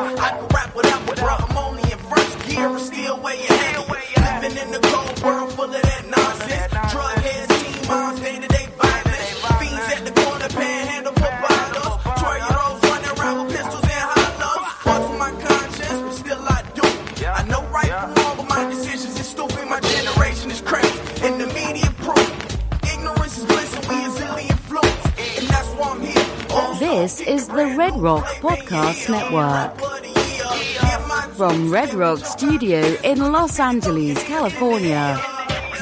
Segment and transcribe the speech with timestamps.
[0.00, 1.34] I can rap whatever, bro.
[1.34, 3.78] I'm only in first gear, but still way ahead.
[4.42, 6.92] Living in the cold world full of that nonsense.
[6.92, 8.67] Drug heads, teen moms, day to day
[27.00, 29.78] This is the Red Rock Podcast Network.
[31.36, 35.16] From Red Rock Studio in Los Angeles, California,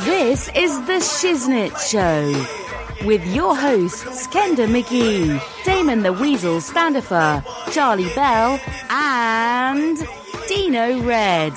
[0.01, 3.07] this is The Shiznit Show.
[3.07, 9.97] With your hosts, Kenda McGee, Damon the Weasel Standifer, Charlie Bell, and
[10.49, 11.55] Dino Red.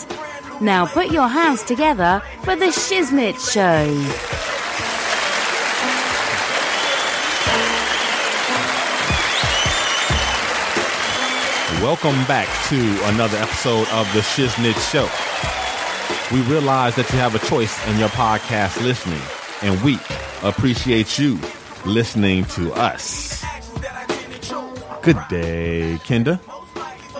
[0.61, 4.48] Now put your hands together for The Shiznit Show.
[11.81, 15.08] Welcome back to another episode of the Shiznit Show.
[16.36, 19.21] We realize that you have a choice in your podcast listening,
[19.61, 19.97] and we
[20.44, 21.39] appreciate you
[21.86, 23.41] listening to us.
[25.03, 26.39] Good day, Kenda.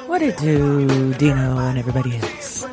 [0.08, 2.66] What it do, Dino and everybody else?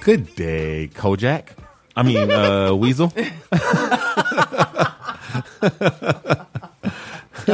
[0.00, 1.52] Good day, Kojak.
[1.96, 3.10] I mean, uh, Weasel.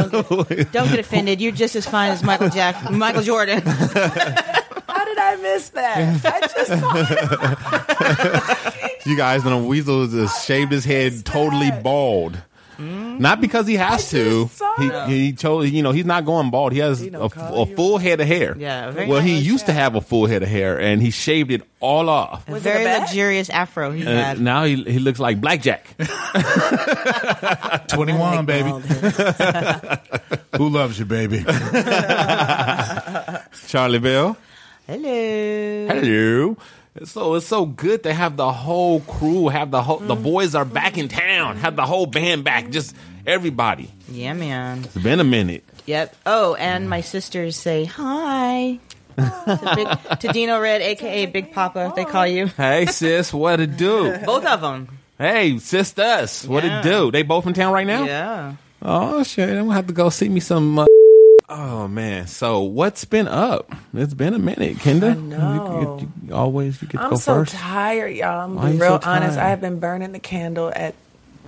[0.73, 1.41] Don't get offended.
[1.41, 3.61] You're just as fine as Michael Jack, Michael Jordan.
[3.67, 6.25] How did I miss that?
[6.25, 8.81] I just saw it.
[9.07, 12.39] You guys know Weasel just uh, shaved his head totally bald.
[12.79, 14.51] Not because he has to.
[14.79, 15.09] He it.
[15.09, 15.71] he chose.
[15.71, 16.73] You know, he's not going bald.
[16.73, 17.27] He has Dino a,
[17.63, 18.57] a full head of hair.
[18.59, 21.11] Yeah, very well, he nice, used to have a full head of hair, and he
[21.11, 22.49] shaved it all off.
[22.49, 24.41] A very a luxurious afro he And had.
[24.41, 25.87] now he he looks like Blackjack.
[27.89, 28.71] 21, baby.
[30.57, 31.45] Who loves you, baby?
[33.69, 34.37] Charlie Bell.
[34.87, 35.87] Hello.
[35.89, 36.57] Hello.
[37.03, 40.65] So it's so good to have the whole crew, have the whole the boys are
[40.65, 42.95] back in town, have the whole band back, just
[43.27, 43.91] everybody.
[44.09, 44.85] Yeah, man.
[44.85, 45.65] It's been a minute.
[45.87, 46.15] Yep.
[46.25, 48.79] Oh, and my sisters say hi.
[49.17, 52.47] to, Big, to Dino Red, aka Big Papa, they call you.
[52.47, 54.17] Hey sis, what it do?
[54.25, 54.87] Both of them.
[55.19, 56.79] Hey sisters, what Yeah.
[56.79, 57.11] it do?
[57.11, 58.05] They both in town right now?
[58.05, 58.55] Yeah.
[58.83, 60.79] Oh shit, I'm gonna have to go see me some.
[60.79, 60.87] Uh,
[61.55, 63.73] oh man, so what's been up?
[63.95, 65.13] It's been a minute, Kenda.
[65.13, 65.99] I know.
[66.01, 67.55] You, you, you always you get to I'm go so first.
[67.55, 68.41] tired, y'all.
[68.45, 69.39] I'm Why gonna be you real so honest.
[69.39, 70.95] I have been burning the candle at.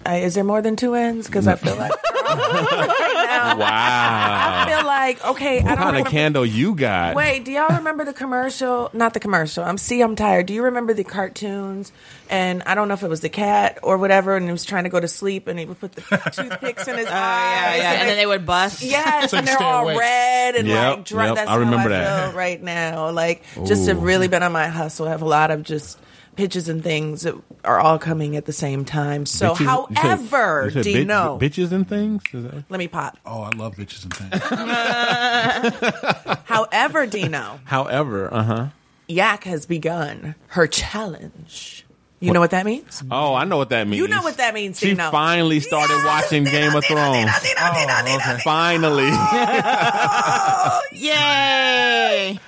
[0.06, 1.26] I, is there more than two ends?
[1.26, 1.90] Because I feel like
[2.26, 3.58] right now.
[3.60, 5.60] I feel like okay.
[5.60, 7.14] I what don't kind of remember- candle you got?
[7.16, 8.90] Wait, do y'all remember the commercial?
[8.92, 9.64] Not the commercial.
[9.64, 10.46] I'm see, I'm tired.
[10.46, 11.92] Do you remember the cartoons?
[12.28, 14.84] And I don't know if it was the cat or whatever, and he was trying
[14.84, 17.12] to go to sleep, and he would put the toothpicks in his oh, eyes.
[17.12, 17.92] Yeah, yeah.
[18.00, 18.82] And then they would bust.
[18.82, 19.98] Yes, So and they're all awake.
[20.00, 21.26] red and Yep, like dry.
[21.26, 22.28] yep, That's I remember how I that.
[22.30, 23.10] feel right now.
[23.10, 25.06] Like just have really been on my hustle.
[25.06, 25.98] I have a lot of just
[26.36, 29.24] pitches and things that are all coming at the same time.
[29.26, 31.38] So, Bitches- you said- however, you said do you bit- know?
[31.40, 32.22] bitches and things?
[32.32, 33.16] Is that- Let me pop.
[33.26, 34.42] Oh, I love bitches and things.
[36.44, 38.66] However, Dino, However, uh huh.
[39.08, 41.84] Yak has begun her challenge.
[42.18, 43.02] You know what that means?
[43.10, 43.98] Oh, I know what that means.
[44.00, 45.10] You know what that means, She Dino.
[45.10, 47.14] finally started Yes, watching Dino, Game of Thrones.
[47.14, 48.38] Dino, Dino, Dino, Dino, Dino.
[48.38, 49.10] Finally.
[49.12, 52.40] Oh, Yay!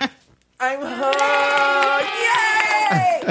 [0.58, 1.20] I'm hooked.
[1.20, 2.34] Yay!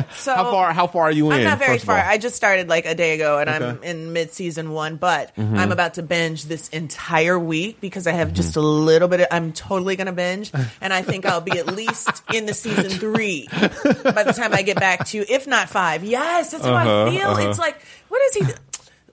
[0.17, 0.73] So how far?
[0.73, 1.39] How far are you in?
[1.39, 1.97] I'm not very far.
[1.97, 3.83] I just started like a day ago, and I'm Mm-hmm.
[3.83, 4.97] in mid season one.
[4.97, 9.21] But I'm about to binge this entire week because I have just a little bit.
[9.21, 10.51] Of, I'm totally going to binge,
[10.81, 14.61] and I think I'll be at least in the season three by the time I
[14.63, 16.03] get back to if not five.
[16.03, 17.27] Yes, that's how Uh-huh, I feel.
[17.29, 17.49] uh-huh.
[17.49, 18.53] It's like, what is he?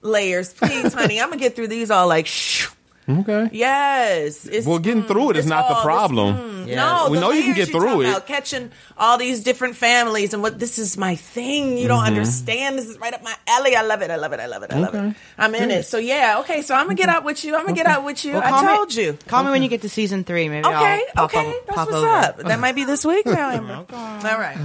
[0.02, 1.20] Layers, please, honey.
[1.20, 2.26] I'm gonna get through these all like.
[2.26, 2.68] Shh.
[3.08, 3.48] Okay.
[3.52, 4.46] Yes.
[4.46, 6.36] It's, Well, getting through it is it's not the all- problem.
[6.36, 6.76] mm, Yeah.
[6.76, 8.08] No, We know you can get through talking it.
[8.10, 11.76] About catching all these different families and what this is my thing.
[11.76, 12.06] You don't Mm-hmm.
[12.16, 12.78] understand.
[12.78, 13.76] This is right up my alley.
[13.76, 14.10] I love it.
[14.10, 14.40] I love it.
[14.40, 14.72] I love it.
[14.72, 15.08] I love Okay.
[15.08, 15.16] it.
[15.36, 15.84] I'm in it.
[15.84, 16.38] So yeah.
[16.40, 16.62] Okay.
[16.62, 17.54] So I'm gonna get out with you.
[17.54, 18.32] I'm gonna get out with you.
[18.34, 19.18] Well, I call me- told you.
[19.28, 20.48] Call me when you get to season three.
[20.48, 21.02] Maybe Okay.
[21.16, 21.46] I'll pop Okay.
[21.46, 22.08] over- That's pop what's over.
[22.08, 22.36] up.
[22.38, 23.50] That might be this week now.
[23.50, 23.84] Amber.
[23.92, 24.56] All right.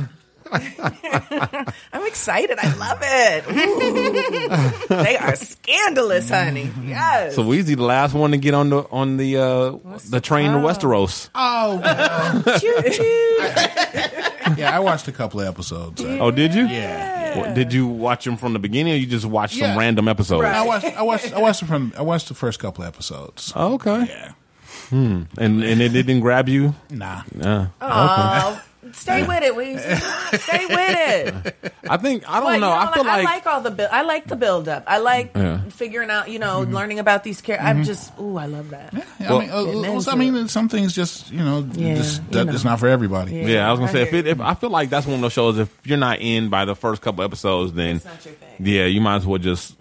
[1.94, 2.58] I'm excited.
[2.60, 3.46] I love it.
[4.90, 5.04] Ooh.
[5.04, 6.72] they are scandalous, honey.
[6.84, 7.36] Yes.
[7.36, 9.72] So Weezy, the last one to get on the on the uh,
[10.10, 11.30] the train to Westeros.
[11.36, 13.38] Oh, well, Choo choo.
[14.60, 16.02] yeah, I watched a couple of episodes.
[16.04, 16.66] Uh, Oh, did you?
[16.66, 17.38] Yeah.
[17.40, 19.70] What- did you watch them from the beginning, or you just watched Yeah.
[19.70, 20.42] some random episodes?
[20.44, 20.56] Right.
[20.56, 20.86] I watched.
[20.86, 21.34] I watched.
[21.34, 21.94] I watched it from.
[21.98, 23.54] I watched the first couple of episodes.
[23.56, 24.06] Oh, okay.
[24.10, 24.32] Yeah.
[24.90, 25.24] Hmm.
[25.38, 26.74] And and it didn't grab you.
[26.90, 27.22] Nah.
[27.40, 28.62] Uh, Oh,
[28.94, 30.40] stay with it, Weezy.
[30.40, 31.74] Stay with it.
[31.90, 32.72] I think I don't Well, you know.
[32.72, 33.90] I feel I like, like all the build.
[33.92, 34.84] I like the build up.
[34.88, 35.62] I like Yeah.
[35.70, 36.74] figuring out, you know, mm-hmm.
[36.74, 37.68] learning about these characters.
[37.68, 37.86] I'm mm-hmm.
[37.86, 38.94] just, ooh, I love that.
[38.94, 38.98] I
[39.40, 42.46] mean, uh, well, uh, I mean, some things just you know, Yeah, just you that,
[42.46, 42.54] know.
[42.54, 43.36] it's not for everybody.
[43.36, 43.46] Yeah.
[43.48, 45.22] yeah, I was gonna I say if it, if I feel like that's one of
[45.22, 45.58] those shows.
[45.58, 48.66] If you're not in by the first couple episodes, then It's not your thing.
[48.66, 49.76] yeah, you might as well just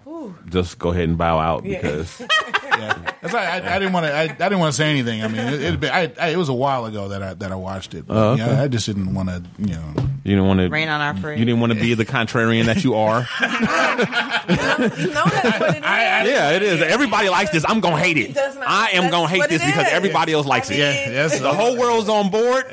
[0.49, 2.20] just go ahead and bow out because
[2.79, 3.12] Yeah.
[3.23, 4.15] That's why I, I didn't want to.
[4.15, 5.25] I, I didn't want to say anything.
[5.25, 7.50] I mean, it, it'd been, I, I, it was a while ago that I that
[7.50, 8.06] I watched it.
[8.06, 8.47] But, Oh, okay.
[8.47, 9.43] yeah, I just didn't want to.
[9.59, 9.94] You know.
[10.23, 11.41] you didn't want to Rain on our parade.
[11.41, 13.26] You didn't want to be the contrarian that you are.
[13.99, 15.82] You know that's what it is.
[15.82, 16.81] yeah, it is.
[16.81, 17.65] Everybody likes this.
[17.69, 18.31] I'm gonna hate it.
[18.31, 19.93] It not- I am that's gonna hate what this it because is.
[19.93, 20.76] everybody else likes I it.
[20.76, 21.11] mean, Yeah.
[21.11, 21.41] Yes.
[21.41, 22.65] The whole world's on board.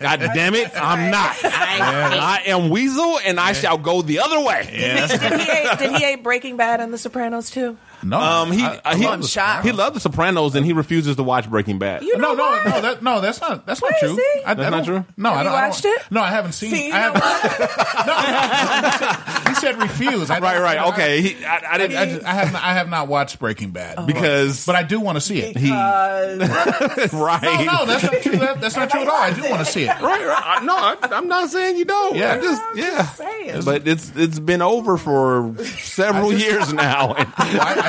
[0.00, 1.36] God damn it, I'm not.
[1.44, 4.68] I am Weasel, and I shall go the other way.
[4.72, 5.06] Yeah.
[5.06, 7.78] That's, Did he, hate, did he hate Breaking Bad and The Sopranos too?
[8.02, 8.20] No.
[8.20, 11.16] Um, he I- uh, he, I love The he loved The Sopranos, and he refuses
[11.16, 12.02] to watch Breaking Bad.
[12.02, 12.64] You no, know no, what?
[12.66, 14.14] no, that, no, that's not that's not true.
[14.14, 14.22] Crazy.
[14.44, 15.14] I, I That's not don't- true?
[15.16, 15.44] No, I don't.
[15.44, 16.02] you I don't- watched it?
[16.10, 16.70] No, I haven't seen.
[16.70, 19.42] See, you I know haven't.
[19.48, 20.30] he said refuse.
[20.30, 21.20] I, Right, right, okay.
[21.22, 23.70] He, I, I I, didn't I, just- I have not, I have not watched Breaking
[23.70, 25.56] Bad because but I do want to see it.
[25.56, 26.36] he Uh,
[27.12, 27.64] right.
[27.66, 28.36] No, no, that's not true.
[28.38, 29.14] That, that's not true at all.
[29.20, 29.88] I do want to see it.
[29.88, 30.42] Right, right.
[30.44, 32.16] I- No, I, I'm not saying you don't.
[32.16, 32.34] Yeah.
[32.34, 32.90] I just, I'm yeah.
[32.96, 33.62] just saying.
[33.64, 37.14] But it's it's been over for several years now.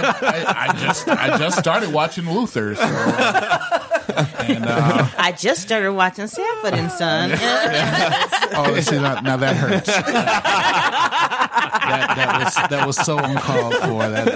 [0.04, 2.76] And I, I, I, I just I just started watching Luther.
[2.76, 7.32] So, and uh, I just started watching Sanford and Son.
[8.56, 9.88] oh, see, now, now that hurts.
[9.88, 10.44] that,
[12.16, 14.10] that was that was so uncalled for.
[14.10, 14.28] That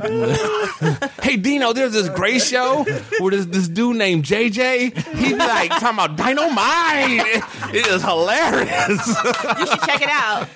[0.00, 2.84] uh, hey, Dino, there's this great show
[3.18, 4.96] where there's this dude named JJ.
[5.16, 7.42] He's like talking about dynamite.
[7.74, 9.06] It is hilarious.
[9.58, 10.48] you should check it out.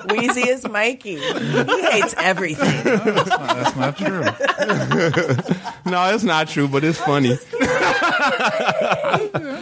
[0.10, 1.19] Wheezy is Mikey.
[1.20, 2.84] He hates everything.
[2.84, 4.20] that's not true.
[5.90, 7.36] no, it's not true, but it's funny.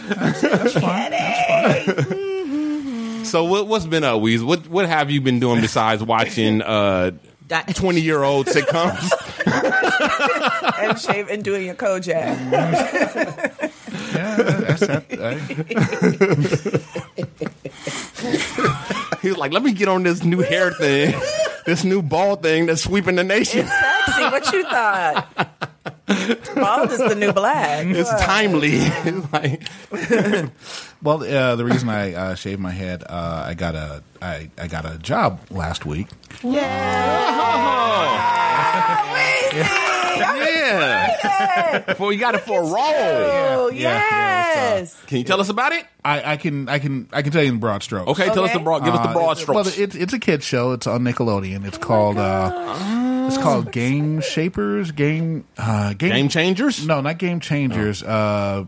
[0.09, 1.11] That's fine.
[1.11, 1.45] That's
[2.07, 3.25] fine.
[3.25, 4.43] So what, what's been up, Weez?
[4.43, 7.11] What what have you been doing besides watching uh,
[7.75, 9.13] twenty year old sitcoms?
[10.79, 12.15] and shave and doing your Kojak.
[14.15, 15.05] Yeah, that's that.
[15.21, 15.35] I,
[19.21, 21.15] He's like, let me get on this new hair thing,
[21.69, 23.67] this new ball thing that's sweeping the nation.
[23.67, 24.23] Sexy.
[24.23, 25.29] What you thought?
[26.55, 27.87] Bald is the new black.
[27.99, 28.79] It's timely.
[29.33, 29.63] Like,
[31.03, 34.69] well, uh, the reason I uh, shaved my head, uh, I got a I, I
[34.69, 36.09] got a job last week.
[36.43, 36.69] yeah.
[41.97, 42.75] For you got it for a role.
[42.77, 45.01] Oh, Yeah, yeah, yes.
[45.07, 45.85] Can you tell us about it?
[46.05, 48.11] I, I can I can I can tell you in broad strokes.
[48.13, 48.85] Okay, tell us the broad.
[48.85, 49.57] Give us the Uh, broad it- strokes.
[49.77, 50.73] Well, it's it's a kids show.
[50.73, 51.67] It's on Nickelodeon.
[51.67, 54.91] It's called uh, it's called Game Shapers.
[54.93, 56.87] Game uh, game, Game changers.
[56.87, 58.03] No, not Game Changers.
[58.03, 58.65] Uh,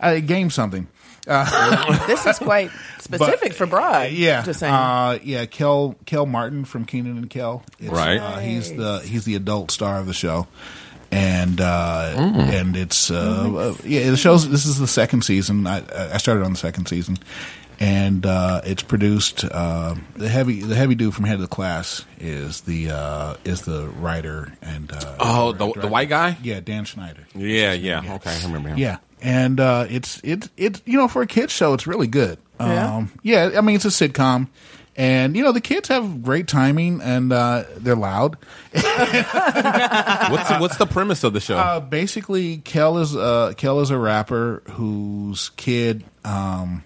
[0.00, 0.86] uh, game something.
[1.26, 4.10] This is quite specific for Broad.
[4.12, 4.74] Yeah, Just saying.
[4.74, 5.46] uh, yeah.
[5.46, 7.62] Kel Kel Martin from Kenan and Kel.
[7.78, 8.18] It's, Right.
[8.18, 10.46] Uh, he's the he's the adult star of the show,
[11.14, 12.60] and uh, Mm.
[12.60, 13.14] and it's uh,
[13.56, 14.10] uh, yeah.
[14.10, 15.66] The show's this is the second season.
[15.66, 15.82] I
[16.14, 17.18] I started on the second season,
[17.80, 19.44] and uh, it's produced.
[19.44, 23.62] Uh, the heavy the heavy dude from Head of the Class is the uh, is
[23.62, 26.36] the writer and uh, Oh, the- the white guy?
[26.42, 27.26] Yeah, Dan Schneider.
[27.34, 28.14] Yeah, yeah.
[28.16, 28.78] Okay, I remember him.
[28.78, 32.38] Yeah, and uh, it's it's it's you know for a kids show it's really good.
[32.60, 32.96] Yeah?
[32.96, 33.50] Um, yeah.
[33.56, 34.46] I mean it's a sitcom,
[34.96, 38.36] and you know the kids have great timing and uh, they're loud.
[38.72, 41.56] What's the, what's the premise of the show?
[41.56, 46.04] Uh, basically, Kel is uh, Kel is a rapper whose kid.
[46.24, 46.84] Um,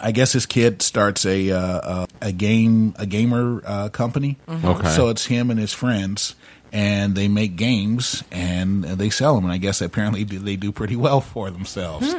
[0.00, 4.38] I guess his kid starts a uh, a, a game a gamer uh, company.
[4.48, 4.88] Okay.
[4.88, 6.34] So it's him and his friends,
[6.72, 9.44] and they make games and they sell them.
[9.44, 12.12] And I guess apparently they do pretty well for themselves.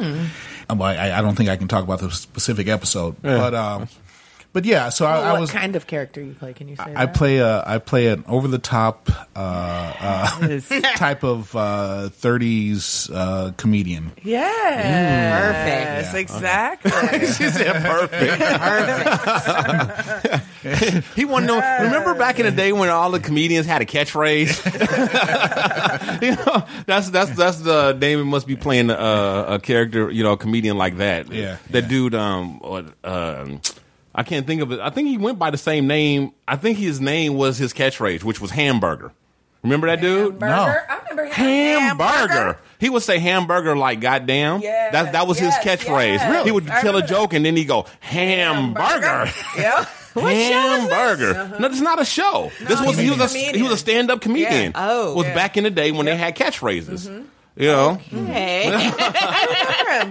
[0.70, 3.88] Um, I, I don't think I can talk about the specific episode, but um,
[4.54, 6.54] but yeah, so I, Well, I what was kind of character you play?
[6.54, 7.16] Can you say I that?
[7.16, 10.60] play a I play an over the top uh, uh,
[10.96, 14.12] type of uh, 30s uh, comedian.
[14.24, 16.20] Yes, Perfect.
[16.22, 16.92] exactly.
[17.34, 18.40] She said perfect.
[20.64, 21.08] perfect.
[21.16, 21.78] he wanted to know.
[21.84, 24.64] Remember back in the day when all the comedians had a catchphrase?
[26.22, 30.34] you know, that's that's that's the Damon must be playing a, a character, you know,
[30.34, 31.32] a comedian like that.
[31.32, 31.90] Yeah, that yeah.
[31.90, 32.16] dude.
[32.16, 33.62] Um, what, um,
[34.16, 34.80] I can't think of it.
[34.80, 36.34] I think he went by the same name.
[36.48, 39.12] I think his name was his catchphrase, which was hamburger.
[39.64, 40.42] Remember that dude?
[40.42, 40.48] No.
[40.48, 42.34] I remember hamburger.
[42.34, 42.60] Hamburger.
[42.80, 44.60] He would say hamburger like goddamn.
[44.62, 46.18] Yes, that that was yes, his catchphrase.
[46.18, 46.46] yes.
[46.46, 49.32] He would I tell a remember joke and then he go hamburger.
[49.58, 49.86] Yeah.
[50.16, 51.32] hamburger.
[51.40, 51.58] Uh-huh.
[51.60, 52.52] No, this is not a show.
[52.62, 53.56] This was he was a Comedian.
[53.56, 54.72] he was a stand up comedian.
[54.72, 54.72] Yeah.
[54.76, 55.16] Oh.
[55.16, 55.34] was Yeah.
[55.34, 57.08] back in the day when they had catchphrases.
[57.08, 57.24] Mm-hmm.
[57.56, 58.64] You know, Hey.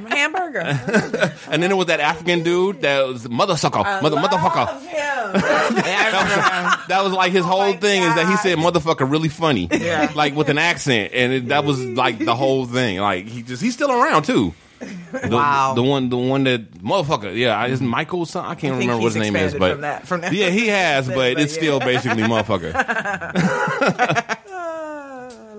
[0.09, 0.63] Hamburger.
[0.63, 1.33] Hamburger.
[1.51, 4.81] and then there was that African dude that was mother sucker, mother motherfucker.
[5.33, 9.11] That was, that was like his oh whole my thing is that he said motherfucker
[9.11, 10.13] really funny, Yeah.
[10.15, 12.99] like with an accent, and it, that was like the whole thing.
[12.99, 14.53] Like he just he's still around too.
[14.81, 15.73] The, Wow.
[15.75, 18.27] the one, the one that motherfucker, yeah, is Michael.
[18.27, 20.33] Something I can't I remember what his name is, but from that- from that.
[20.33, 21.61] yeah, he has, but But it's yeah.
[21.63, 22.73] still basically motherfucker.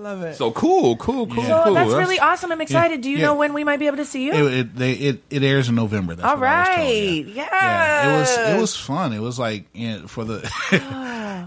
[0.04, 0.36] I love it.
[0.36, 1.62] So cool, cool, cool, Yeah.
[1.64, 1.74] cool.
[1.74, 2.52] That's really awesome.
[2.52, 3.00] I'm excited.
[3.00, 3.26] Do you Yeah.
[3.26, 4.32] know when we might be able to see you?
[4.34, 6.14] It it, they, it it airs in November.
[6.14, 7.26] That's All what I was told, right.
[7.26, 7.48] yeah.
[7.50, 9.12] Yeah, it was it was fun.
[9.14, 10.38] It was like you know, for the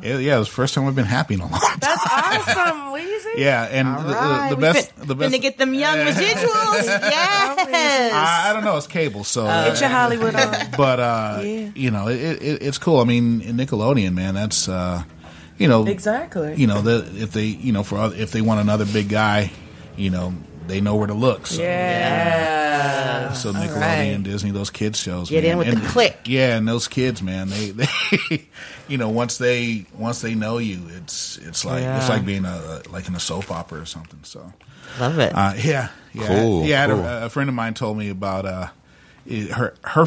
[0.01, 1.77] it- yeah, it was the first time I've been happy in a long time.
[1.79, 2.91] That's awesome.
[2.91, 3.33] What do you say?
[3.37, 4.49] Yeah, and the, Right.
[4.49, 6.85] the, the best fin- the best finna get them young residuals.
[6.85, 8.13] yes.
[8.13, 8.77] I, I don't know.
[8.77, 10.71] It's cable, so Get your Hollywood on.
[10.77, 11.69] but uh, Yeah.
[11.75, 12.99] you know, it, it, it's cool.
[12.99, 15.03] I mean, Nickelodeon, man, that's uh,
[15.57, 16.55] you know, Exactly.
[16.55, 19.51] you know, the, if they you know for if they want another big guy,
[19.95, 20.33] you know,
[20.67, 21.47] they know where to look.
[21.47, 23.33] So, Yeah.
[23.33, 23.75] so Nickelodeon,
[24.15, 24.23] right.
[24.23, 25.29] Disney, those kids shows.
[25.29, 25.53] Get man.
[25.53, 26.19] in with the And- click.
[26.25, 27.71] Yeah, and those kids, man, they,
[28.29, 28.47] they
[28.87, 32.81] you know, once they once they know you, it's it's like it's like being a
[32.89, 34.19] like in a soap opera or something.
[34.23, 34.51] So.
[34.99, 35.33] Love it.
[35.35, 36.87] Uh, yeah, yeah, Cool, yeah.
[36.87, 37.01] Cool.
[37.01, 38.67] A, a friend of mine told me about uh,
[39.53, 40.05] her her.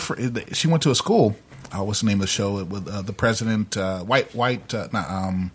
[0.55, 1.37] She went to a school.
[1.73, 3.77] Uh, what's the name of the show with uh, the president?
[3.77, 4.73] Uh, white, white.
[4.75, 5.51] Uh, not, um,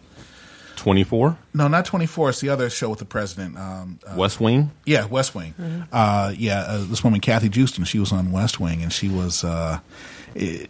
[0.75, 1.38] twenty four.
[1.53, 2.29] no, not twenty four.
[2.29, 3.57] It's the other show with the president.
[3.57, 4.72] Um, uh, West Wing.
[4.86, 5.53] yeah, West Wing.
[5.91, 7.84] Uh, yeah, uh, this woman Kathy Joosten.
[7.86, 9.79] She was on West Wing, and she was uh,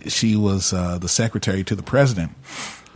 [0.07, 2.31] she was uh, the secretary to the president.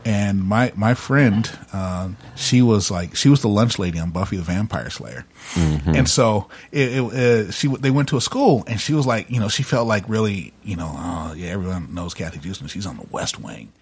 [0.06, 4.38] And my my friend, uh, she was like she was the lunch lady on Buffy
[4.38, 5.26] the Vampire Slayer,
[5.56, 9.30] and so it, it, uh, she they went to a school, and she was like
[9.30, 12.68] you know she felt like really you know oh yeah everyone knows Kathy Joosten.
[12.68, 13.74] She's on the West Wing,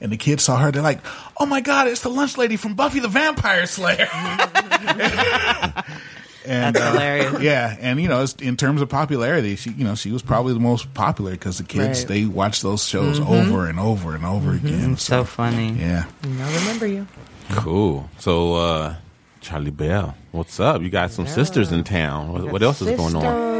[0.00, 0.70] and the kids saw her.
[0.70, 1.00] They're like
[1.38, 4.08] oh my god it's the lunch lady from Buffy the Vampire Slayer.
[6.44, 7.40] And, That's uh, hilarious.
[7.42, 10.54] Yeah, and you know, it's, in terms of popularity, she you know she was probably
[10.54, 12.08] the most popular because the kids Right.
[12.08, 14.96] they watch those shows over and over and over again.
[14.96, 15.72] so funny.
[15.72, 17.06] yeah, I remember you.
[17.50, 18.08] Cool.
[18.18, 18.94] So, uh,
[19.40, 20.82] Charlie Bell, what's up?
[20.82, 22.32] You got some sisters in town.
[22.32, 23.52] What, what else is going on?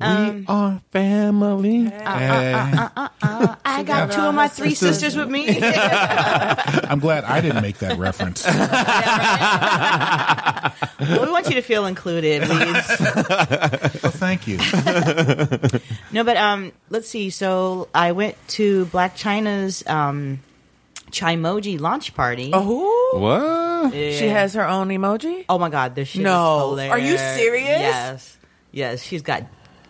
[0.00, 1.90] we um, are family.
[1.92, 5.46] I got two of my three sisters with me.
[5.62, 8.44] I'm glad I didn't make that reference.
[11.24, 13.00] we want you to feel included, please.
[14.02, 14.58] well, thank you.
[16.12, 17.30] No, but um, let's see.
[17.30, 20.38] So I went to Blac Chyna's um,
[21.10, 22.50] Chymoji launch party.
[22.52, 23.92] Oh, What?
[23.92, 25.44] she has her own emoji.
[25.48, 26.76] Oh my god, this shit No.
[26.78, 27.68] is Are you serious?
[27.68, 28.38] Yes.
[28.70, 29.42] Yes, she's got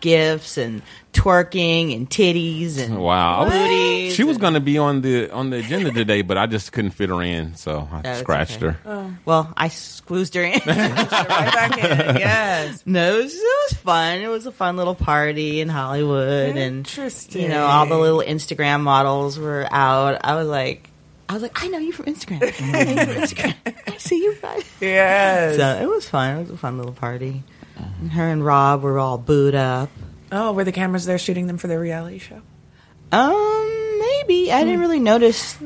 [0.05, 0.83] gifts and
[1.13, 3.49] twerking and titties and Wow.
[3.49, 4.13] booties.
[4.13, 6.91] She was going to be on the on the agenda today, but I just couldn't
[6.91, 8.77] fit her in, so I oh, That's scratched okay.
[8.77, 8.79] her.
[8.85, 9.13] Oh.
[9.25, 10.61] Well, I squeezed her in.
[10.65, 12.17] Right back in.
[12.17, 12.83] Yes.
[12.85, 13.39] no, it was, it
[13.71, 14.19] was fun.
[14.19, 17.41] It was a fun little party in Hollywood, and Interesting.
[17.41, 20.19] you know, all the little Instagram models were out.
[20.23, 20.89] I was like,
[21.27, 22.41] I was like, I know you from Instagram.
[22.61, 23.55] I know you from Instagram.
[23.87, 24.63] I see you guys.
[24.79, 25.55] Yes.
[25.57, 26.37] So it was fun.
[26.37, 27.43] It was a fun little party.
[27.77, 29.89] And her and Rob were all booed up.
[30.31, 32.41] oh, were the cameras there shooting them for their reality show?
[33.11, 34.65] Um, maybe I Hmm.
[34.65, 35.57] didn't really notice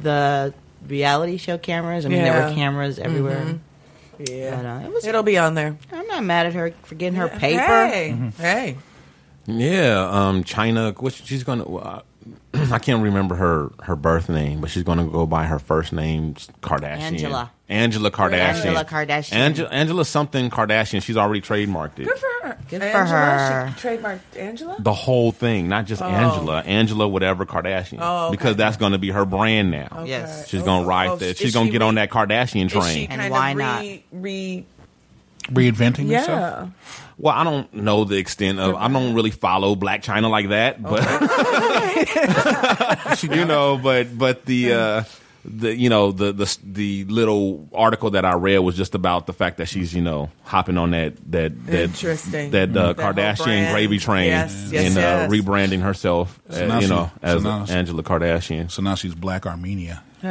[0.00, 0.54] the
[0.86, 2.06] reality show cameras.
[2.06, 2.40] I mean, there Yeah.
[2.40, 2.48] Mm-hmm.
[2.50, 3.58] were cameras everywhere.
[4.18, 4.56] Yeah.
[4.56, 5.06] But, uh, it was.
[5.06, 5.76] It'll be on there.
[5.92, 7.60] I'm not mad at her for getting her paper.
[7.86, 8.16] Hey.
[8.38, 8.76] Hey.
[9.46, 11.00] Yeah, um, Chyna.
[11.00, 12.02] Which she's going to.
[12.72, 15.92] I can't remember her her birth name, but she's going to go by her first
[15.92, 16.98] name, Kardashian.
[17.00, 17.50] Angela.
[17.68, 18.64] Angela Kardashian.
[18.64, 19.32] Angela Kardashian.
[19.34, 21.02] Angela, Angela something Kardashian.
[21.02, 22.06] She's already trademarked it.
[22.06, 22.58] Good for her.
[22.70, 23.74] Good for her.
[23.76, 24.76] She trademarked Angela?
[24.78, 26.06] The whole thing, not just oh.
[26.06, 28.36] Angela, Angela whatever Kardashian, Oh, okay.
[28.36, 30.04] because that's going to be her brand now.
[30.06, 30.48] Yes.
[30.48, 31.26] She's going to oh, ride Oh, that.
[31.26, 33.08] is She's going to she get on that Kardashian Is she train.
[33.10, 33.80] And why of not?
[33.82, 34.66] re, re
[35.50, 36.28] Reinventing yourself.
[36.28, 36.68] yeah.
[37.16, 38.74] Well, I don't know the extent of.
[38.76, 41.00] I don't really follow Blac Chyna like that, but
[43.22, 45.04] you know, but but the uh,
[45.44, 49.32] the you know the the the little article that I read was just about the
[49.32, 52.50] fact that she's you know hopping on that that that Interesting.
[52.50, 53.72] that uh, That whole Kardashian brand.
[53.74, 57.42] gravy train Yes, yes, and uh, rebranding herself, uh, now you she- know, so as
[57.44, 58.70] now she- Angela Kardashian.
[58.70, 60.02] So now she's Black Armenia.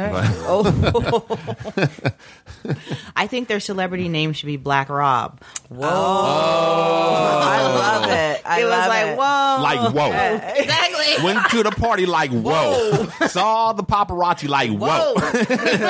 [0.50, 0.64] Oh.
[3.16, 5.40] I think their celebrity name should be Black Rob.
[5.68, 5.86] Whoa.
[5.88, 7.40] Oh.
[7.42, 8.10] I love oh.
[8.10, 8.42] it.
[8.44, 9.16] I it was like, it.
[9.18, 9.62] whoa.
[9.62, 10.10] Like whoa,
[10.56, 11.24] Exactly.
[11.24, 15.14] went to the party like whoa, saw the paparazzi like whoa,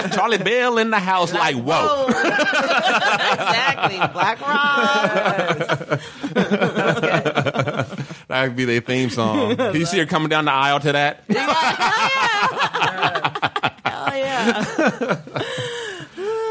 [0.08, 2.06] Charlie Bell in the house like whoa.
[2.08, 3.98] exactly.
[4.12, 6.00] Black Rob.
[8.28, 9.56] That could be their theme song.
[9.56, 11.24] Can you see her coming down the aisle to that?
[11.30, 11.34] Oh,
[14.18, 15.20] yeah.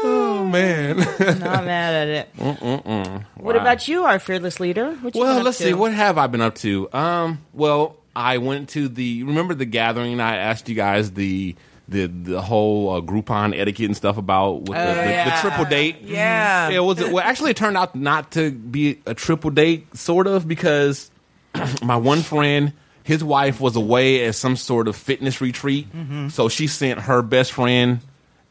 [0.00, 0.96] Oh man.
[1.18, 3.24] Not mad at it.
[3.36, 4.92] What about you, our fearless leader?
[4.94, 5.64] What you been Well, up let's to?
[5.64, 5.74] see.
[5.74, 6.88] What have I been up to?
[6.92, 10.20] Um, well, I went to the remember the gathering.
[10.20, 11.54] I asked you guys the
[11.88, 15.40] the the whole uh, Groupon etiquette and stuff about with the, the, the yeah.
[15.40, 16.02] triple date.
[16.02, 16.68] Yeah.
[16.68, 17.12] Yeah, was it?
[17.12, 21.10] Well, actually, it turned out not to be a triple date, sort of, because
[21.82, 22.72] my one friend,
[23.08, 25.86] his wife was away at some sort of fitness retreat,
[26.28, 28.00] so she sent her best friend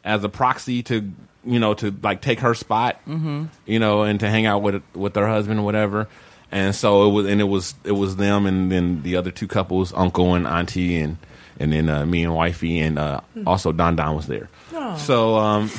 [0.03, 1.11] as a proxy to,
[1.45, 2.99] you know, to like take her spot,
[3.67, 6.07] you know, and to hang out with with her husband or whatever.
[6.51, 9.47] And so it was, and it was it was them, and then the other two
[9.47, 11.17] couples, uncle and auntie, and
[11.59, 14.49] and then uh, me and wifey, and uh, also Don Don was there.
[14.97, 15.69] So um,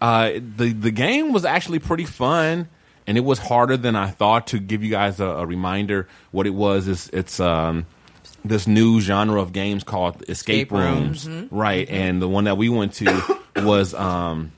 [0.00, 2.68] uh, the the game was actually pretty fun,
[3.06, 4.46] and it was harder than I thought.
[4.48, 7.86] To give you guys a, a reminder, what it was is it's um,
[8.48, 11.52] this new genre of games called escape, Escape rooms, rooms.
[11.52, 11.88] right?
[11.88, 14.52] And the one that we went to was um,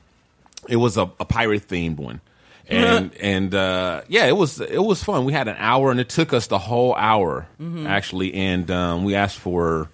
[0.69, 2.21] it was a, a pirate themed one.
[2.71, 5.25] And and uh, yeah, it was it was fun.
[5.25, 7.49] We had an hour, and it took us the whole hour
[7.89, 8.33] actually.
[8.33, 9.89] And um, we asked for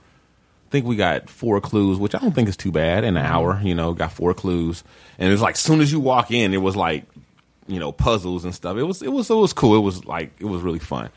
[0.67, 3.25] I think we got four clues, which I don't think is too bad in an
[3.25, 3.59] hour.
[3.63, 4.85] You know, got four clues,
[5.19, 7.07] and it was like as soon as you walk in, it was like
[7.67, 8.77] you know puzzles and stuff.
[8.77, 9.75] It was it was it was cool.
[9.77, 11.09] It was like it was really fun.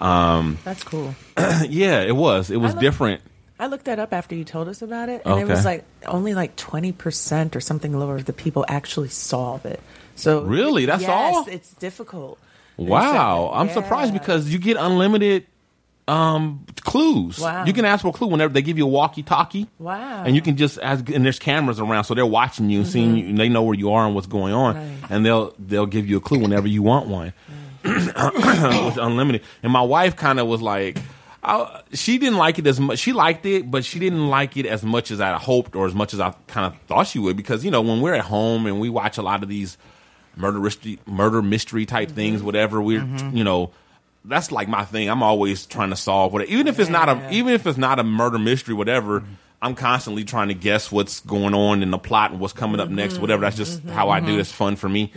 [0.00, 1.14] Um, That's cool.
[1.68, 2.50] yeah, it was.
[2.50, 3.20] It was like- different.
[3.58, 6.34] I looked that up after you told us about it, and it was like only
[6.34, 9.80] like twenty percent or something lower of the people actually solve it.
[10.16, 10.86] So Really?
[10.86, 11.46] That's yes, all?
[11.48, 12.38] It's difficult.
[12.76, 15.46] Wow, I'm said- surprised because you get unlimited
[16.08, 17.38] um, clues.
[17.38, 17.64] Wow.
[17.64, 19.68] You can ask for a clue whenever they give you a walkie-talkie.
[19.78, 20.24] Wow.
[20.24, 23.26] And you can just ask, and there's cameras around, so they're watching you, seeing you,
[23.28, 25.00] and they know where you are and what's going on, Mm-hmm.
[25.02, 25.10] Right.
[25.12, 27.32] and they'll they'll give you a clue whenever you want one.
[27.84, 29.42] It's unlimited.
[29.62, 30.98] And my wife kind of was like,
[31.42, 32.98] I, she didn't like it as much.
[32.98, 35.94] She liked it, but she didn't like it as much as I hoped or as
[35.94, 37.36] much as I kind of thought she would.
[37.36, 39.76] Because you know, when we're at home and we watch a lot of these
[40.36, 42.16] murder mystery, murder mystery type mm-hmm.
[42.16, 43.36] things, whatever, we're mm-hmm.
[43.36, 43.70] you know.
[44.26, 45.10] That's like my thing.
[45.10, 47.98] I'm always trying to solve what, even if it's not a, even if it's not
[47.98, 49.20] a murder mystery, whatever.
[49.20, 49.32] Mm-hmm.
[49.60, 52.88] I'm constantly trying to guess what's going on in the plot and what's coming up
[52.88, 53.42] next, whatever.
[53.42, 54.38] That's just how I do.
[54.38, 55.10] It's fun for me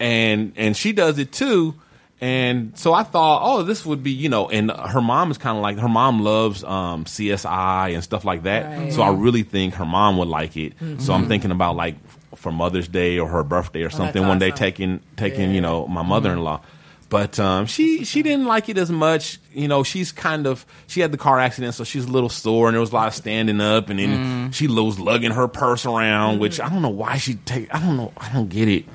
[0.00, 1.74] and and she does it too.
[2.20, 5.56] And so I thought, oh, this would be, you know, and her mom is kind
[5.58, 8.92] of like her mom loves um, CSI and stuff like that.
[8.92, 10.72] So I really think her mom would like it.
[10.98, 11.96] So I'm thinking about like
[12.36, 14.58] for Mother's Day or her birthday or something one day awesome.
[14.58, 16.60] taking taking you know my mother in law.
[17.10, 19.38] But um, she she didn't like it as much.
[19.52, 22.68] You know, she's kind of she had the car accident, so she's a little sore,
[22.68, 25.84] and there was a lot of standing up, and then she was lugging her purse
[25.84, 27.72] around, which I don't know why she take.
[27.74, 28.12] I don't know.
[28.16, 28.86] I don't get it.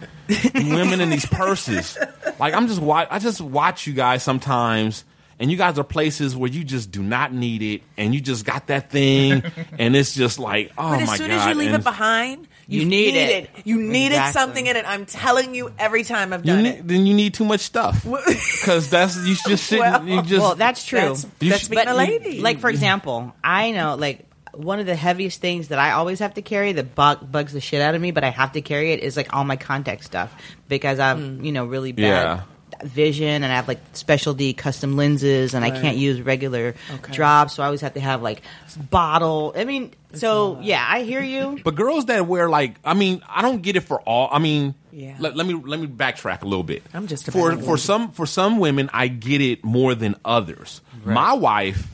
[0.56, 1.98] Women in these purses,
[2.40, 3.08] like I'm just watch.
[3.12, 5.06] I just watch you guys sometimes.
[5.42, 8.44] And you guys are places where you just do not need it, and you just
[8.44, 9.42] got that thing,
[9.80, 11.10] and it's just like, oh But my god.
[11.14, 11.40] as soon god!
[11.40, 13.50] as you leave and it behind, you, You need it.
[13.64, 14.34] You needed Exactly.
[14.42, 14.84] something in it.
[14.86, 16.88] I'm telling you, every time I've you done need, it.
[16.90, 19.80] then you need too much stuff because that's you just sit.
[19.80, 21.00] Well- you just well, that's true.
[21.00, 22.42] That's, You that's should- being But a lady.
[22.42, 26.34] Like for example, I know like one of the heaviest things that I always have
[26.36, 28.92] to carry that bug, bugs the shit out of me, but I have to carry
[28.94, 30.34] it is like all my contact stuff
[30.68, 31.44] because I've Hmm.
[31.44, 32.42] you know really bad Yeah.
[32.84, 37.12] vision and I have like specialty custom lenses and I can't use regular Okay.
[37.14, 38.42] drops, so I always have to have like
[38.90, 39.54] bottle.
[39.56, 41.60] I mean, so yeah, I hear you.
[41.64, 44.30] But girls that wear like, I mean, I don't get it for all.
[44.32, 45.16] I mean, Yeah.
[45.20, 46.84] let, let me let me backtrack a little bit.
[46.94, 50.82] I'm just for bad for some for some women, I get it more than others.
[51.06, 51.88] My wife,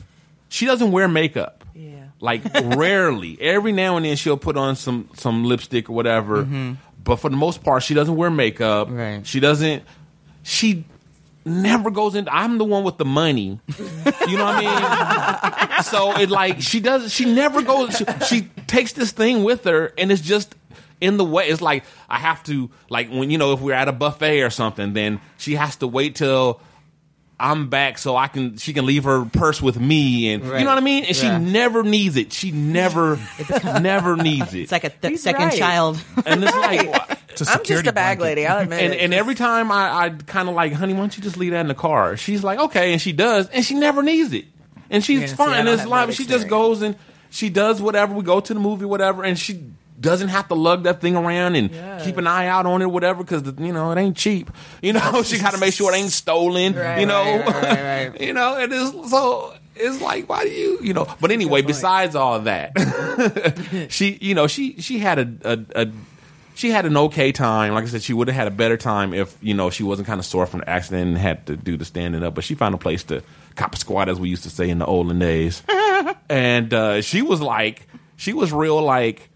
[0.48, 1.64] she doesn't wear makeup.
[2.20, 6.44] Like rarely, every now and then she'll put on some some lipstick or whatever.
[6.44, 6.74] Mm-hmm.
[7.04, 8.88] But for the most part, she doesn't wear makeup.
[8.90, 9.26] Right.
[9.26, 9.84] She doesn't.
[10.42, 10.84] She
[11.44, 12.28] never goes in.
[12.28, 13.60] I'm the one with the money.
[14.26, 15.82] You know what I mean?
[15.84, 17.12] so it like she does.
[17.12, 17.96] She never goes.
[17.96, 20.54] She, she takes this thing with her, and it's just
[21.00, 21.48] in the way.
[21.48, 24.50] It's like I have to like when you know if we're at a buffet or
[24.50, 26.60] something, then she has to wait till
[27.38, 30.58] I'm back so I can she can leave her purse with me and Right.
[30.60, 31.04] you know what I mean?
[31.04, 31.38] And Yeah.
[31.38, 32.32] she never needs it.
[32.32, 33.18] She never
[33.80, 34.60] never needs it.
[34.62, 35.58] It's like a th- second right.
[35.58, 36.00] child.
[36.24, 38.22] and it's like It's a I'm just a bag blanket.
[38.22, 38.46] lady.
[38.46, 39.00] I'll admit and it.
[39.00, 41.60] and every time I, I kind of like, honey, why don't you just leave that
[41.60, 42.16] in the car?
[42.16, 44.46] She's like, okay, and she does, and she never needs it,
[44.88, 45.64] and she's Yeah, fine.
[45.66, 46.96] don't it's have like that she just goes and
[47.28, 48.14] she does whatever.
[48.14, 49.62] We go to the movie, whatever, and she
[50.00, 51.70] doesn't have to lug that thing around and
[52.02, 54.50] keep an eye out on it, whatever, because you know it ain't cheap.
[54.82, 56.74] You know, she got to make sure it ain't stolen.
[56.74, 58.20] Right, you know, right, right, right.
[58.20, 59.54] you know, it is so.
[59.78, 61.06] It's like, why do you, you know?
[61.20, 62.72] But anyway, besides all that,
[63.90, 65.92] she, you know, she she had a, a, a
[66.54, 67.74] she had an okay time.
[67.74, 70.08] Like I said, she would have had a better time if you know she wasn't
[70.08, 72.34] kind of sore from the accident and had to do the standing up.
[72.34, 73.22] But she found a place to
[73.54, 75.62] cop a squat, as we used to say in the olden days.
[76.30, 79.28] and uh, she was like, she was real like,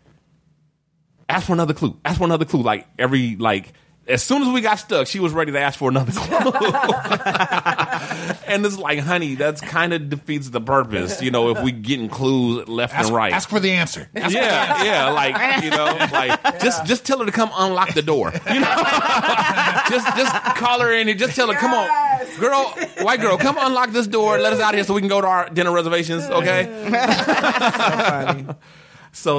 [1.30, 2.62] ask for another clue, ask for another clue.
[2.62, 3.72] Like every like.
[4.08, 6.50] As soon as we got stuck, she was ready to ask for another clue.
[8.50, 11.22] and it's like, honey, that's kind of defeats the purpose.
[11.22, 13.32] You know, if we getting clues left Ask, and right.
[13.32, 14.08] ask for the answer.
[14.16, 18.02] Ask Yeah, yeah, like you know, like just just tell her to come unlock the
[18.02, 18.32] door.
[18.52, 18.66] You know,
[19.90, 21.88] just just call her in and just tell her, come on,
[22.40, 25.08] girl, white girl, come unlock this door, let us out of here so we can
[25.08, 26.24] go to our dinner reservations.
[26.24, 26.64] Okay.
[26.90, 28.56] So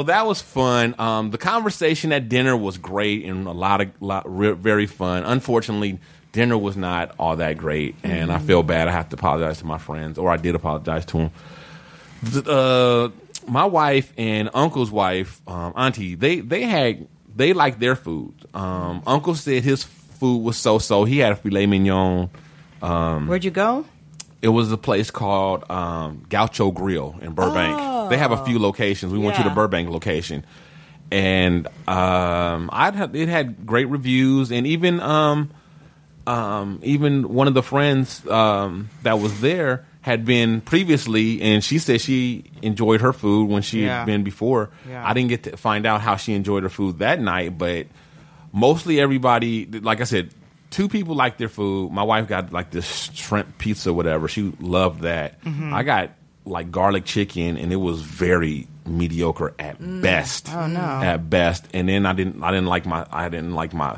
[0.03, 0.95] that was fun.
[0.99, 5.23] Um, the conversation at dinner was great and a lot of lot re- very fun.
[5.23, 5.99] Unfortunately,
[6.31, 8.87] dinner was not all that great, and I feel bad.
[8.87, 11.31] I have to apologize to my friends, or I did apologize to them.
[12.31, 13.09] Th- uh,
[13.47, 18.33] my wife and uncle's wife, um, auntie, they they had they liked their food.
[18.53, 21.05] Um, Uncle said his food was so so.
[21.05, 22.29] He had a filet mignon.
[23.27, 23.85] Where'd you go?
[24.41, 27.77] It was a place called um, Gaucho Grill in Burbank.
[28.11, 29.11] They have a few locations.
[29.11, 30.45] We went to the Burbank location,
[31.11, 35.49] and um, I had it had great reviews, and even um,
[36.27, 41.77] um, even one of the friends um, that was there had been previously, and she
[41.79, 43.99] said she enjoyed her food when she Yeah.
[43.99, 44.69] had been before.
[44.89, 45.07] Yeah.
[45.07, 47.85] I didn't get to find out how she enjoyed her food that night, but
[48.51, 50.33] mostly everybody, like I said,
[50.71, 51.91] two people liked their food.
[51.91, 54.27] My wife got like this shrimp pizza, whatever.
[54.27, 55.39] She loved that.
[55.43, 55.71] Mm-hmm.
[55.73, 56.11] I got
[56.51, 60.49] like garlic chicken, and it was very mediocre at best.
[60.53, 60.79] Oh, no.
[60.79, 62.43] At best, and then I didn't.
[62.43, 63.05] I didn't like my.
[63.11, 63.97] I didn't like my.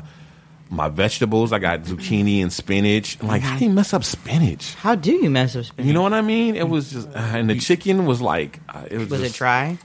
[0.70, 3.22] My vegetables, I got zucchini and spinach.
[3.22, 4.74] Like, how do you mess up spinach?
[4.74, 5.86] How do you mess up spinach?
[5.86, 6.56] You know what I mean?
[6.56, 9.78] It was just, uh, and the chicken was like, uh, it was, Was it dry?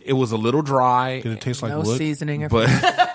[0.00, 1.20] It was a little dry.
[1.20, 1.98] Did it taste like no wood?
[1.98, 2.68] seasoning or But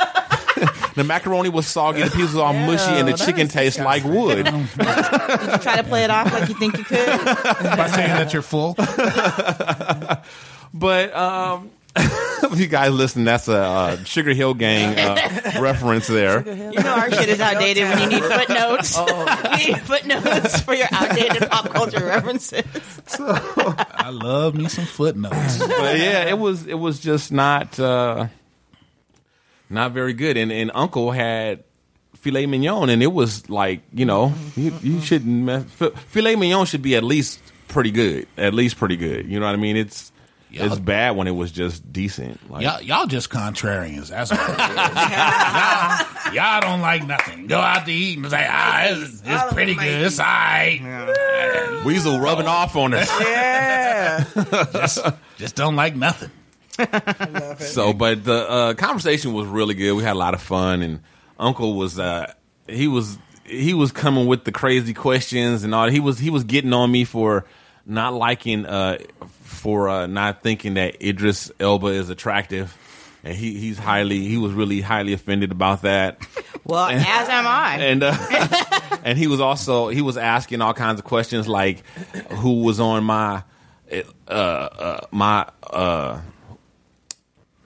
[0.99, 3.79] the macaroni was soggy, the pieces was all mushy, and the that chicken is tastes
[3.79, 4.43] like wood.
[4.45, 4.67] Did you
[5.59, 7.07] try to play it off like you think you could?
[7.07, 8.75] By saying that you're full.
[10.73, 16.47] But um, if you guys listen, that's a uh, Sugarhill Gang uh, reference there.
[16.47, 18.93] You know our shit is outdated when you need footnotes.
[18.97, 19.57] Oh.
[19.59, 22.63] you need footnotes for your outdated pop culture references.
[23.17, 25.57] I love me some footnotes.
[25.57, 28.27] But yeah, it was it was just not uh,
[29.69, 30.37] not very good.
[30.37, 31.63] And and Uncle had
[32.15, 35.63] filet mignon, and it was like you know you, you shouldn't mess,
[36.07, 39.27] filet mignon should be at least pretty good, at least pretty good.
[39.27, 39.77] You know what I mean?
[39.77, 40.11] It's
[40.51, 42.49] it's bad when it was just decent.
[42.49, 44.09] Like, Y'all, y'all just contrarians.
[44.09, 44.57] That's what it is.
[46.33, 47.47] y'all, y'all don't like nothing.
[47.47, 50.05] Go out to eat and say, ah, it's, it's pretty good.
[50.07, 51.81] It's all right.
[51.85, 53.09] Weasel rubbing off on us.
[53.21, 54.25] Yeah.
[54.73, 55.05] just,
[55.37, 56.31] Just don't like nothing.
[57.59, 59.93] So, but the uh, conversation was really good.
[59.93, 61.01] We had a lot of fun, and
[61.37, 62.31] Uncle was uh,
[62.67, 65.89] he was he was coming with the crazy questions and all.
[65.89, 67.45] He was he was getting on me for
[67.85, 68.99] not liking uh,
[69.41, 72.75] for uh, not thinking that Idris Elba is attractive,
[73.23, 76.25] and he he's highly he was really highly offended about that.
[76.65, 77.77] Well, and, as am I.
[77.79, 81.83] and uh, and he was also he was asking all kinds of questions like
[82.33, 83.43] who was on my
[83.91, 86.19] uh, uh, my uh,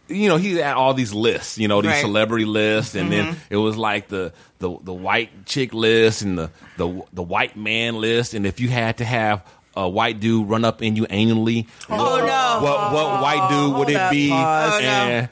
[0.08, 2.02] you know he had all these lists you know these Right.
[2.02, 6.50] celebrity lists and then it was like the, the the white chick list and the
[6.78, 10.64] the the white man list and if you had to have a white dude run
[10.66, 12.64] up in you annually, Oh, no.
[12.64, 14.74] what what white dude would it be pause.
[14.76, 14.88] Oh, no.
[14.88, 15.30] and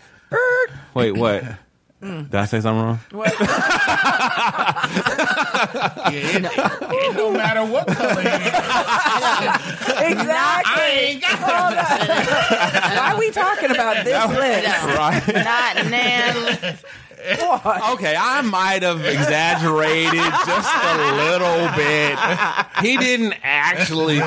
[0.96, 1.44] wait what
[2.02, 3.00] did I say something wrong?
[6.12, 8.28] Yeah, it, it don't matter what color you
[10.12, 11.22] exactly.
[11.24, 12.08] Hold on.
[12.98, 14.86] Why are we talking about this list?
[14.98, 15.28] Right.
[15.46, 16.78] Not Nan.
[17.94, 20.14] Okay, I might have exaggerated
[20.46, 22.18] just a little bit.
[22.82, 24.20] He didn't actually,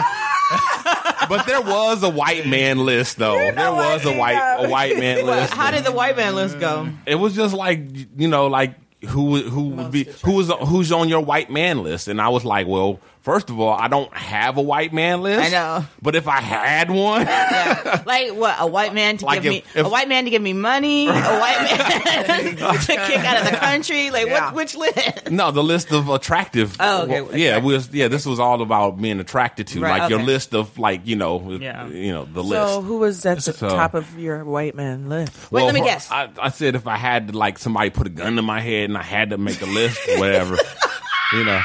[1.29, 3.37] but there was a white man list, though.
[3.53, 5.53] There was a white a white man list.
[5.53, 6.89] How did the white man list go?
[7.07, 7.81] It was just like
[8.17, 12.09] you know, like who who would be who was who's on your white man list,
[12.09, 15.47] and I was like, well, first of all, I don't have a white man list.
[15.47, 15.85] I know.
[16.01, 18.03] but if I had one, Yeah.
[18.07, 18.55] Like what?
[18.61, 20.53] A white man to Like give if- me if- a white man to give me
[20.53, 24.11] money, a white man to kick out of the country.
[24.11, 24.47] Like Yeah.
[24.47, 24.55] what?
[24.55, 25.31] Which list?
[25.31, 26.77] no, the list of attractive.
[26.79, 30.01] Oh, okay, well, yeah, we was, yeah, this was all about being attracted to, Right,
[30.03, 31.87] like your list of like you know, Yeah.
[31.89, 32.63] you know the list.
[32.63, 32.87] So list.
[32.89, 35.33] who was at the So- top of your white man list?
[35.51, 36.11] Wait, let me guess.
[36.11, 38.85] I, I said if I had to, like somebody put a gun to my head
[38.91, 40.57] and I had to make a list, whatever,
[41.33, 41.61] you know.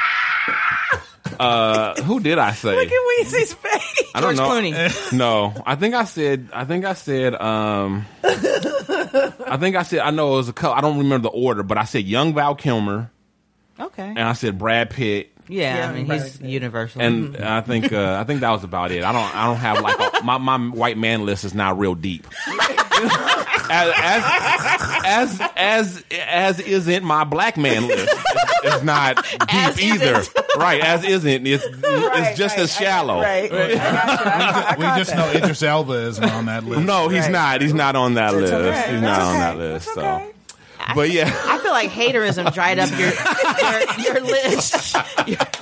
[1.39, 2.75] Uh, who did I say?
[2.75, 4.04] Look at Weezy's face.
[4.13, 4.69] I don't George know.
[4.71, 5.13] Clooney.
[5.17, 6.49] No, I think I said.
[6.54, 7.34] I think I said.
[7.36, 9.99] Um, I think I said.
[9.99, 10.75] I know it was a couple.
[10.78, 13.10] I don't remember the order, but I said young Val Kilmer,
[13.80, 14.04] Okay.
[14.08, 16.21] and I said Brad Pitt, Yeah, Yeah, I mean right.
[16.21, 17.02] he's universal.
[17.02, 19.04] and I think uh, I think that was about it.
[19.04, 19.36] I don't.
[19.36, 22.28] I don't have like a, my my white man list is not real deep.
[23.72, 24.24] as,
[25.06, 28.14] as as as as isn't my black man list.
[28.64, 30.20] It's not deep As either.
[30.20, 30.36] isn't.
[30.58, 31.48] Right, as isn't.
[31.48, 33.22] It's it's just as shallow.
[33.22, 33.50] Right.
[33.52, 33.76] I got you.
[33.78, 35.18] I got- I we just that.
[35.18, 36.82] know Idris Elba isn't on that list.
[36.86, 37.32] No, he's Right.
[37.32, 37.62] not.
[37.62, 38.52] He's not on that list.
[38.54, 38.92] okay.
[38.92, 39.86] He's not That's on that list.
[39.86, 40.94] That's So, okay.
[40.96, 43.12] but yeah, I feel like haterism dried up your
[44.10, 44.96] your, your list,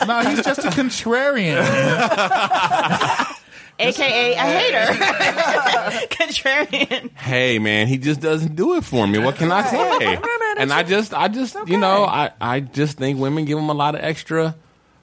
[0.07, 1.57] No, he's just a contrarian.
[3.79, 4.93] aka a hater,
[6.15, 7.11] contrarian.
[7.17, 9.19] hey man, he just doesn't do it for me.
[9.19, 10.19] What can I say?
[10.59, 13.75] And I just, I just, you know, I, I just think women give him a
[13.75, 14.55] lot of extra.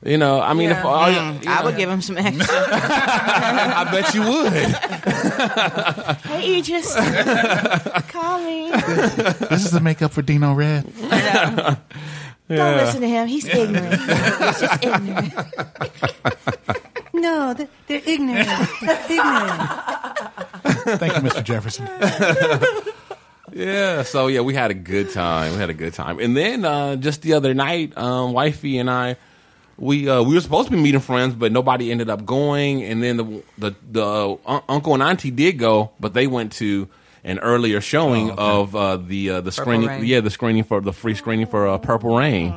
[0.04, 0.82] You know, I mean, if Yeah.
[0.84, 1.44] all, mm.
[1.44, 2.56] you I would give him some extra.
[2.58, 4.52] I bet you would.
[6.24, 6.94] hey, Idris,
[8.10, 8.70] call me.
[9.48, 10.92] this is the makeup for Dino Red.
[12.48, 13.28] Don't listen to him.
[13.28, 13.94] He's ignorant.
[13.94, 15.32] He's just ignorant.
[17.14, 18.48] No, they're, they're ignorant.
[19.08, 19.60] ignorant.
[20.98, 21.42] Thank you, Mr.
[21.42, 21.88] Jefferson.
[23.52, 25.52] Yeah, so yeah, we had a good time.
[25.52, 28.90] We had a good time, and then uh, just the other night, um, wifey and
[28.90, 29.14] I,
[29.76, 32.82] we uh, we were supposed to be meeting friends, but nobody ended up going.
[32.82, 36.88] And then the the, the uh, uncle and auntie did go, but they went to
[37.22, 39.88] an earlier showing of uh, the uh, the screening.
[39.88, 40.04] Rain.
[40.04, 42.50] Yeah, the screening for the free screening for uh, Purple Rain.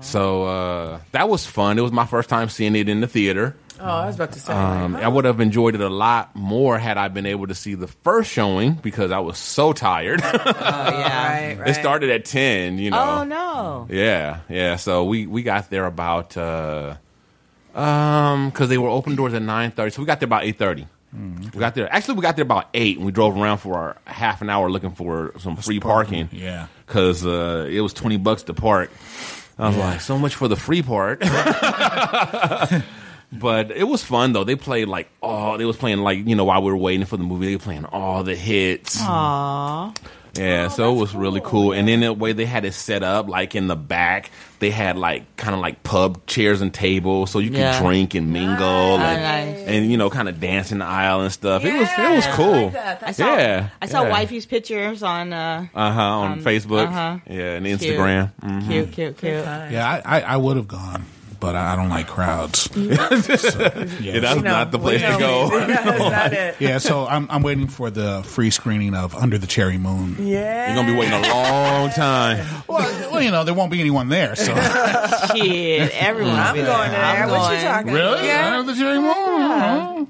[0.00, 1.78] So uh, that was fun.
[1.78, 3.54] It was my first time seeing it in the theater.
[3.80, 4.52] Oh, I was about to say.
[4.52, 7.74] Um, I would have enjoyed it a lot more had I been able to see
[7.74, 10.20] the first showing because I was so tired.
[10.24, 11.48] Oh yeah.
[11.48, 11.68] right, right.
[11.68, 13.18] It started at ten, you know.
[13.20, 13.86] Oh no.
[13.90, 14.76] Yeah, yeah.
[14.76, 16.96] So we we got there about uh
[17.74, 20.58] um because they were open doors at nine thirty, so we got there about eight
[20.58, 20.86] thirty.
[21.12, 21.90] We got there.
[21.92, 24.70] Actually, we got there about eight, and we drove around for a half an hour
[24.70, 26.28] looking for some free parking.
[26.32, 26.66] Yeah.
[26.86, 28.90] because uh, it was twenty bucks to park.
[29.58, 31.20] I was like, so much for the free part.
[33.30, 34.44] But it was fun though.
[34.44, 37.16] They played like oh, they was playing like you know while we were waiting for
[37.16, 37.46] the movie.
[37.46, 39.00] They were playing all the hits.
[39.02, 39.94] Aww.
[40.34, 41.72] Yeah, so it was really cool.
[41.72, 44.96] And then the way they had it set up, like in the back, they had
[44.96, 47.80] like kind of like pub chairs and tables, so you could Yeah.
[47.82, 49.22] drink and mingle and,
[49.56, 49.66] nice.
[49.66, 51.64] and you know kind of dance in the aisle and stuff.
[51.64, 52.72] it was it was cool.
[53.02, 53.36] I saw.
[53.36, 54.10] Yeah, I saw yeah.
[54.10, 55.32] wifey's pictures on.
[55.32, 57.18] Uh, Uh huh on Um, Facebook, uh-huh.
[57.28, 57.80] yeah, and Cute.
[57.80, 58.30] Instagram.
[58.42, 58.66] Mhm.
[58.68, 59.32] Cute, cute, cute.
[59.32, 61.04] Yeah, I, I, I would have gone,
[61.40, 62.68] but I, I don't like crowds.
[62.76, 64.50] Yeah, that's We know.
[64.50, 65.18] not the place to know.
[65.18, 65.48] go.
[65.66, 66.56] That's not it.
[66.60, 70.16] Yeah, so I'm, I'm waiting for the free screening of Under the Cherry Moon.
[70.20, 70.66] Yeah.
[70.68, 72.44] You're gonna be waiting a long time.
[72.68, 74.54] Well, well, you know, there won't be anyone there, so.
[75.34, 77.00] Shit, everyone's I'm been going there.
[77.00, 77.22] there.
[77.24, 77.62] I'm What you going.
[77.64, 77.98] talking about.
[78.14, 78.26] Really?
[78.26, 78.58] Yeah.
[78.58, 79.12] Under the Cherry Moon?
[79.14, 80.08] Oh.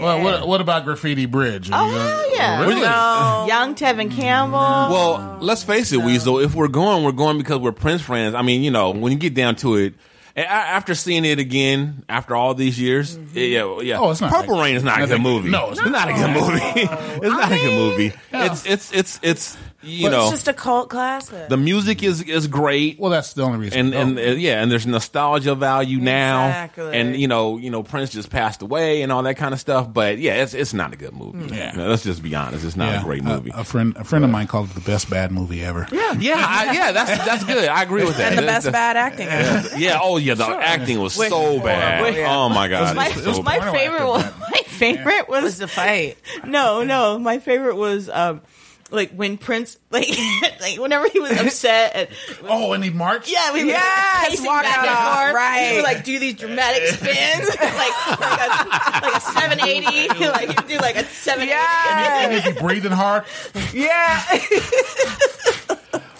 [0.00, 1.70] Well, what, what about Graffiti Bridge?
[1.70, 2.60] Are Oh, hell yeah.
[2.62, 2.80] Oh, really?
[2.80, 3.44] No.
[3.46, 4.58] Young Tevin Campbell.
[4.58, 4.90] Mm.
[4.90, 6.38] Well, let's face it, Weasel.
[6.38, 8.34] If we're going, we're going because we're Prince friends.
[8.34, 9.96] I mean, you know, when you get down to it, a-
[10.36, 13.36] after seeing it again after all these years, mm-hmm.
[13.38, 14.00] yeah, yeah.
[14.00, 15.50] Oh, it's not Purple like- Rain is not a good movie.
[15.50, 16.60] no, it's it's not a good movie.
[17.26, 18.12] it's not a good movie.
[18.32, 21.48] It's it's it's it's you But know it's just a cult classic.
[21.48, 22.98] the music is is great.
[22.98, 23.78] Well, that's the only reason.
[23.78, 26.96] and to and uh, yeah, and there's nostalgia value now, Exactly.
[26.98, 29.92] and you know, you know, Prince just passed away and all that kind of stuff.
[29.92, 31.54] But yeah, it's it's not a good movie.
[31.54, 31.72] Yeah.
[31.72, 33.50] No, let's just be honest, it's not Yeah, a great movie.
[33.54, 35.86] A, friend, a friend of mine called it the best bad movie ever.
[35.90, 37.68] yeah, I, yeah, that's that's good.
[37.68, 38.30] I agree with that.
[38.32, 39.26] and the best that's- bad acting.
[39.80, 39.98] Yeah.
[40.02, 40.34] Oh, yeah.
[40.34, 42.14] The acting was so bad.
[42.14, 42.34] Yeah.
[42.36, 42.94] Oh my god.
[42.96, 46.16] my, it was so my favorite was my favorite was, was the fight.
[46.46, 48.40] no no my favorite was um
[48.92, 50.08] like when Prince like
[50.60, 52.08] like whenever he was upset and
[52.48, 53.30] Oh, and he marched?
[53.30, 55.68] yeah we were Yes, walk back out and on- right.
[55.70, 58.68] he would like do these dramatic spins like like a,
[59.02, 62.28] like a 780 like he'd do like a 780 Yeah.
[62.30, 63.24] And he breathing hard.
[63.72, 64.22] Yeah.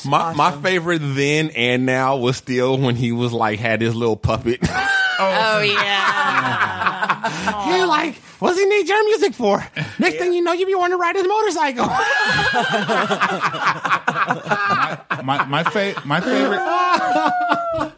[0.05, 4.17] My my favorite then and now was still when he was like had his little
[4.17, 4.59] puppet.
[4.63, 6.82] oh yeah
[7.69, 9.65] You're like, what's he need your music for?
[9.99, 11.87] Next thing you know, you be wanting to ride his motorcycle.
[15.25, 17.93] my my fa- my favorite.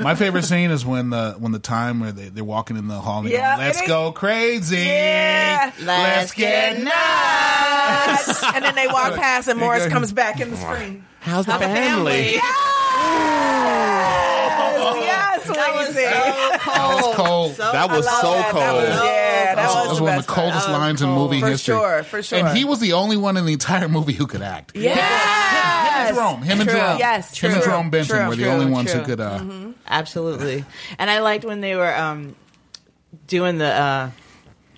[0.00, 2.98] My favorite scene is when the when the time where they, they're walking in the
[3.00, 4.78] hall and they Yeah, go, let's it go crazy.
[4.78, 5.72] Yeah.
[5.82, 8.42] Let's get nuts.
[8.54, 11.04] and then they walk past, and Morris comes back in the screen.
[11.20, 12.38] How's the How's the family?
[12.38, 13.39] family?
[15.54, 16.64] Yes, yes, Swayze.
[16.74, 17.54] That was so cold.
[17.56, 18.50] That was so that.
[18.50, 18.62] cold.
[18.62, 21.02] That was, yeah, that That was, was the one of the coldest That was lines
[21.02, 21.30] in cold.
[21.30, 21.74] movie for history.
[21.74, 22.38] sure, for sure.
[22.38, 24.72] And he was the only one in the entire movie who could act.
[24.74, 26.10] yes.
[26.10, 26.42] Him and Jerome.
[26.42, 26.78] Him and True.
[26.78, 26.98] Jerome.
[26.98, 29.20] Yes, Him and true, Jerome Benton true, were the true, only ones who could.
[29.20, 29.40] Uh,
[29.86, 30.64] Absolutely.
[30.98, 32.34] And I liked when they were um,
[33.26, 34.10] doing the uh,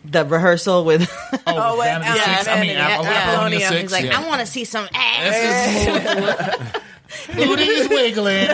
[0.05, 1.09] the rehearsal with.
[1.47, 2.49] Oh, wait, Vanity yeah, Six.
[2.49, 3.69] I mean, Vanity, Apple- yeah, Apollonia yeah.
[3.69, 3.81] Six.
[3.83, 4.21] He's like, yeah.
[4.21, 6.73] I want to see some ass.
[7.35, 8.49] Booty is wiggling.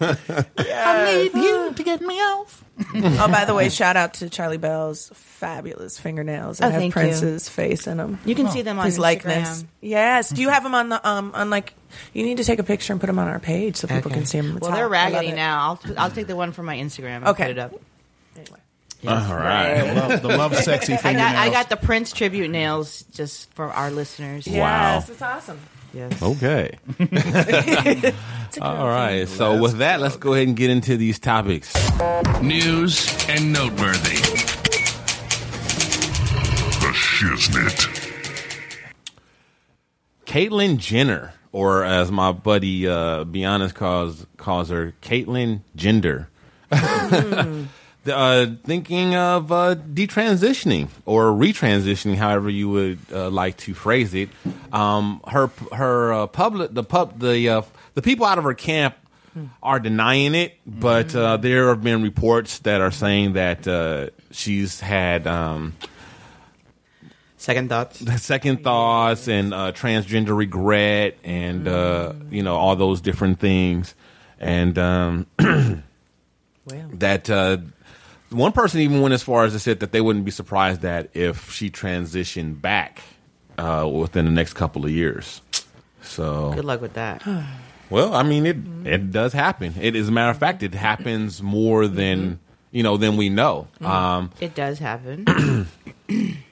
[0.00, 2.64] I need you to get me off.
[2.94, 6.90] Oh, by the way, shout out to Charlie Bell's fabulous fingernails that Oh, have thank
[6.94, 7.00] you.
[7.00, 8.18] Prince's face in them.
[8.24, 9.00] You can see them on His Instagram.
[9.02, 9.64] likeness.
[9.80, 10.30] Yes.
[10.30, 11.74] Do you have them on the um on like?
[12.12, 14.20] You need to take a picture and put them on our page so people Okay.
[14.20, 14.58] can see them.
[14.60, 15.78] Well, they're raggedy now.
[15.84, 17.44] I'll I'll take the one from my Instagram and Okay.
[17.44, 17.72] put it up.
[19.06, 19.94] All right.
[19.94, 23.90] Love, the love sexy I got I got the Prince tribute nails just for our
[23.90, 24.46] listeners.
[24.46, 24.56] Yes,
[25.08, 25.12] Wow.
[25.12, 25.58] it's awesome.
[25.94, 26.22] Yes.
[26.22, 26.78] Okay.
[28.60, 29.26] All right.
[29.28, 31.74] So with that, let's go ahead and get into these topics.
[32.42, 34.16] News and noteworthy.
[36.80, 38.04] The Shiznit.
[40.26, 46.28] Caitlyn Jenner, or as my buddy uh, Beyonce calls calls her, Caitlyn Gender.
[48.08, 54.28] Uh, thinking of uh, detransitioning or retransitioning, however you would uh, like to phrase it.
[54.72, 57.62] Um, her her uh, public the pub the uh,
[57.94, 58.96] the people out of her camp
[59.62, 64.80] are denying it, but uh, there have been reports that are saying that uh, she's
[64.80, 65.26] had.
[65.26, 65.74] Um,
[67.36, 68.00] Second thoughts.
[68.22, 73.94] second thoughts and uh, transgender regret and uh, you know all those different things
[74.40, 75.26] and um,
[76.94, 77.58] that uh,
[78.30, 81.08] one person even went as far as to say that they wouldn't be surprised that
[81.14, 83.02] if she transitioned back
[83.56, 85.40] uh, within the next couple of years
[86.02, 87.22] so Good luck with that.
[87.90, 91.42] well I mean it it does happen it as a matter of fact it happens
[91.42, 92.38] more than
[92.70, 95.66] you know than we know um, It does happen.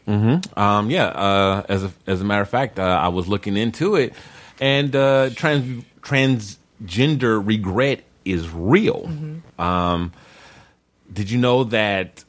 [0.09, 1.07] Um, yeah.
[1.07, 4.15] Uh, as a, as a matter of fact, uh, I was looking into it,
[4.61, 9.11] and uh, trans transgender regret is real.
[9.59, 10.13] Um,
[11.17, 12.23] did you know that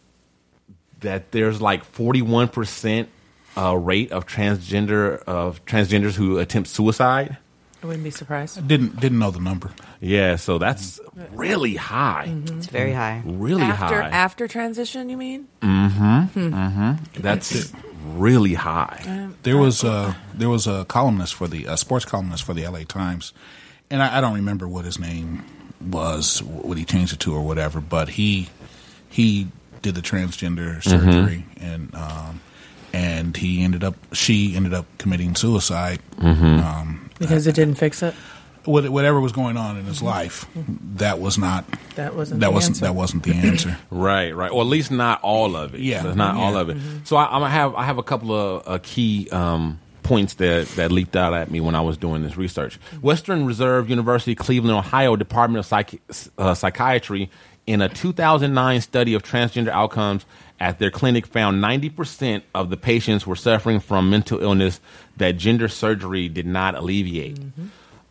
[1.01, 3.09] that there's like forty one percent
[3.55, 7.37] uh, rate of transgender of transgenders who attempt suicide?
[7.83, 8.67] I wouldn't be surprised.
[8.67, 9.69] Didn't didn't know the number.
[10.01, 10.99] Yeah, so that's
[11.31, 12.25] really high,
[12.57, 13.21] It's very high.
[13.25, 14.09] really After high.
[14.09, 15.47] after transition, you mean?
[15.61, 16.29] Mhm.
[16.31, 16.99] Mhm.
[17.21, 17.71] That's
[18.15, 19.29] really high.
[19.43, 22.83] There was uh, there was a columnist for the a sports columnist for the L.A.
[22.85, 23.33] Times,
[23.91, 25.43] and I, I don't remember what his name
[25.79, 27.79] was, what he changed it to or whatever.
[27.79, 28.49] But he
[29.09, 29.47] he
[29.81, 32.41] did the transgender surgery, and um,
[32.93, 35.99] and he ended up she ended up committing suicide.
[36.21, 38.13] Um, Because it didn't fix it.
[38.65, 40.45] whatever was going on in his life,
[40.97, 41.65] that was not
[41.95, 42.41] That wasn't.
[42.41, 42.85] that the wasn't answer.
[42.85, 43.77] that wasn't the answer.
[43.89, 45.81] Right, right, or at least not all of it.
[45.81, 46.01] Yeah.
[46.01, 46.77] So it's not all of it.
[47.05, 50.91] So I, I'm have I have a couple of uh, key um, points that that
[50.91, 52.77] leaped out at me when I was doing this research.
[53.01, 56.01] Western Reserve University, Cleveland, Ohio Department of Psych-
[56.37, 57.29] uh, Psychiatry,
[57.67, 60.25] in a 2009 study of transgender outcomes
[60.59, 64.79] at their clinic, found 90% of the patients were suffering from mental illness
[65.17, 67.37] that gender surgery did not alleviate.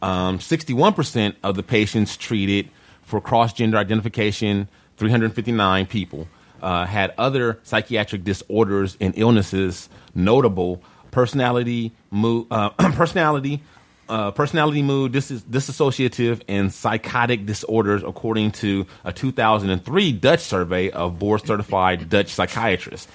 [0.03, 2.69] Um, 61% of the patients treated
[3.03, 6.29] for cross gender identification, 359 people,
[6.63, 13.63] uh, had other psychiatric disorders and illnesses, notable personality, mood, uh, personality,
[14.09, 21.19] uh, personality, mood, dis- disassociative, and psychotic disorders, according to a 2003 Dutch survey of
[21.19, 23.09] board certified Dutch psychiatrists.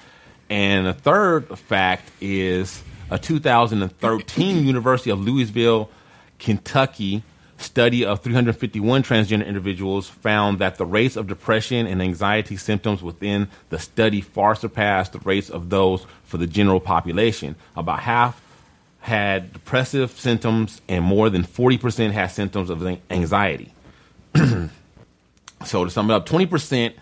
[0.50, 5.88] And the third fact is a 2013 University of Louisville,
[6.38, 7.22] Kentucky
[7.62, 13.48] study of 351 transgender individuals found that the rates of depression and anxiety symptoms within
[13.70, 17.54] the study far surpassed the rates of those for the general population.
[17.76, 18.41] About half
[19.02, 23.74] had depressive symptoms, and more than 40% had symptoms of anxiety.
[25.64, 26.94] So to sum it up, 20%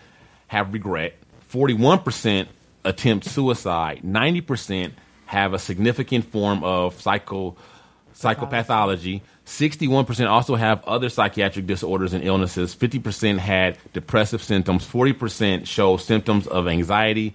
[0.47, 1.15] have regret,
[1.51, 2.47] 41%
[2.85, 4.91] attempt suicide, 90%
[5.25, 7.55] have a significant form of psycho
[8.13, 9.21] psychopathology.
[9.45, 12.75] 61% also have other psychiatric disorders and illnesses.
[12.75, 14.85] 50% had depressive symptoms.
[14.85, 17.33] 40% show symptoms of anxiety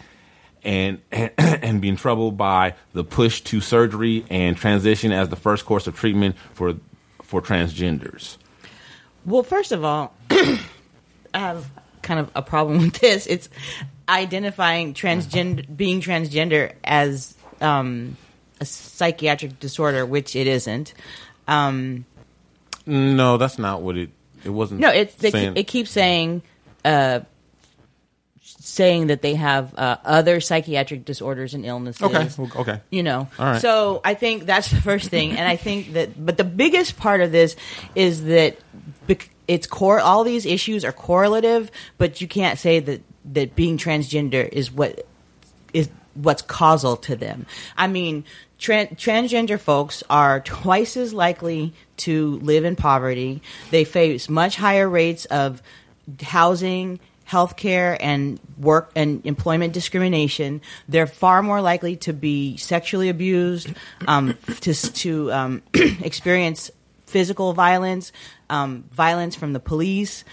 [0.66, 5.64] and, and, and being troubled by the push to surgery and transition as the first
[5.64, 6.74] course of treatment for,
[7.22, 8.36] for transgenders.
[9.24, 10.58] Well, first of all, I
[11.32, 11.66] have
[12.02, 13.26] kind of a problem with this.
[13.26, 13.48] It's
[14.08, 18.16] identifying transgender, being transgender as um,
[18.60, 20.94] a psychiatric disorder, which it isn't.
[21.48, 22.04] Um,
[22.86, 24.10] No, that's not what it.
[24.44, 24.80] It wasn't.
[24.80, 26.42] no, it they, saying- it keeps saying,
[26.84, 27.20] uh,
[28.66, 32.02] saying that they have uh, other psychiatric disorders and illnesses.
[32.02, 32.80] Okay, okay.
[32.90, 33.28] you know.
[33.38, 33.62] All right.
[33.62, 37.20] So I think that's the first thing, and I think that, but the biggest part
[37.20, 37.54] of this
[37.94, 38.56] is that
[39.46, 40.00] it's core.
[40.00, 43.02] All these issues are correlative, but you can't say that
[43.32, 45.06] that being transgender is what
[45.72, 47.46] is what's causal to them.
[47.76, 48.24] I mean,
[48.58, 53.42] tran- transgender folks are twice as likely to live in poverty.
[53.70, 55.62] They face much higher rates of
[56.20, 56.98] housing,
[57.28, 60.60] healthcare, and work and employment discrimination.
[60.88, 63.68] They're far more likely to be sexually abused,
[64.06, 66.70] um, to to um, experience
[67.06, 68.12] physical violence,
[68.50, 70.24] um, violence from the police,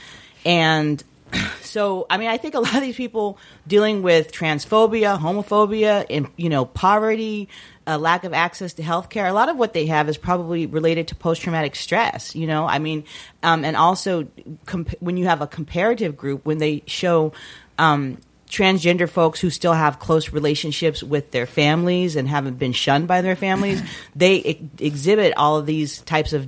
[0.46, 1.04] and
[1.62, 3.38] so I mean I think a lot of these people
[3.68, 7.50] dealing with transphobia, homophobia, and you know poverty,
[7.86, 9.30] a lack of access to healthcare.
[9.30, 12.36] A lot of what they have is probably related to post traumatic stress.
[12.36, 13.04] You know, I mean,
[13.42, 14.28] um, and also
[14.66, 17.34] comp- when you have a comparative group when they show.
[17.78, 18.20] Um,
[18.50, 23.22] transgender folks who still have close relationships with their families and haven't been shunned by
[23.22, 23.82] their families,
[24.16, 26.48] they e- exhibit all of these types of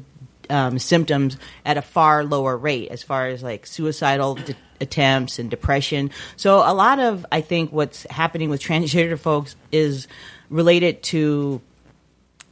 [0.52, 5.50] um, symptoms at a far lower rate as far as like suicidal d- attempts and
[5.50, 6.12] depression.
[6.36, 10.08] So a lot of I think what's happening with transgender folks is
[10.50, 11.62] related to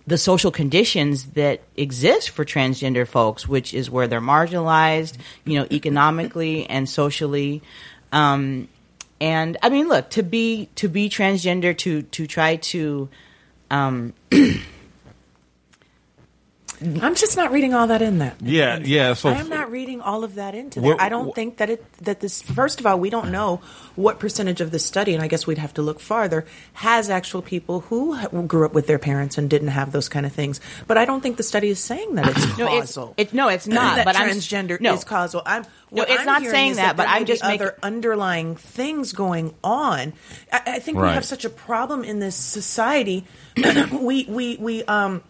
[0.05, 5.67] the social conditions that exist for transgender folks, which is where they're marginalized, you know,
[5.71, 7.61] economically and socially.
[8.11, 8.67] Um,
[9.21, 13.07] and I mean, look to be to be transgender to to try to
[13.71, 14.13] um,
[16.81, 18.33] I'm just not reading all that in there.
[18.41, 19.13] Yeah, yeah.
[19.13, 21.05] So I am not reading all of that into What- there.
[21.05, 22.41] I don't think that it that this.
[22.41, 23.61] First of all, we don't know
[23.95, 26.45] what percentage of the study, and I guess we'd have to look farther.
[26.73, 28.17] Has actual people who
[28.47, 30.59] grew up with their parents and didn't have those kind of things.
[30.87, 33.13] But I don't think the study is saying that it's No, it's- causal.
[33.17, 34.93] it's- no, it's not, that but I'm- transgender no.
[34.93, 35.41] is causal.
[35.45, 35.63] I'm.
[35.91, 38.55] No, it's I'm not saying is that, but I'm may be just making- other underlying
[38.55, 40.13] things going on.
[40.51, 43.25] I, I think we have such a problem in this society.
[43.91, 45.21] we we we um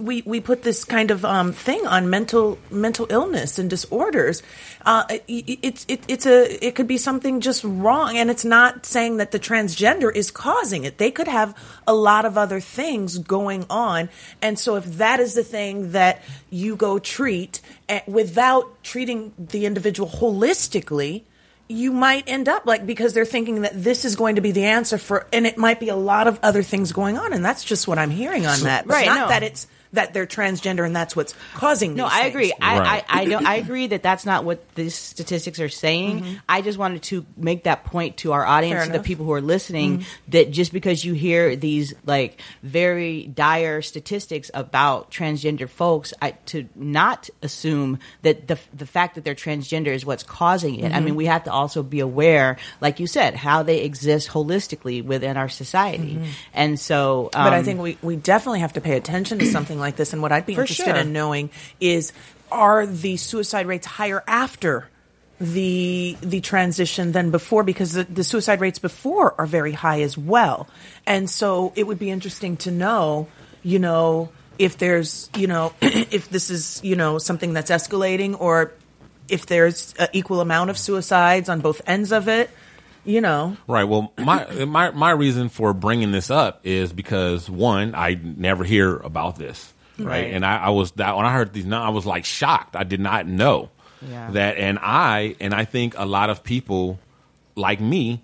[0.00, 4.42] we we put this kind of um, thing on mental mental illness and disorders.
[4.84, 8.86] Uh, it, it's it, it's a it could be something just wrong, and it's not
[8.86, 10.98] saying that the transgender is causing it.
[10.98, 11.54] They could have
[11.86, 14.08] a lot of other things going on,
[14.40, 19.66] and so if that is the thing that you go treat eh, without treating the
[19.66, 21.24] individual holistically.
[21.72, 24.64] You might end up like because they're thinking that this is going to be the
[24.64, 27.62] answer for, and it might be a lot of other things going on, and that's
[27.62, 28.88] just what I'm hearing on that.
[28.88, 29.28] Right, not no.
[29.28, 31.94] that it's that they're transgender and that's what's causing.
[31.94, 32.34] No, these I things.
[32.34, 32.52] agree.
[32.60, 33.04] I, Right.
[33.08, 33.46] I, I don't.
[33.46, 36.20] I agree that that's not what the statistics are saying.
[36.22, 36.34] Mm-hmm.
[36.48, 38.98] I just wanted to make that point to our audience, Fair to the.
[38.98, 39.04] Mm-hmm.
[39.04, 45.10] people who are listening, that just because you hear these like very dire statistics about
[45.10, 50.22] transgender folks, I, to not assume that the the fact that they're transgender is what's
[50.22, 50.84] causing it.
[50.84, 50.94] Mm-hmm.
[50.94, 55.04] I mean, we have to also be aware, like you said, how they exist holistically
[55.04, 56.20] within our society,
[56.54, 57.28] and so.
[57.34, 57.50] Um, Mm-hmm.
[57.50, 60.12] But I think we, we definitely have to pay attention to something like this.
[60.12, 60.96] And what I'd be For interested sure.
[60.96, 61.50] in knowing
[61.80, 62.12] is
[62.50, 64.88] are the suicide rates higher after
[65.40, 67.62] the the transition than before?
[67.62, 70.68] Because the, the suicide rates before are very high as well.
[71.06, 73.28] And so it would be interesting to know,
[73.62, 78.72] you know, if there's, you know, if this is, you know, something that's escalating or
[79.28, 82.50] if there's an equal amount of suicides on both ends of it,
[83.04, 83.56] you know.
[83.66, 83.84] Right.
[83.84, 88.96] Well, my my my reason for bringing this up is because one, I never hear
[88.96, 90.06] about this, right?
[90.06, 90.32] Right.
[90.32, 92.76] And I, I was that when I heard these, now I was like shocked.
[92.76, 93.70] I did not know
[94.02, 94.30] Yeah.
[94.32, 96.98] that, and I and I think a lot of people
[97.56, 98.22] like me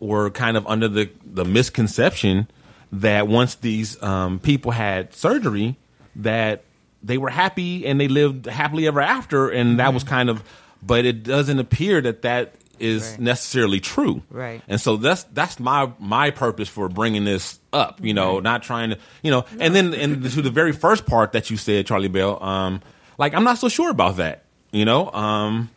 [0.00, 2.48] were kind of under the the misconception
[2.92, 5.76] that once these um, people had surgery,
[6.16, 6.62] that
[7.02, 10.42] they were happy and they lived happily ever after, and that was kind of.
[10.82, 13.20] But it doesn't appear that that is Right.
[13.20, 14.22] necessarily true.
[14.30, 14.62] Right.
[14.68, 18.00] And so that's that's my my purpose for bringing this up.
[18.02, 21.32] You know, not trying to you know, and then and to the very first part
[21.32, 22.42] that you said, Charlie Bell.
[22.42, 22.80] Um,
[23.18, 24.42] like I'm not so sure about that.
[24.72, 25.70] You know, um,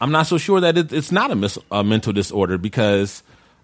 [0.00, 3.22] I'm not so sure that it, it's not a, mis- a mental disorder because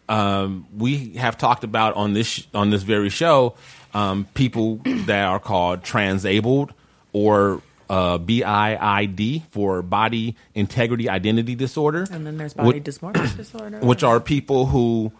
[0.08, 3.54] um, we have talked about on this sh- on this very show
[3.94, 4.76] um, people
[5.06, 6.72] that are called transabled
[7.12, 7.60] or
[7.92, 12.06] uh, BIID for body integrity identity disorder.
[12.10, 13.78] And then there's body Which- dysmorphic disorder.
[13.80, 15.12] which are people who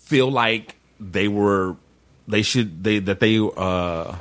[0.00, 1.76] feel like they were
[2.28, 4.14] they should they that they uh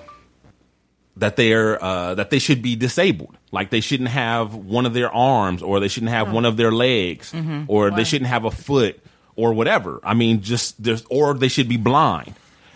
[1.18, 3.38] that they're uh that they should be disabled.
[3.52, 6.72] Like they shouldn't have one of their arms or they shouldn't have one of their
[6.72, 7.34] legs
[7.68, 9.00] or they shouldn't have a foot
[9.36, 10.00] or whatever.
[10.04, 12.34] I mean just there's or they should be blind.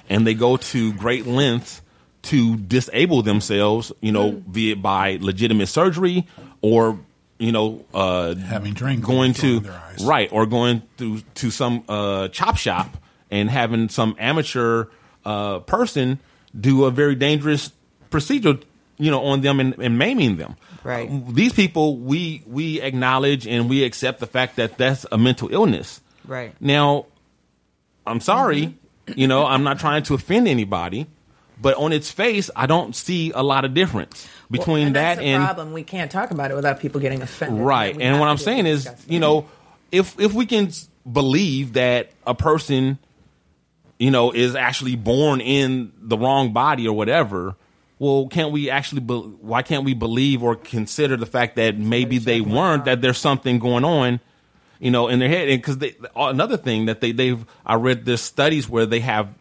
[0.09, 1.82] And they go to great lengths
[2.24, 6.28] to disable themselves you know be it by legitimate surgery
[6.61, 6.99] or
[7.39, 10.03] you know uh Having drink going to their eyes.
[10.05, 12.97] right or going through to some uh, chop shop
[13.32, 14.86] and having some amateur
[15.26, 16.19] uh, person
[16.59, 17.72] do a very dangerous
[18.11, 18.59] procedure
[18.99, 21.09] you know on them and, and maiming them Right.
[21.11, 25.49] Uh, these people we we acknowledge and we accept the fact that that's a mental
[25.51, 26.53] illness Right.
[26.59, 27.05] now
[28.05, 28.76] i'm sorry
[29.15, 31.07] you know i'm not trying to offend anybody
[31.62, 35.43] but on its face i don't see a lot of difference between and that and
[35.43, 35.74] problem.
[35.74, 37.62] We can't talk about it without people getting offended.
[37.62, 37.99] Right.
[37.99, 39.47] And what I'm saying is, you know,
[39.91, 40.72] if if we can
[41.12, 42.99] believe that a person,
[43.97, 47.55] you know, is actually born in the wrong body or whatever,
[47.97, 49.01] well, can't we actually?
[49.01, 52.86] Be, why can't we believe or consider the fact that maybe they weren't?
[52.86, 54.20] That there's something going on,
[54.80, 55.49] you know, in their head.
[55.49, 55.78] And because
[56.16, 59.34] another thing that they they've I read there's studies where they have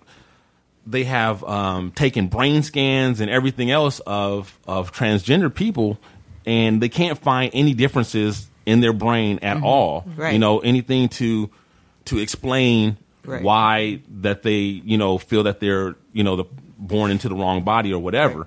[0.86, 5.98] they have um, taken brain scans and everything else of of transgender people,
[6.46, 10.04] and they can't find any differences in their brain at all.
[10.16, 10.32] Right.
[10.32, 11.50] You know, anything to
[12.06, 13.42] to explain Right.
[13.42, 16.44] why that they you know feel that they're you know the,
[16.78, 18.46] born into the wrong body or whatever.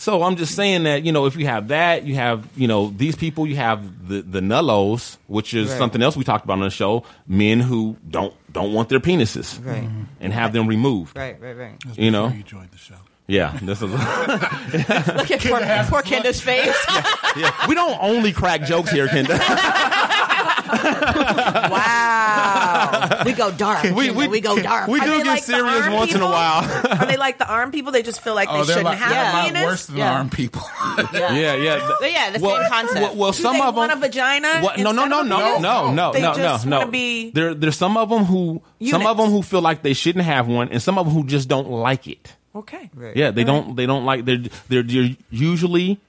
[0.00, 2.88] So I'm just saying that you know if you have that, you have you know
[2.88, 5.76] these people, you have the the nullos, which is Right.
[5.76, 7.04] something else we talked about on the show.
[7.28, 9.82] Men who don't don't want their penises, Right.
[9.82, 10.04] Mm-hmm.
[10.20, 11.18] and have them removed.
[11.18, 11.74] Right, right, right.
[11.98, 12.94] You know, you joined the show.
[13.26, 13.90] yeah, this is.
[13.92, 16.74] Look at poor, poor Kenda's face.
[17.36, 17.52] yeah.
[17.68, 19.36] We don't only crack jokes here, Kenda.
[21.70, 23.22] wow.
[23.24, 23.82] We go dark.
[23.84, 24.88] We- We, we- we, go dark.
[24.88, 26.64] we do get like serious arm once in a while.
[27.00, 27.92] Are they like the arm people?
[27.92, 29.46] They just feel like oh, they Oh, they're shouldn't like, have they're a a lot
[29.46, 29.64] penis.
[29.64, 30.12] worse than Yeah.
[30.12, 30.62] arm people.
[31.12, 31.90] yeah, yeah.
[32.00, 33.00] But yeah, the well, same concept.
[33.00, 34.78] Well, well Do some they of them want a vagina What?
[34.78, 36.90] No, no, instead no, no, no, no, They no, just no, wanna no.
[36.92, 40.24] be there, there's some of them who, some of them who feel like they shouldn't
[40.24, 42.34] have one, and some of them who just don't like it.
[42.54, 42.90] okay.
[42.94, 43.16] Right.
[43.16, 43.76] Yeah, they don't.
[43.76, 44.24] They don't like.
[44.24, 46.00] They're they're, they're usually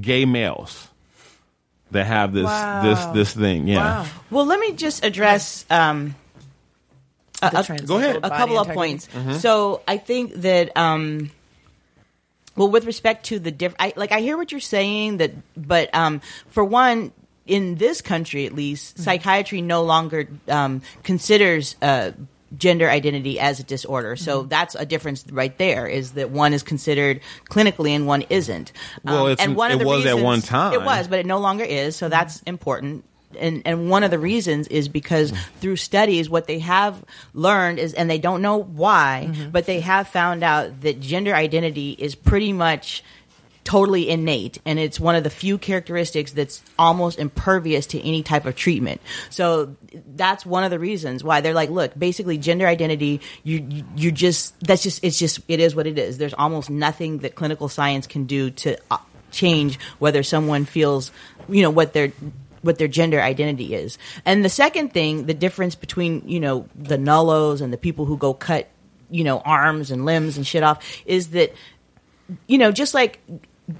[0.00, 0.88] gay males
[1.90, 2.82] that have this Wow.
[2.82, 3.66] this this thing.
[3.68, 4.02] Yeah.
[4.02, 4.06] Wow.
[4.30, 6.14] Well, let me just address um,
[7.42, 8.16] a, a- Go ahead.
[8.16, 9.06] a body couple of integrity.
[9.08, 9.40] points.
[9.42, 11.30] So I think that, um,
[12.56, 15.94] well, with respect to the diff, I, like I hear what you're saying that, but
[15.94, 17.12] um, for one,
[17.46, 21.76] in this country at least, psychiatry no longer um, considers.
[21.82, 22.12] Uh,
[22.56, 24.16] gender identity as a disorder.
[24.16, 24.48] So mm-hmm.
[24.48, 28.72] that's a difference right there is that one is considered clinically and one isn't.
[29.04, 30.72] Um, well, Um, it's- and one of it the was at one time.
[30.72, 32.48] it was but it no longer is so that's mm-hmm.
[32.48, 33.04] important.
[33.38, 35.58] And and one of the reasons is because mm-hmm.
[35.60, 40.08] through studies what they have learned is and they don't know why but they have
[40.08, 43.04] found out that gender identity is pretty much
[43.64, 48.46] totally innate and it's one of the few characteristics that's almost impervious to any type
[48.46, 49.00] of treatment.
[49.28, 49.76] So
[50.14, 54.58] that's one of the reasons why they're like look basically gender identity you you, just
[54.60, 56.18] that's just it's just it is what it is.
[56.18, 58.98] There's almost nothing that clinical science can do to uh,
[59.30, 61.12] change whether someone feels
[61.48, 62.12] you know what their
[62.62, 63.98] what their gender identity is.
[64.24, 68.16] And the second thing the difference between you know the nullos and the people who
[68.16, 68.68] go cut
[69.10, 71.52] you know arms and limbs and shit off is that
[72.46, 73.20] you know, just like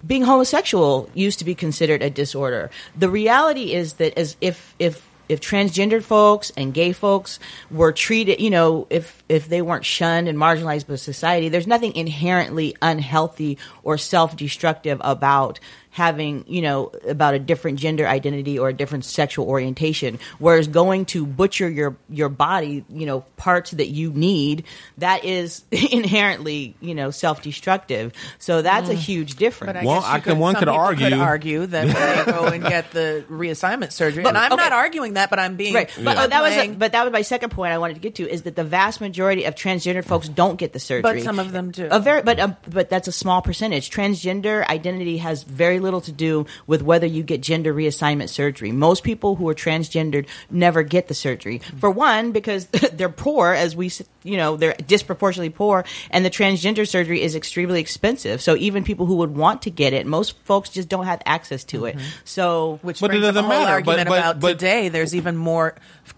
[0.06, 2.70] being homosexual used to be considered a disorder.
[2.96, 7.38] The reality is that as if if if transgender folks and gay folks
[7.70, 11.94] were treated, you know, if if they weren't shunned and marginalized by society, there's nothing
[11.94, 15.60] inherently unhealthy or self-destructive about
[15.92, 20.18] having, you know, about a different gender identity or a different sexual orientation.
[20.38, 24.64] Whereas going to butcher your your body, you know, parts that you need,
[24.98, 28.12] that is inherently, you know, self-destructive.
[28.38, 29.72] So that's a huge difference.
[29.72, 32.32] But I Well, guess I you can- one some could people argue- argue that they
[32.32, 34.62] go and get the reassignment surgery, and I'm okay.
[34.62, 37.02] not arguing that, but I'm being Right, but I'm oh, that was playing- but that
[37.04, 39.54] was my second point I wanted to get to is that the vast majority of
[39.54, 41.88] transgender folks don't get the surgery, But some of them do.
[41.90, 43.90] A very, but um, but that's a small percentage.
[43.90, 48.72] Transgender identity has very little to do with whether you get gender reassignment surgery.
[48.72, 51.58] Most people who are transgendered never get the surgery.
[51.78, 53.90] For one, because they're poor, as we
[54.22, 58.40] you know they're disproportionately poor, and the transgender surgery is extremely expensive.
[58.42, 61.64] So even people who would want to get it, most folks just don't have access
[61.64, 61.96] to it.
[61.96, 62.06] Mm-hmm.
[62.24, 63.72] So which But it brings up a doesn't whole matter.
[63.72, 64.88] argument But- but- about but- today.
[64.90, 65.74] There's even more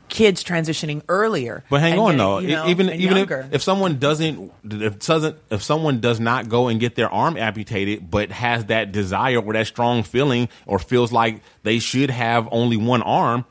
[0.09, 1.65] kids transitioning earlier.
[1.71, 3.49] But hang on getting, though, you know, even even if, younger.
[3.51, 8.11] if someone doesn't if doesn't if someone does not go and get their arm amputated,
[8.11, 12.77] but has that desire or that strong feeling, or feels like they should have only
[12.77, 13.45] one arm,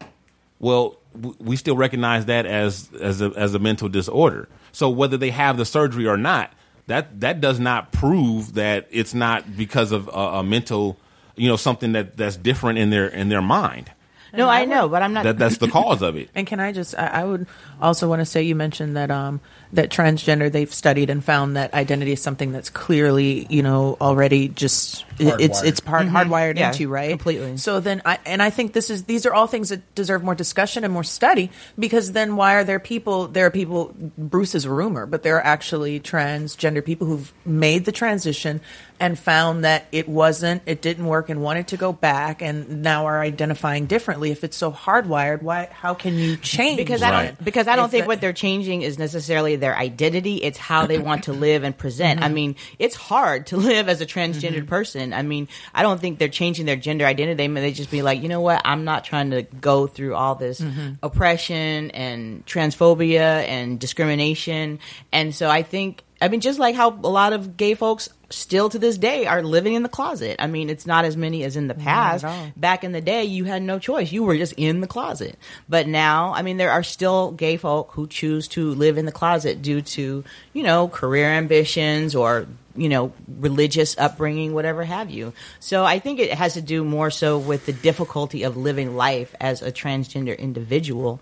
[0.59, 4.47] well, w- we still recognize that as as a as a mental disorder.
[4.71, 6.53] So whether they have the surgery or not,
[6.87, 10.97] that that does not prove that it's not because of a, a mental,
[11.35, 13.91] you know, something that that's different in their in their mind.
[14.33, 15.23] No, I know, but I'm not.
[15.23, 16.29] That that's the cause of it.
[16.35, 16.95] And can I just?
[16.97, 17.47] I, I would
[17.81, 19.41] also want to say you mentioned that um
[19.73, 24.47] that transgender they've studied and found that identity is something that's clearly you know already
[24.47, 25.65] just it's Hardwired.
[25.65, 26.17] it's part mm-hmm.
[26.17, 27.57] hardwired Yeah, into you, right completely.
[27.57, 30.35] So then I and I think this is these are all things that deserve more
[30.35, 34.65] discussion and more study because then why are there people there are people Bruce is
[34.65, 38.61] a rumor but there are actually transgender people who've made the transition
[38.99, 43.07] and found that it wasn't it didn't work and wanted to go back and now
[43.07, 47.43] are identifying differently if it's so hardwired why how can you change because I don't
[47.43, 50.37] because I don't If think the- what they're changing is necessarily their identity.
[50.37, 52.21] It's how they want to live and present.
[52.21, 52.33] I mm-hmm.
[52.33, 54.65] mean, it's hard to live as a transgendered mm-hmm.
[54.65, 55.10] person.
[55.13, 57.35] I mean, I don't think they're changing their gender identity.
[57.35, 58.61] They may just be like, you know what?
[58.65, 60.93] I'm not trying to go through all this mm-hmm.
[61.03, 64.79] oppression and transphobia and discrimination.
[65.11, 68.69] And so I think I mean, just like how a lot of gay folks still
[68.69, 70.37] to this day are living in the closet.
[70.39, 72.25] I mean, it's not as many as in the past.
[72.57, 74.11] Back in the day, you had no choice.
[74.11, 75.37] You were just in the closet.
[75.69, 79.11] But now, I mean, there are still gay folk who choose to live in the
[79.11, 80.23] closet due to,
[80.53, 85.33] you know, career ambitions or, you know, religious upbringing, whatever have you.
[85.59, 89.35] So I think it has to do more so with the difficulty of living life
[89.39, 91.19] as a transgender individual.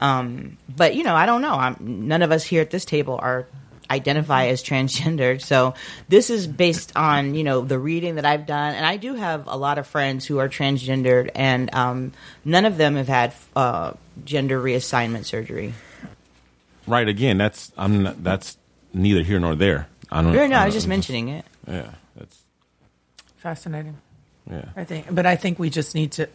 [0.00, 1.54] Um, but you know, I don't know.
[1.54, 3.46] I'm, none of us here at this table are
[3.90, 5.40] identify as transgender.
[5.40, 5.74] So
[6.08, 9.46] this is based on you know the reading that I've done, and I do have
[9.46, 12.12] a lot of friends who are transgendered, and um,
[12.44, 13.92] none of them have had uh,
[14.24, 15.74] gender reassignment surgery.
[16.86, 17.08] Right.
[17.08, 18.58] Again, that's I'm not, that's
[18.92, 19.88] neither here nor there.
[20.10, 20.32] I don't.
[20.32, 21.44] No, no, I don't- was just mentioning it.
[21.66, 21.90] Yeah.
[22.16, 22.42] That's
[23.38, 23.96] fascinating
[24.50, 24.64] yeah.
[24.76, 26.28] I think, but I think we just need to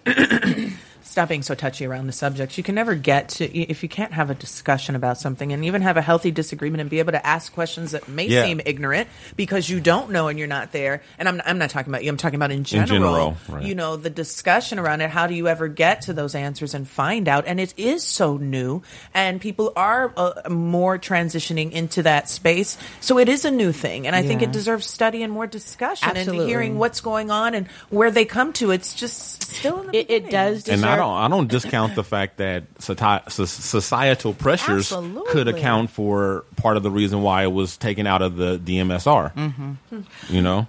[1.19, 2.57] stop being so touchy around the subject.
[2.57, 5.81] You can never get to if you can't have a discussion about something and even
[5.81, 8.45] have a healthy disagreement and be able to ask questions that may Yeah.
[8.45, 11.01] seem ignorant because you don't know and you're not there.
[11.17, 12.09] And I'm I'm not talking about you.
[12.09, 12.87] I'm talking about in general.
[12.87, 13.63] general, right.
[13.65, 15.09] You know, the discussion around it.
[15.09, 17.43] How do you ever get to those answers and find out?
[17.47, 18.81] And it is so new,
[19.13, 22.77] and people are uh, more transitioning into that space.
[23.01, 26.07] So it is a new thing, and I think it deserves study and more discussion
[26.07, 26.47] and Absolutely.
[26.47, 28.71] hearing what's going on and where they come to.
[28.71, 30.31] It's just still in the It, it beginning.
[30.31, 30.67] does.
[30.69, 35.31] And I deserve- don't I don't discount the fact that societal pressures Absolutely.
[35.31, 39.33] could account for part of the reason why it was taken out of the DMSR.
[39.33, 40.01] Mm-hmm.
[40.29, 40.67] You know.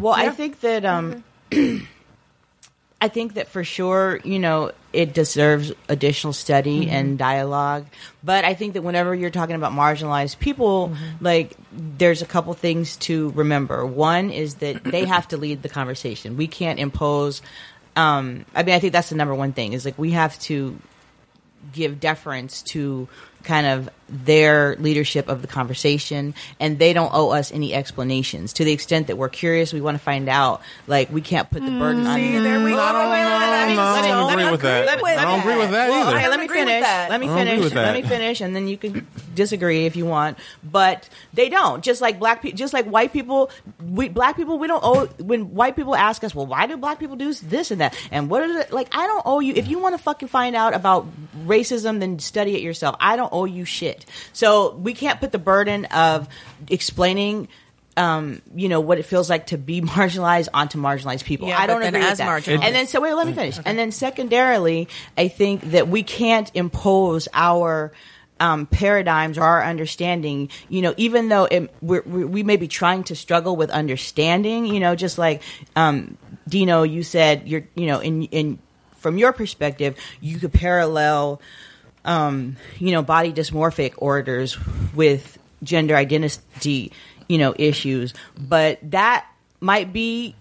[0.00, 1.22] Well, I think that um,
[3.04, 7.84] I think that for sure, you know, it deserves additional study and dialogue.
[8.22, 12.96] But I think that whenever you're talking about marginalized people, like there's a couple things
[12.98, 13.84] to remember.
[13.84, 16.38] One is that they have to lead the conversation.
[16.38, 17.42] We can't impose.
[17.96, 19.72] Um, I mean, I think that's the number one thing.
[19.72, 20.78] Is like we have to
[21.72, 23.08] give deference to
[23.44, 28.64] kind of their leadership of the conversation and they don't owe us any explanations to
[28.64, 31.70] the extent that we're curious we want to find out like we can't put the
[31.70, 32.08] burden mm.
[32.08, 32.80] on See, there we go.
[32.80, 34.88] I don't No, I agree with that.
[34.88, 36.16] I don't agree with that Well, either.
[36.16, 36.84] I Okay, let me agree with finish.
[36.84, 37.10] that.
[37.10, 37.74] Let me I don't finish.
[37.74, 40.38] Let me finish, and then you can disagree if you want.
[40.62, 41.84] But they don't.
[41.84, 43.50] Just like black people, just like white people,
[43.82, 45.06] we black people, we don't owe.
[45.22, 48.30] When white people ask us, well, why do black people do this and that, and
[48.30, 48.72] what is it?
[48.72, 49.54] Like, I don't owe you.
[49.54, 51.06] If you want to fucking find out about
[51.46, 52.96] racism, then study it yourself.
[53.00, 54.06] I don't owe you shit.
[54.32, 56.28] So we can't put the burden of
[56.70, 57.48] explaining.
[57.96, 61.46] Um, you know what it feels like to be marginalized onto marginalized people.
[61.46, 62.26] Yeah, I don't agree with that.
[62.28, 63.58] marginalized- And then so wait, let me finish.
[63.64, 67.92] And then secondarily, I think that we can't impose our
[68.40, 70.48] um, paradigms or our understanding.
[70.68, 74.66] You know, even though it, we're, we we may be trying to struggle with understanding.
[74.66, 75.42] You know, just like
[75.76, 76.18] um,
[76.48, 78.58] Dino, you said, you're you know, in in
[78.96, 81.40] from your perspective, you could parallel
[82.04, 84.58] um, you know, body dysmorphic orders
[84.94, 86.92] with gender identity,
[87.28, 88.14] you know, issues.
[88.38, 89.26] But that
[89.60, 90.34] might be,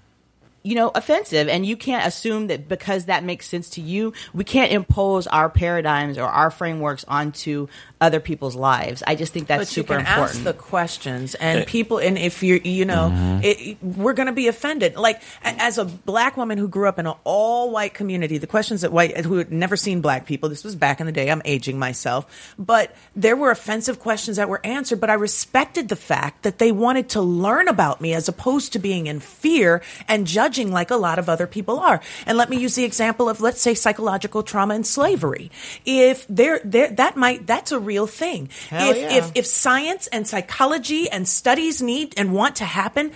[0.63, 1.47] you know, offensive.
[1.47, 5.49] And you can't assume that because that makes sense to you, we can't impose our
[5.49, 7.67] paradigms or our frameworks onto
[8.03, 9.01] other people's lives.
[9.07, 10.35] I just think that's but super you can important.
[10.35, 13.39] ask the questions and people and if you're you know Mm-hmm.
[13.43, 17.07] it, we're going to be offended like as a black woman who grew up in
[17.07, 20.63] an all white community the questions that white who had never seen black people this
[20.63, 24.61] was back in the day i'm aging myself but there were offensive questions that were
[24.65, 28.73] answered but i respected the fact that they wanted to learn about me as opposed
[28.73, 32.01] to being in fear and judging like a lot of other people are.
[32.25, 35.51] And let me use the example of, let's say, psychological trauma and slavery.
[35.85, 38.49] If there, there, that might, that's a real thing.
[38.69, 39.17] Hell if, yeah.
[39.17, 43.11] if, if science and psychology and studies need and want to happen,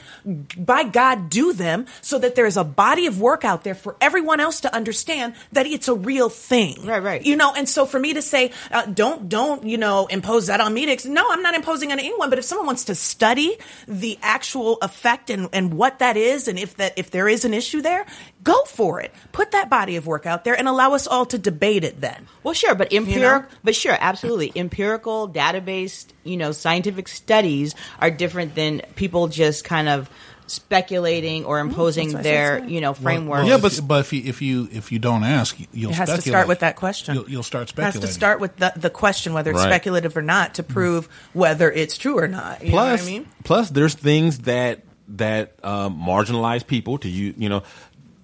[0.57, 4.39] by God, do them so that there's a body of work out there for everyone
[4.39, 6.86] else to understand that it's a real thing.
[6.86, 7.25] Right, right.
[7.25, 10.61] You know, and so for me to say, uh, don't, don't, you know, impose that
[10.61, 10.95] on me.
[10.95, 12.30] to- No, I'm not imposing on anyone.
[12.30, 13.57] But if someone wants to study
[13.88, 17.53] the actual effect and, and what that is, and if that if there is an
[17.53, 18.05] issue there,
[18.43, 19.13] go for it.
[19.31, 21.99] Put that body of work out there and allow us all to debate it.
[22.01, 22.27] Then.
[22.43, 23.55] Well, sure, but empirical, know?
[23.63, 29.89] but sure, absolutely, empirical, data-based, you know, scientific studies are different than people just kind
[29.89, 30.09] of
[30.49, 33.39] speculating or imposing Mm, that's what I their, you know, framework.
[33.39, 36.09] well, Yeah, but- but if you, if you if you don't ask, you'll It has
[36.15, 37.15] to start with that question.
[37.15, 38.01] You'll, you'll start It has speculating.
[38.07, 39.69] to start with the, the question whether it's Right.
[39.69, 42.61] speculative or not to prove whether it's true or not.
[42.61, 43.27] You know plus, what I mean?
[43.43, 47.63] plus, there's things that that um, marginalize people to you, you know,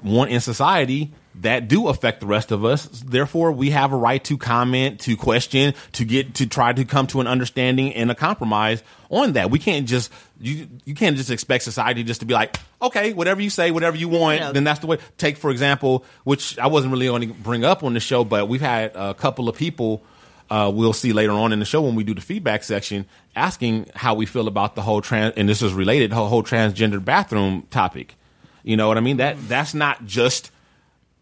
[0.04, 2.86] want in society that do affect the rest of us.
[2.86, 7.08] Therefore, we have a right to comment, to question, to get to try to come
[7.08, 9.50] to an understanding and a compromise on that.
[9.50, 13.42] We can't just you you can't just expect society just to be like, okay, whatever
[13.42, 14.52] you say, whatever you want, No.
[14.52, 15.00] then that's the way.
[15.18, 18.48] Take for example, which I wasn't really going to bring up on the show, but
[18.48, 20.04] we've had a couple of people
[20.50, 23.90] uh, we'll see later on in the show when we do the feedback section, asking
[23.96, 28.16] how we feel about the whole trans, and this is related, whole transgender bathroom topic.
[28.64, 29.18] You know what I mean?
[29.18, 30.52] That that's not just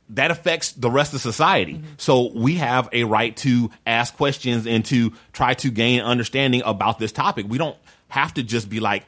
[0.10, 1.76] that affects the rest of society.
[1.76, 1.86] Mm-hmm.
[1.98, 7.00] So we have a right to ask questions and to try to gain understanding about
[7.00, 7.46] this topic.
[7.48, 7.78] We don't
[8.10, 9.06] have to just be like,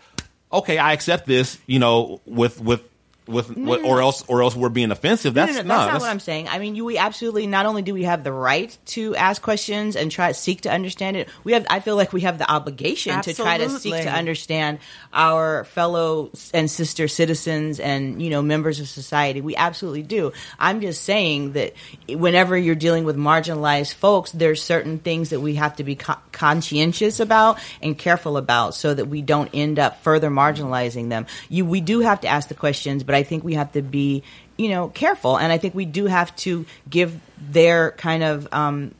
[0.51, 2.87] okay, I accept this, you know, with with
[3.27, 4.01] with, No, with no, or no.
[4.03, 5.35] else or else we're being offensive.
[5.35, 6.47] No, That's no, no, no, that's not what I'm saying.
[6.49, 9.95] I mean, you, we absolutely not only do we have the right to ask questions
[9.95, 11.29] and try seek to understand it.
[11.43, 14.79] We have, I feel like we have the obligation to try to seek to understand
[15.13, 19.41] our fellow and sister citizens and you know members of society.
[19.41, 20.31] We absolutely do.
[20.59, 21.73] I'm just saying that
[22.09, 26.15] whenever you're dealing with marginalized folks, there's certain things that we have to be co-
[26.31, 31.25] conscientious about and careful about, so that we don't end up further marginalizing them.
[31.49, 34.23] You, we do have to ask the questions, but I think we have to be,
[34.57, 38.93] you know, careful, and I think we do have to give their kind of um,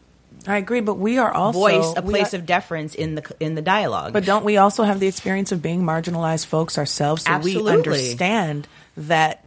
[0.48, 3.56] I agree, but we are also voice a place are- of deference in the in
[3.56, 4.14] the dialogue.
[4.14, 7.24] But don't we also have the experience of being marginalized folks ourselves?
[7.24, 7.72] So Absolutely.
[7.72, 9.40] we understand that.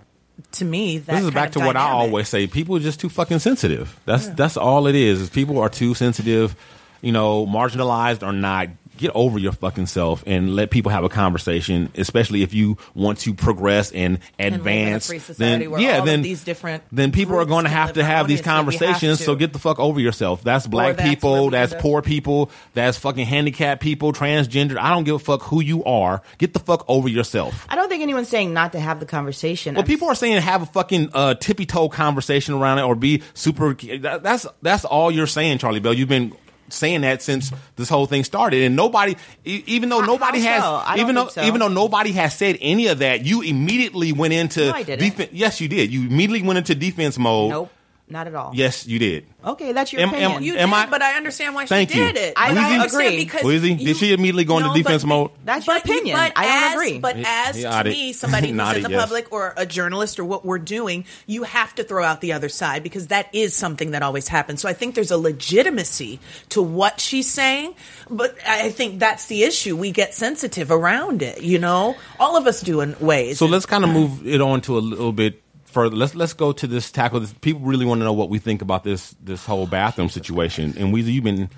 [0.53, 2.47] To me, that this is kind back of to what I always say.
[2.47, 3.99] People are just too fucking sensitive.
[4.05, 5.23] That's that's all it is.
[5.23, 6.55] Is people are too sensitive,
[7.01, 8.69] you know, marginalized or not.
[8.97, 11.91] Get over your fucking self and let people have a conversation.
[11.97, 15.07] Especially if you want to progress and And live in a advance.
[15.07, 18.05] free then where yeah, all then these different then people are going to have to
[18.05, 19.25] have these conversations.
[19.25, 20.43] So get the fuck over yourself.
[20.43, 21.51] That's black that's people.
[21.51, 22.51] That's poor people.
[22.75, 24.13] That's fucking handicapped people.
[24.13, 24.79] Transgender.
[24.79, 26.23] I don't give a fuck who you are.
[26.39, 27.67] Get the fuck over yourself.
[27.69, 29.75] I don't think anyone's saying not to have the conversation.
[29.75, 32.95] Well, I'm people are saying have a fucking uh, tippy toe conversation around it, or
[32.95, 33.75] be super.
[33.75, 35.93] That, that's that's all you're saying, Charlie Bell.
[35.93, 36.33] You've been
[36.69, 41.03] saying that since this whole thing started, and nobody, even though nobody how has, so?
[41.03, 41.43] Even though so.
[41.43, 45.31] even though nobody has said any of that, you immediately went into No, defense.
[45.33, 45.93] Yes, you did.
[45.93, 47.51] You immediately went into defense mode.
[47.51, 47.71] Nope,
[48.09, 48.53] not at all.
[48.55, 49.27] Yes, you did.
[49.45, 50.43] Okay, that's your Am- am- opinion.
[50.43, 52.05] You Am did, I- but I understand why Thank she you.
[52.07, 52.35] did it.
[52.37, 53.25] I- But I understand agree.
[53.25, 55.31] because Weezy, did she immediately go into defense but- mode?
[55.45, 56.17] That's your but you- opinion.
[56.17, 56.99] but I don't as, agree.
[56.99, 57.93] But as he to nodded.
[57.93, 59.01] me, somebody who's in the yes.
[59.01, 62.49] public or a journalist or what we're doing, you have to throw out the other
[62.49, 64.61] side because that is something that always happens.
[64.61, 67.75] So I think there's a legitimacy to what she's saying,
[68.11, 69.77] but I think that's the issue.
[69.77, 71.97] We get sensitive around it, you know?
[72.21, 73.39] All of us do in ways.
[73.39, 75.43] So let's kind of move it on to a little bit
[75.77, 75.95] further.
[75.95, 77.21] Let's let's go to this tackle.
[77.21, 80.75] This, people really want to know what we think about this this whole bathroom situation.
[80.79, 81.51] And Weezy, you've been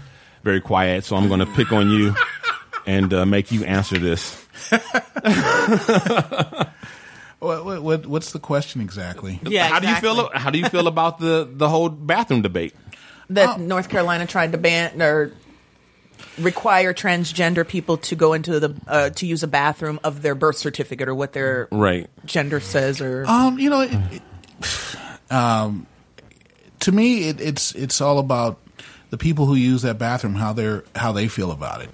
[0.43, 2.15] very quiet, so I'm going to pick on you
[2.85, 4.45] and uh, make you answer this.
[7.41, 9.39] What, what, what, what's the question exactly?
[9.45, 10.29] yeah, how do you feel?
[10.35, 12.75] How do you feel about the the whole bathroom debate?
[13.31, 15.33] that North Carolina tried to ban or
[16.41, 20.57] require transgender people to go into the uh, to use a bathroom of their birth
[20.57, 22.09] certificate or what their Right.
[22.25, 24.23] gender says or Um, you know, it, it,
[25.33, 25.87] um,
[26.81, 28.59] to me, it, it's it's all about
[29.11, 31.91] the people who use that bathroom, how they're how they feel about it.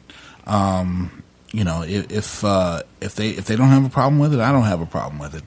[0.47, 1.23] Um,
[1.53, 4.41] you know, if if, uh, if they if they don't have a problem with it,
[4.41, 5.45] I don't have a problem with it.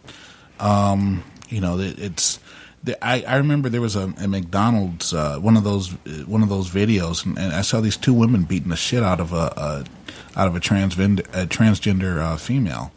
[0.62, 2.40] Um, you know, it, it's.
[2.88, 6.42] The, I, I remember there was a, a McDonald's uh, one of those uh, one
[6.42, 9.34] of those videos, and, and I saw these two women beating the shit out of
[9.34, 9.86] a, a
[10.40, 12.94] out of a transgender a transgender uh, female,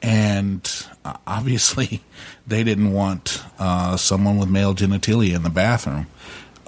[0.00, 2.00] and uh, obviously
[2.46, 6.06] they didn't want uh, someone with male genitalia in the bathroom,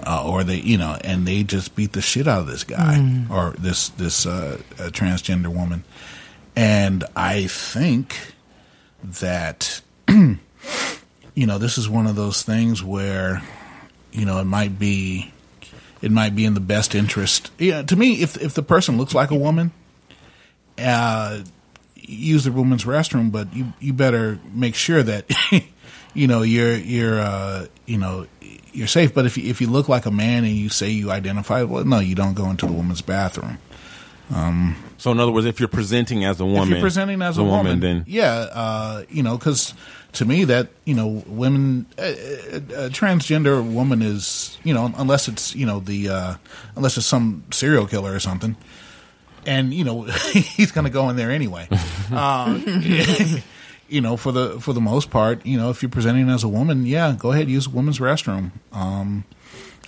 [0.05, 3.25] uh, or they you know, and they just beat the shit out of this guy
[3.31, 5.83] or this this uh, uh, transgender woman,
[6.55, 8.35] and I think
[9.03, 9.81] that
[11.35, 13.41] you know, this is one of those things where,
[14.11, 15.31] you know, it might be,
[16.01, 17.51] it might be in the best interest.
[17.57, 19.71] Yeah, to me, if if the person looks like a woman,
[20.77, 21.41] uh,
[21.95, 25.31] use the woman's restroom, but you you better make sure that,
[26.13, 28.27] you know, you're you're uh, you know
[28.73, 29.13] you're safe.
[29.13, 31.85] But if you, if you look like a man and you say you identify, well,
[31.85, 33.57] no, you don't go into the woman's bathroom.
[34.97, 37.43] So in other words, if you're presenting as a woman, If you're presenting as a
[37.43, 39.73] woman, then yeah, uh, you know, because
[40.13, 45.27] to me that you know, women, a, a, a transgender woman is you know, unless
[45.27, 46.35] it's you know the uh,
[46.75, 48.55] unless it's some serial killer or something,
[49.45, 50.03] and you know
[50.33, 51.67] he's going to go in there anyway.
[52.11, 52.59] uh,
[53.89, 56.47] you know, for the for the most part, you know, if you're presenting as a
[56.47, 58.51] woman, yeah, go ahead use a woman's restroom.
[58.71, 59.23] Um,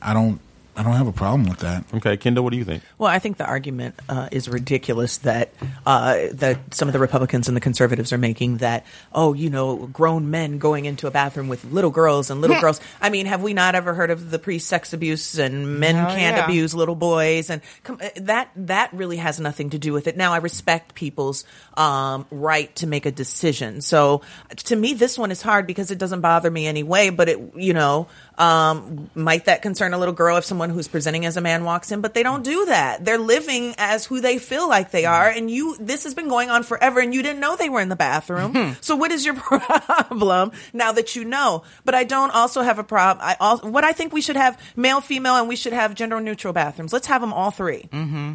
[0.02, 0.40] I don't.
[0.76, 1.84] I don't have a problem with that.
[1.94, 2.82] okay, Kendall, what do you think?
[2.98, 5.54] Well, I think the argument uh, is ridiculous that
[5.86, 9.88] uh, that some of the Republicans and the conservatives are making that oh, you know,
[9.88, 12.82] grown men going into a bathroom with little girls and little girls.
[13.02, 16.38] I mean, have we not ever heard of the pre-sex abuse and men Oh, can't
[16.38, 16.46] yeah.
[16.46, 20.18] abuse little boys and come, uh, that that really has nothing to do with it.
[20.18, 21.46] Now, I respect people's
[21.78, 23.82] um, right to make a decision.
[23.82, 24.22] So,
[24.56, 27.10] to me, this one is hard because it doesn't bother me anyway.
[27.12, 28.08] But it, you know,
[28.38, 31.92] um, might that concern a little girl if someone who's presenting as a man walks
[31.92, 32.02] in?
[32.02, 33.06] But they don't do that.
[33.06, 35.76] They're living as who they feel like they are, and you.
[35.80, 38.76] This has been going on forever, and you didn't know they were in the bathroom.
[38.82, 41.64] so, what is your problem now that you know?
[41.86, 43.26] But I don't also have a problem.
[43.26, 46.20] I al- what I think we should have male, female, and we should have gender
[46.20, 46.94] neutral bathrooms.
[46.94, 48.34] Let's have them all 3 Mm-hmm.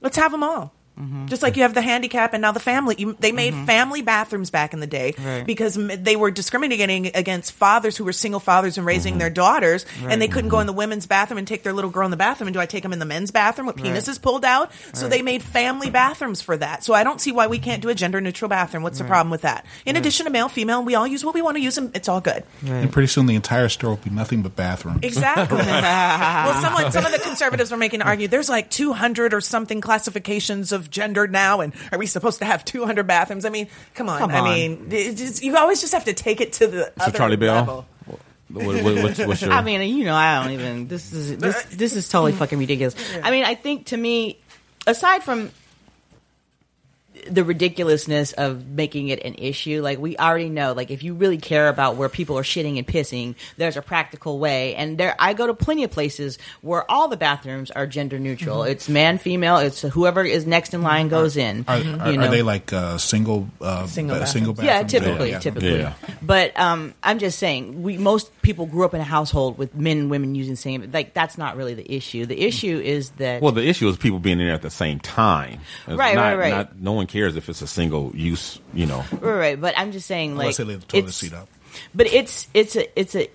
[0.00, 0.74] Let's have them all.
[1.02, 1.26] Mm-hmm.
[1.26, 2.94] Just like you have the handicap and now the family.
[2.98, 3.64] You, they made mm-hmm.
[3.66, 5.44] family bathrooms back in the day Right.
[5.44, 9.20] because m- they were discriminating against fathers who were single fathers and raising mm-hmm.
[9.20, 12.04] their daughters, and they couldn't go in the women's bathroom and take their little girl
[12.04, 12.48] in the bathroom.
[12.48, 14.70] And do I take them in the men's bathroom with penises pulled out?
[14.94, 16.84] So they made family bathrooms for that.
[16.84, 18.82] So I don't see why we can't do a gender neutral bathroom.
[18.82, 19.66] What's the problem with that?
[19.86, 22.08] In addition to male, female, we all use what we want to use, and it's
[22.08, 22.44] all good.
[22.64, 25.00] And pretty soon the entire store will be nothing but bathrooms.
[25.02, 25.58] Exactly.
[25.58, 28.28] well, someone, some of the conservatives were making an argue.
[28.28, 32.64] There's like 200 or something classifications of gender now, and are we supposed to have
[32.64, 33.44] 200 bathrooms?
[33.44, 34.20] I mean, come on.
[34.20, 37.18] Come I mean, just, you always just have to take it to the So other
[37.18, 37.54] Charlie Bell?
[37.56, 37.86] level.
[38.52, 39.52] What, what, what's, what's your?
[39.52, 40.86] I mean, you know, I don't even.
[40.86, 42.94] This is this this is totally fucking ridiculous.
[43.22, 44.38] I mean, I think to me,
[44.86, 45.50] aside from
[47.30, 51.38] the ridiculousness of making it an issue, like we already know, like if you really
[51.38, 54.74] care about where people are shitting and pissing, there's a practical way.
[54.74, 58.62] And there, I go to plenty of places where all the bathrooms are gender neutral.
[58.64, 59.58] It's man, female.
[59.58, 61.64] It's whoever is next in line goes in.
[61.68, 61.78] Are, are,
[62.12, 64.32] you are they like uh, single uh, Single ba- bathrooms.
[64.54, 65.38] single Yeah, typically, Yeah.
[65.38, 65.78] typically.
[65.78, 65.94] Yeah.
[66.22, 69.98] But um, I'm just saying, we most people grew up in a household with men
[69.98, 70.90] and women using the same.
[70.92, 72.26] Like that's not really the issue.
[72.26, 74.98] The issue is that well, the issue is people being in there at the same
[74.98, 75.60] time.
[75.86, 76.50] It's Right, not, right, right.
[76.50, 78.58] Not, no one cares if it's a single use.
[78.74, 79.04] You know.
[79.20, 79.60] right, right.
[79.60, 81.48] But I'm just saying, like Unless they leave the toilet it's- seat up.
[81.94, 83.28] But it's it's a it's a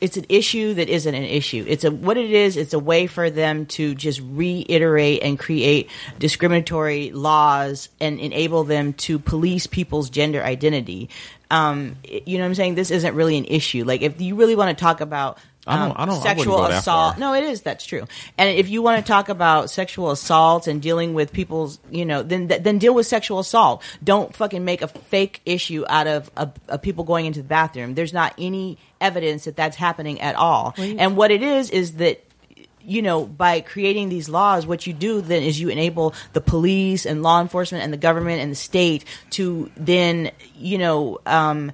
[0.00, 1.64] it's an issue that isn't an issue.
[1.68, 2.56] It's a what it is.
[2.56, 8.92] It's a way for them to just reiterate and create discriminatory laws and enable them
[8.94, 11.10] to police people's gender identity.
[11.50, 12.76] Um, you know what I'm saying?
[12.76, 13.84] This isn't really an issue.
[13.84, 15.38] Like if you really want to talk about
[15.70, 17.18] I don't- um, I don't- I wouldn't sexual go that assault.
[17.18, 17.62] No, it is.
[17.62, 18.04] That's true.
[18.36, 22.22] And if you want to talk about sexual assault and dealing with people's, you know,
[22.22, 23.82] then then deal with sexual assault.
[24.02, 27.94] Don't fucking make a fake issue out of, of, of people going into the bathroom.
[27.94, 30.74] There's not any evidence that that's happening at all.
[30.78, 32.24] And what it is is that
[32.82, 37.04] you know, by creating these laws, what you do then is you enable the police
[37.04, 41.72] and law enforcement and the government and the state to then, you know, um,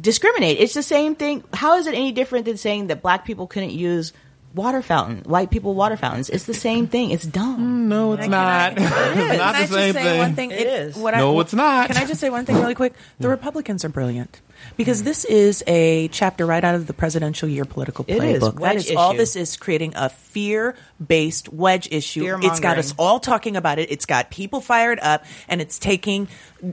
[0.00, 0.58] discriminate.
[0.58, 1.44] It's the same thing.
[1.52, 4.12] How is it any different than saying that black people couldn't use
[4.54, 6.30] water fountain, white people water fountains?
[6.30, 7.10] It's the same thing.
[7.10, 7.58] It's dumb.
[7.58, 8.76] Mm, no, it's not.
[8.76, 8.84] Can
[9.38, 10.50] not I the same just say one thing.
[10.50, 10.58] thing?
[10.58, 10.96] It is.
[10.96, 11.88] What No, it's not.
[11.88, 12.94] Can I just say one thing really quick?
[13.18, 14.40] The Republicans are brilliant
[14.76, 18.40] because this is a chapter right out of the presidential year political playbook.
[18.40, 22.38] that Wedge is all this is creating a fear-based wedge issue.
[22.42, 23.90] It's got us all talking about it.
[23.90, 26.28] It's got people fired up, and it's taking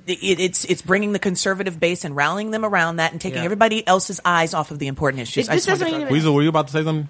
[0.05, 3.45] it, it's it's bringing the conservative base and rallying them around that, and taking Yeah.
[3.45, 5.47] everybody else's eyes off of the important issues.
[5.47, 7.07] It I just just wanted to doesn't even- Weasel, were you about to say something?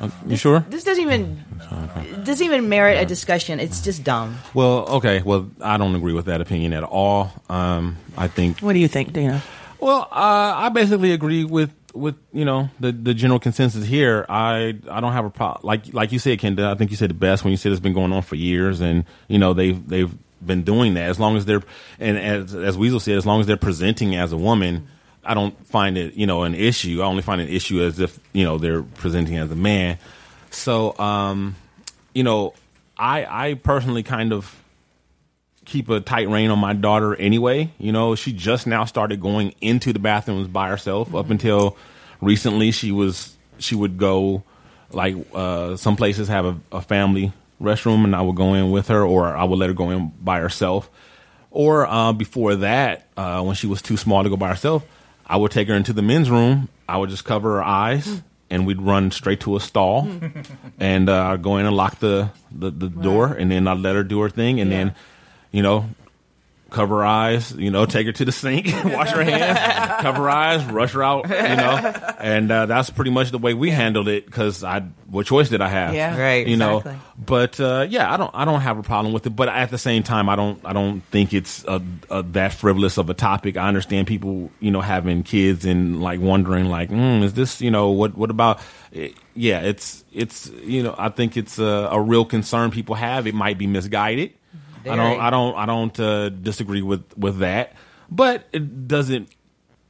[0.00, 0.64] Uh, You sure?
[0.68, 1.44] This doesn't even
[2.24, 3.60] doesn't even merit a discussion.
[3.60, 4.38] It's just dumb.
[4.52, 5.22] Well, okay.
[5.22, 7.30] Well, I don't agree with that opinion at all.
[7.48, 9.42] Um, I think What do you think, Dana?
[9.84, 14.24] Well, uh, I basically agree with with you know the the general consensus here.
[14.30, 15.60] I I don't have a problem.
[15.66, 16.64] Like like you said, Kenda.
[16.64, 18.80] I think you said the best when you said it's been going on for years,
[18.80, 20.10] and you know they've they've
[20.40, 21.62] been doing that as long as they're
[22.00, 24.88] and as as Weasel said, as long as they're presenting as a woman.
[25.22, 27.02] I don't find it, you know, an issue.
[27.02, 29.98] I only find an issue as if, you know, they're presenting as a man.
[30.50, 31.56] So, um,
[32.14, 32.54] you know,
[32.96, 34.63] I I personally kind of
[35.64, 37.72] keep a tight rein on my daughter anyway.
[37.78, 41.14] You know, she just now started going into the bathrooms by herself.
[41.14, 41.76] Up until
[42.20, 44.42] recently, she was she would go
[44.90, 48.88] like uh, some places have a, a family restroom, and I would go in with
[48.88, 50.90] her, or I would let her go in by herself.
[51.50, 54.84] Or uh, before that, uh, when she was too small to go by herself,
[55.26, 56.68] I would take her into the men's room.
[56.88, 60.08] I would just cover her eyes, and we'd run straight to a stall,
[60.78, 63.94] and uh, I'd go in and lock the the, the door, and then I'd let
[63.94, 64.94] her do her thing, and then,
[65.54, 65.88] you know,
[66.70, 70.30] cover her eyes, you know, take her to the sink, wash her hands, cover her
[70.30, 74.08] eyes, rush her out, you know, and uh, that's pretty much the way we handled
[74.08, 75.94] it because I, what choice did I have?
[75.94, 76.44] Yeah, Right.
[76.48, 76.82] you know.
[77.16, 79.30] But uh, yeah, I don't, I don't have a problem with it.
[79.30, 81.80] But at the same time, I don't, I don't think it's a,
[82.10, 83.56] a, that frivolous of a topic.
[83.56, 87.70] I understand people, you know, having kids and like wondering, like, mm, is this, you
[87.70, 88.58] know, what, what about?
[89.36, 93.28] Yeah, it's, it's, you know, I think it's a, a real concern people have.
[93.28, 94.32] It might be misguided.
[94.92, 97.74] I don't, I don't, I don't uh, disagree with with that.
[98.10, 99.28] But it doesn't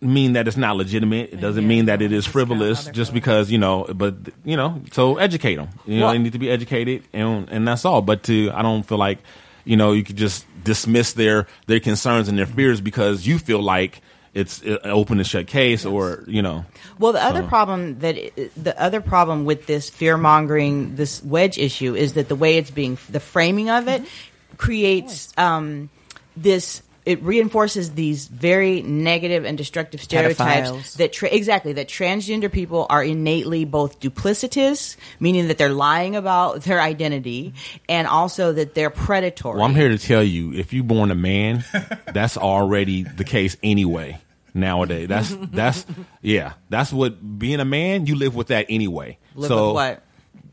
[0.00, 1.32] mean that it's not legitimate.
[1.32, 3.84] It doesn't mean that it is frivolous just because you know.
[3.84, 4.14] But
[4.44, 5.68] you know, so educate them.
[5.86, 8.02] You know, Well- they need to be educated, and and that's all.
[8.02, 9.18] But to I don't feel like
[9.64, 13.62] you know you could just dismiss their their concerns and their fears because you feel
[13.62, 14.00] like
[14.34, 16.64] it's an open and shut case, or you know.
[16.98, 21.22] Well, the other So- problem that uh, the other problem with this fear mongering, this
[21.22, 24.33] wedge issue, is that the way it's being, the framing of it, mm-hmm.
[24.56, 25.90] Creates um,
[26.36, 26.82] this.
[27.04, 30.96] It reinforces these very negative and destructive stereotypes Pedophiles.
[30.96, 36.62] that tra- exactly that transgender people are innately both duplicitous, meaning that they're lying about
[36.62, 37.52] their identity,
[37.90, 39.56] and also that they're predatory.
[39.58, 41.62] Well, I'm here to tell you, if you're born a man,
[42.12, 44.18] that's already the case anyway.
[44.54, 45.84] Nowadays, that's that's
[46.22, 48.06] yeah, that's what being a man.
[48.06, 49.18] You live with that anyway.
[49.34, 50.03] Live so with what?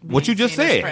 [0.01, 0.83] What you just said,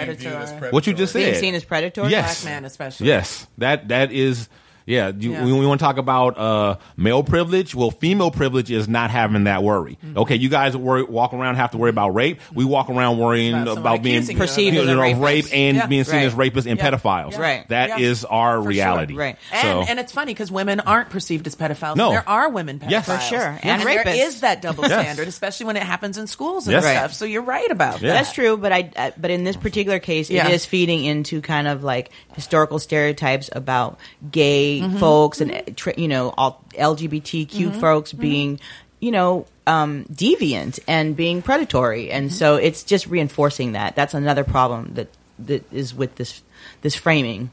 [0.72, 1.18] what you just said.
[1.18, 2.10] Being said, seen as predatory.
[2.10, 2.42] Yes.
[2.42, 3.06] Black man especially.
[3.06, 4.48] Yes, that that is.
[4.86, 5.44] Yeah, you, Yeah.
[5.44, 9.44] when we want to talk about uh, male privilege, well, female privilege is not having
[9.44, 9.98] that worry.
[10.04, 10.18] Mm-hmm.
[10.18, 12.40] Okay, you guys worry, walk around have to worry about rape.
[12.52, 15.22] We walk around worrying About about, being accusing you of Perceived you as know, rapist.
[15.22, 15.86] rape and Yeah.
[15.86, 16.24] being seen Right.
[16.26, 16.90] as rapists and Yeah.
[16.90, 17.38] pedophiles.
[17.38, 17.68] Right.
[17.68, 17.98] That Yeah.
[18.08, 18.68] is our For sure.
[18.70, 19.14] reality.
[19.14, 19.36] Right.
[19.52, 21.96] And, So- and it's funny because women aren't perceived as pedophiles.
[21.96, 22.10] No.
[22.10, 22.90] There are women pedophiles.
[22.90, 23.06] Yes.
[23.06, 23.58] For sure.
[23.62, 24.40] And, And there rapists.
[24.40, 24.92] that double Yes.
[25.02, 26.84] standard, especially when it happens in schools and Yes.
[26.84, 27.02] stuff.
[27.02, 27.10] Right.
[27.14, 28.08] So you're right about Yeah.
[28.08, 28.14] that.
[28.14, 30.48] That's true, but I uh, but in this particular case, Yeah.
[30.48, 33.98] it is feeding into kind of like historical stereotypes about
[34.30, 34.98] gay Mm-hmm.
[34.98, 37.80] folks and uh, you know all LGBTQ Mm-hmm.
[37.80, 38.60] folks being
[39.00, 42.16] you know um, deviant and being predatory, Mm-hmm.
[42.16, 43.94] and so it's just reinforcing that.
[43.96, 45.08] That's another problem that
[45.46, 46.42] that is with this
[46.82, 47.50] this framing.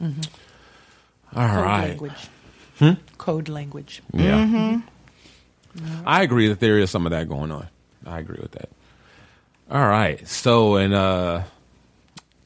[0.00, 1.88] All Code right.
[1.88, 2.28] language.
[2.78, 2.92] Hmm?
[3.18, 4.02] Code language.
[4.14, 4.44] Yeah.
[4.44, 6.02] Mm-hmm.
[6.06, 7.68] I agree that there is some of that going on.
[8.06, 8.68] I agree with that.
[9.70, 10.26] All right.
[10.26, 11.42] So and uh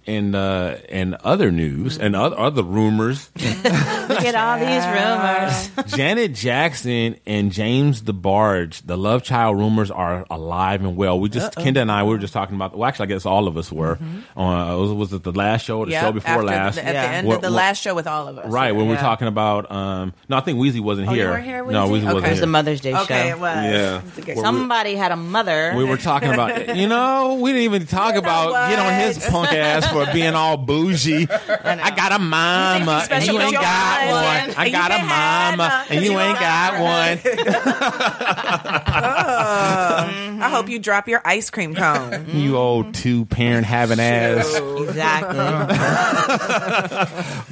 [0.07, 5.95] in uh in other news and other other rumors, Look at all these rumors.
[5.97, 11.19] Janet Jackson and James DeBarge, the love child rumors are alive and well.
[11.21, 12.77] We just Kenda and I we were just talking about.
[12.77, 13.99] Well, actually, I guess all of us were.
[14.37, 16.01] On uh, was, was it the last show or the Yeah.
[16.03, 16.75] show before last?
[16.77, 17.03] The, at Yeah.
[17.07, 18.51] the end What- of the what- last show with all of us.
[18.51, 19.03] Right when we were Yeah.
[19.03, 19.71] talking about.
[19.71, 21.31] um No, I think Weezy wasn't Oh, you here.
[21.31, 21.91] weren't here, No, Weezy?
[21.91, 22.05] Weezy Okay.
[22.15, 23.29] wasn't It was the Mother's Day Okay, show.
[23.37, 23.57] it was.
[23.65, 24.01] Yeah.
[24.19, 24.35] Okay.
[24.35, 25.75] Well, Somebody had a mother.
[25.77, 29.53] We were talking about, you know, we didn't even talk about get on his punk
[29.53, 31.29] ass for being all bougie.
[31.31, 34.51] I, got a mama and you ain't got eyes, one.
[34.51, 37.19] and I you got a mama none, and you you ain't got one.
[38.95, 40.39] Oh.
[40.43, 42.11] I hope you drop your ice cream cone.
[42.11, 42.39] Mm-hmm.
[42.39, 45.39] You old two parent having ass exactly.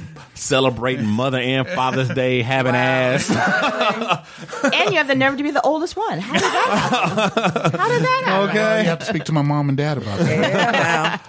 [0.33, 3.29] celebrating Mother and Father's Day having ass.
[3.29, 6.19] and you have the nerve to be the oldest one.
[6.19, 7.79] How did that happen?
[7.79, 8.49] How did that happen?
[8.49, 8.81] Okay.
[8.81, 11.21] You have to speak to my mom and dad about that.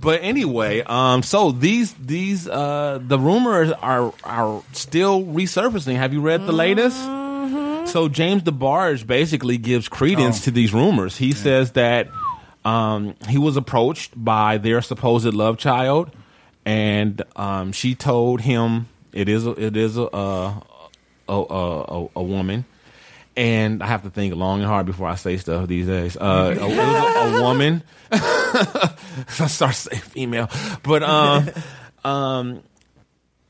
[0.00, 5.96] But anyway, um, so these these uh, the rumors are are still resurfacing.
[5.96, 6.96] Have you read the latest?
[7.90, 10.44] So James DeBarge basically gives credence Oh.
[10.44, 11.16] to these rumors.
[11.16, 12.08] He says that
[12.64, 16.10] um, he was approached by their supposed love child,
[16.66, 20.62] and um, she told him it is a, it is a a,
[21.28, 22.66] a, a, a woman.
[23.38, 26.16] And I have to think long and hard before I say stuff these days.
[26.16, 27.84] Uh, it was a, a woman.
[28.10, 30.50] I start saying female,
[30.82, 31.48] but um,
[32.04, 32.62] um,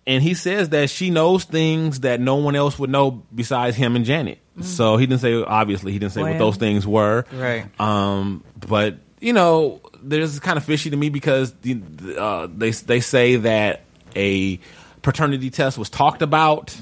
[0.07, 3.97] and he says that she knows things that no one else would know besides him
[3.97, 4.39] and Janet.
[4.61, 7.25] So he didn't say obviously he didn't say what those things were.
[7.33, 7.65] Right.
[7.81, 11.81] Um, but you know, there's kind of fishy to me because the,
[12.19, 13.83] uh, they they say that
[14.17, 14.59] a
[15.03, 16.77] paternity test was talked about,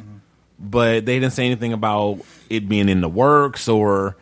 [0.58, 4.16] but they didn't say anything about it being in the works or.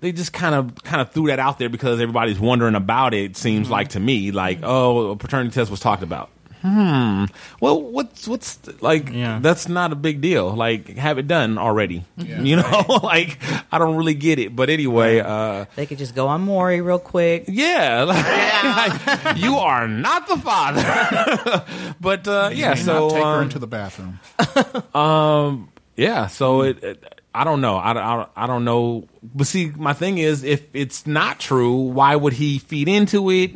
[0.00, 3.32] They just kind of kind of threw that out there because everybody's wondering about it.
[3.32, 6.30] it seems like to me, like oh, a paternity test was talked about.
[6.62, 7.24] Hmm.
[7.60, 9.10] Well, what's what's like?
[9.10, 9.38] Yeah.
[9.40, 10.50] That's not a big deal.
[10.54, 12.04] Like, have it done already.
[12.16, 13.38] You know, like
[13.72, 14.54] I don't really get it.
[14.54, 17.44] But anyway, uh, They could just go on Maury real quick.
[17.48, 21.94] yeah, like, like, you are not the father.
[22.00, 24.20] but uh, yeah, so not take her um, into the bathroom.
[25.98, 27.20] Yeah, so it, it.
[27.34, 27.76] I don't know.
[27.76, 29.06] I, I, I don't know.
[29.22, 33.52] But see, my thing is, if it's not true, why would he feed into it?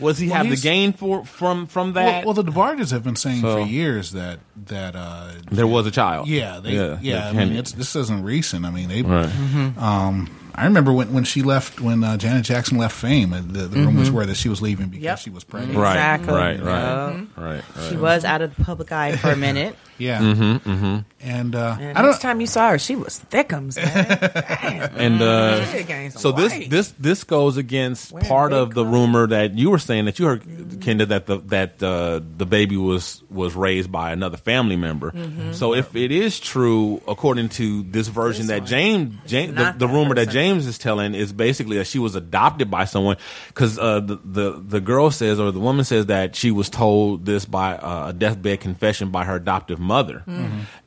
[0.00, 2.24] Was he Well, have the gain for from from that?
[2.24, 5.90] well, the DeBarges have been saying So- for years that that uh, there was a
[5.90, 6.28] child.
[6.28, 7.32] Yeah, they, Yeah, yeah.
[7.32, 8.64] they I mean, it's, this isn't recent.
[8.64, 9.02] I mean, they.
[9.02, 9.30] Right.
[9.78, 13.68] Um, I remember when, when she left, when uh, Janet Jackson left Fame, and the,
[13.68, 15.18] the rumors were that she was leaving because Yep.
[15.18, 15.78] she was pregnant.
[15.78, 16.34] Right, Exactly.
[16.34, 17.24] right, right, Yeah.
[17.36, 17.88] right, right.
[17.88, 19.76] She was out of the public eye for a minute.
[19.98, 20.20] Yeah.
[20.20, 22.20] Mm-hmm, And uh, And I don't.
[22.20, 24.92] time you saw her, she was thickums, man.
[24.96, 26.70] and uh, She gained so this weight.
[26.70, 28.92] this this goes against Wearing part of the clothes.
[28.92, 32.76] rumor that you were saying that you heard, Kenda, that the that uh, the baby
[32.76, 35.10] was was raised by another family member.
[35.12, 35.52] Mm-hmm.
[35.52, 39.92] So if it is true, according to this version that James, James the, the that
[39.92, 40.30] rumor that.
[40.30, 43.16] James is telling is basically that she was adopted by someone
[43.48, 47.24] because uh, the, the the girl says or the woman says that she was told
[47.26, 50.22] this by uh, a deathbed confession by her adoptive mother,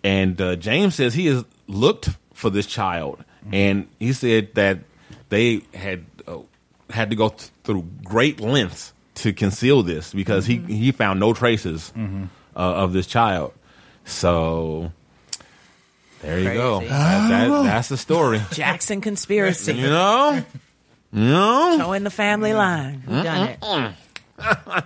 [0.03, 4.79] and uh, James says he has looked for this child, and he said that
[5.29, 6.37] they had uh,
[6.89, 11.33] had to go th- through great lengths to conceal this because he he found no
[11.33, 13.53] traces uh, of this child.
[14.05, 14.91] So
[16.21, 16.79] there you go.
[16.81, 18.41] That- that- that's the story.
[18.51, 19.73] Jackson conspiracy.
[19.73, 20.43] You know,
[21.13, 21.75] you know.
[21.77, 23.01] Showing the family line.
[23.01, 23.95] Who done it?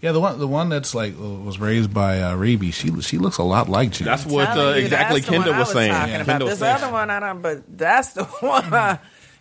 [0.00, 2.72] Yeah, the one the one that's like was raised by uh, Rebbie.
[2.72, 4.06] She she looks a lot like Janet.
[4.18, 5.92] That's what uh, Telling you, exactly that's the one Kendall I was saying.
[5.92, 6.16] Talking Yeah.
[6.16, 7.42] about Kendall this said- other one, I don't.
[7.42, 8.72] But that's the one.
[8.72, 8.98] I,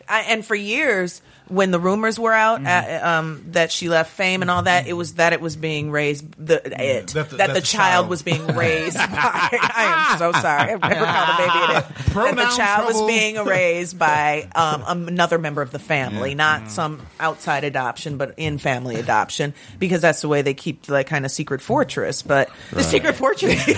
[0.10, 3.06] and for years, when the rumors were out Mm-hmm.
[3.06, 5.91] uh, um, that she left Fame and all that, it was that it was being
[5.91, 6.26] raised.
[6.38, 8.95] The it That the- that, that the, the child, child- was being raised.
[8.97, 10.72] by, I am so sorry.
[10.74, 11.93] I've never called a baby a that.
[12.14, 16.36] That the child was being raised by um, another member of the family, Yeah.
[16.36, 21.08] not some outside adoption, but in family adoption, because that's the way they keep like
[21.08, 22.22] kind of secret fortress.
[22.22, 23.66] But the secret fortress.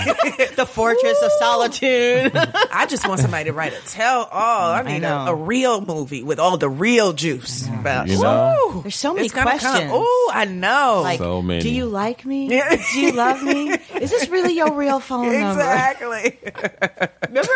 [0.55, 2.32] The Fortress of Solitude.
[2.36, 4.72] I just want somebody to write a tell all.
[4.72, 5.26] I need a, know.
[5.28, 7.61] a real movie with all the real juice.
[7.68, 7.80] Mm-hmm.
[7.80, 8.72] About, You know?
[8.74, 8.82] Woo!
[8.84, 9.91] There's so many It's gonna come- questions.
[9.93, 11.01] Oh, I know.
[11.03, 11.62] like, So many.
[11.62, 12.47] do you like me?
[12.49, 13.72] Do you love me?
[13.99, 15.62] Is this really your real phone number?
[15.62, 16.39] exactly.
[17.28, 17.51] Remember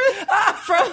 [0.64, 0.92] from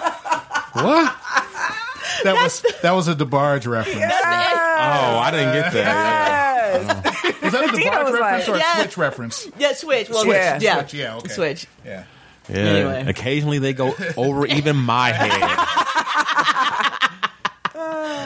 [0.83, 1.15] What?
[2.23, 3.99] that was that was a DeBarge reference.
[3.99, 5.85] Oh, I didn't get that.
[5.85, 7.13] Yes.
[7.25, 7.31] Oh.
[7.43, 8.75] Was that a DeBarge was reference or a Yeah.
[8.81, 9.47] Switch reference?
[9.57, 10.09] yeah, switch.
[10.09, 11.27] Well, Switch, yeah, yeah, Switch, yeah, okay.
[11.33, 11.67] switch.
[11.85, 12.03] Yeah.
[12.49, 12.55] Yeah.
[12.57, 13.05] Anyway.
[13.07, 17.09] Occasionally they go over even my head.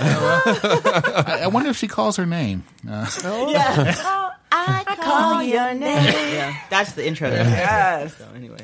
[0.02, 2.64] I, I wonder if she calls her name.
[2.90, 3.10] Uh,
[3.50, 3.96] Yeah.
[4.50, 6.06] Oh, I call your name.
[6.06, 7.30] Yeah, that's the intro.
[7.30, 7.44] There.
[7.44, 8.16] Yes.
[8.16, 8.58] So anyway,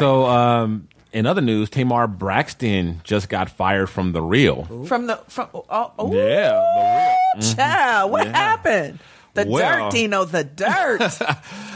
[0.00, 4.64] So, um, in other news, Tamar Braxton just got fired from The Real.
[4.86, 8.36] From the from oh, oh Yeah, The real- child, what Yeah.
[8.36, 8.98] happened?
[9.34, 11.00] The Well- dirt, Dino, the dirt.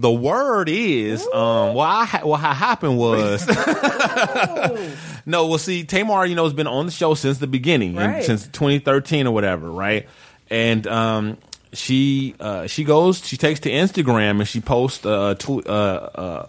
[0.00, 3.46] The word is, um, what, I ha- what happened was,
[5.26, 8.24] no, well, see, Tamar, you know, has been on the show since the beginning, and-
[8.24, 10.08] since 2013 or whatever, right?
[10.48, 11.36] And um,
[11.72, 16.48] she uh, she goes, she takes to Instagram and she posts uh, tw- uh, uh,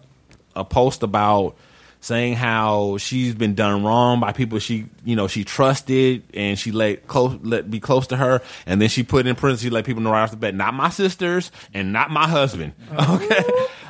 [0.56, 1.56] a post about
[2.02, 6.72] saying how she's been done wrong by people she you know she trusted and she
[6.72, 8.42] let close let be close to her.
[8.66, 10.74] And then she put in parentheses she let people know right off the bat not
[10.74, 12.74] my sisters and not my husband.
[12.92, 13.44] Okay.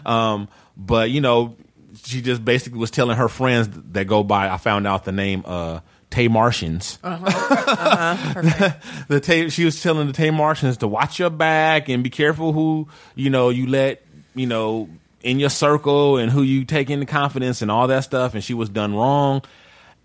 [0.06, 0.48] Um
[0.78, 1.56] but you know
[2.04, 5.44] she just basically was telling her friends that go by i found out the name
[5.46, 5.80] uh
[6.12, 7.00] Tamartians.
[9.08, 12.52] the Tay, she was telling the Tay Martians to watch your back and be careful
[12.52, 14.04] who you know you let
[14.36, 14.90] you know
[15.24, 18.34] in your circle and who you take into confidence and all that stuff.
[18.34, 19.44] And she was done wrong.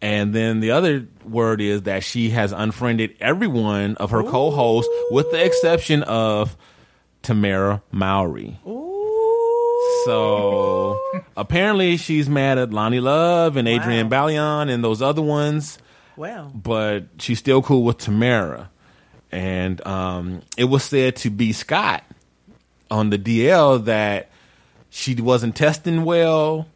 [0.03, 5.31] And then the other word is that she has unfriended everyone of her co-hosts, with
[5.31, 6.57] the exception of
[7.23, 8.59] Tamera Mowry.
[10.05, 11.01] So
[11.37, 15.79] apparently she's mad at Loni Love and Adrienne Bailon and those other ones
[16.17, 18.69] Well, but she's still cool with Tamera.
[19.33, 22.05] And um, it was said to be Scott
[22.91, 24.31] on the DL that
[24.91, 26.67] she wasn't testing well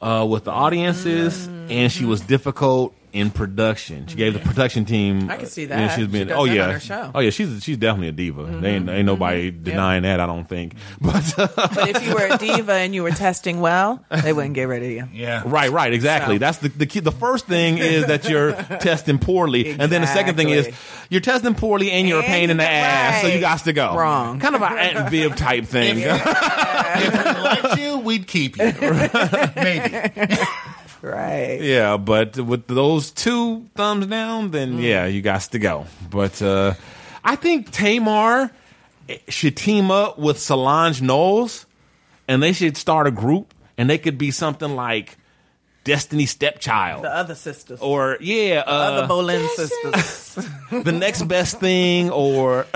[0.00, 4.06] uh, with the audiences, and she was difficult in production.
[4.06, 5.30] She gave the production team.
[5.30, 5.78] I can see uh, that.
[5.78, 6.28] and she's She been.
[6.28, 6.78] does oh yeah.
[6.78, 7.10] show.
[7.14, 7.30] Oh yeah.
[7.30, 8.44] She's she's definitely a diva.
[8.44, 10.20] They ain't, ain't nobody denying that.
[10.20, 10.74] I don't think.
[11.00, 14.54] But uh, But if you were a diva and you were testing well, they wouldn't
[14.54, 15.08] get rid of you.
[15.12, 15.42] Yeah.
[15.46, 16.36] right, right, exactly.
[16.36, 17.00] So- That's the the key.
[17.00, 20.68] The first thing is that you're testing poorly, and then the second thing is
[21.10, 23.72] you're testing poorly and you're a pain in the you- ass, so you got to
[23.72, 23.96] go.
[23.96, 24.38] Wrong.
[24.40, 25.98] Kind of an Aunt Viv type thing.
[25.98, 28.64] If we liked you, we'd keep you.
[29.56, 30.36] Maybe.
[31.06, 31.60] Right.
[31.60, 35.86] Yeah, but with those two thumbs down, then yeah, you got to go.
[36.10, 36.74] But uh,
[37.24, 38.50] I think Tamar
[39.28, 41.64] should team up with Solange Knowles,
[42.26, 45.16] and they should start a group, and they could be something like
[45.84, 47.78] Destiny Stepchild, The other sisters.
[47.80, 50.34] or yeah, other uh, Bolin sisters.
[50.82, 52.66] the next best thing, or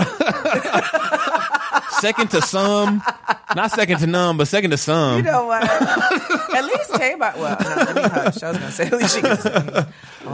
[2.00, 3.02] second to some,
[3.54, 5.18] not second to none, but second to some.
[5.18, 5.62] You know what?
[5.64, 7.32] At least Tamar.
[7.36, 8.42] Well, no, let me hush.
[8.42, 9.52] I was going to say, at least she can sing.
[9.52, 9.86] Well,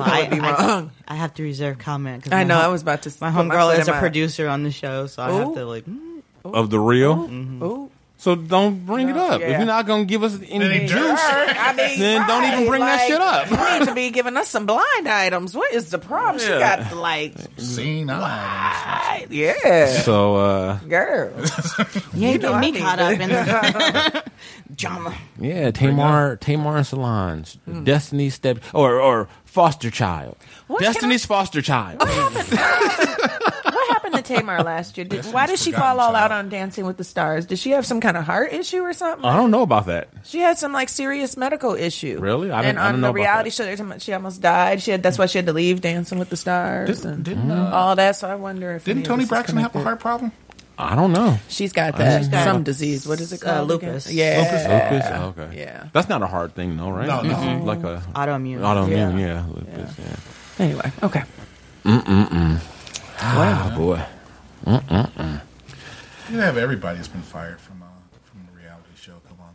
[0.02, 0.90] I would be wrong.
[1.06, 2.32] I, have to reserve comment.
[2.32, 2.56] I know.
[2.56, 3.12] hom- I was about to.
[3.20, 5.84] My homegirl is a my- producer on the show, so I have to like.
[5.86, 6.22] mm.
[6.44, 7.12] of the real.
[7.30, 7.90] Ooh.
[8.26, 9.40] So don't bring it up.
[9.40, 11.20] If you're not gonna give us any Any juice.
[11.22, 13.48] I mean, Then don't even right, bring that shit up.
[13.52, 15.54] You need to be giving us some blind items.
[15.54, 16.40] What is the problem?
[16.40, 16.58] She Yeah.
[16.88, 19.32] got like, Seen items.
[19.32, 21.30] yeah, so uh, girl.
[22.14, 24.24] You ain't know I getting me caught up in the
[24.74, 25.14] drama.
[25.38, 30.36] yeah, Tamar, Tamar and Solange, Destiny's step or or foster child,
[30.66, 32.02] What can Destiny's foster child.
[34.06, 35.04] What happened to Tamar last year?
[35.04, 37.44] Did, why did she fall all out on Dancing with the Stars?
[37.46, 39.24] Did she have some kind of heart issue or something?
[39.24, 40.08] I don't know about that.
[40.24, 42.18] She had some like serious medical issue.
[42.20, 42.50] Really?
[42.52, 43.54] I and didn't- I on didn't know the about reality that.
[43.78, 44.80] show, they're she almost died.
[44.82, 47.70] She had that's why she had to leave Dancing with the Stars and Didn't, uh,
[47.74, 48.14] all that.
[48.16, 49.88] So I wonder if didn't of Tony this is Braxton have a connected.
[49.88, 50.32] heart problem?
[50.78, 51.38] I don't know.
[51.48, 53.08] She's got that She's got- some disease.
[53.08, 53.68] What is it Uh, called?
[53.68, 54.12] lupus.
[54.12, 54.38] Yeah.
[54.38, 54.62] Lupus,
[54.92, 55.06] lupus.
[55.10, 55.58] Oh, okay.
[55.58, 55.84] Yeah.
[55.92, 57.06] That's not a hard thing, though, right?
[57.08, 57.30] No, no.
[57.56, 58.60] It's like a Autoimmune.
[58.60, 59.18] autoimmune.
[59.18, 59.94] Yeah, lupus.
[59.98, 60.64] Yeah.
[60.64, 61.22] Anyway, okay.
[63.28, 64.02] Ah, boy.
[66.30, 67.86] You have everybody that's been fired from uh,
[68.24, 69.14] from the reality show.
[69.28, 69.54] Come on.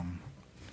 [0.00, 0.20] Um,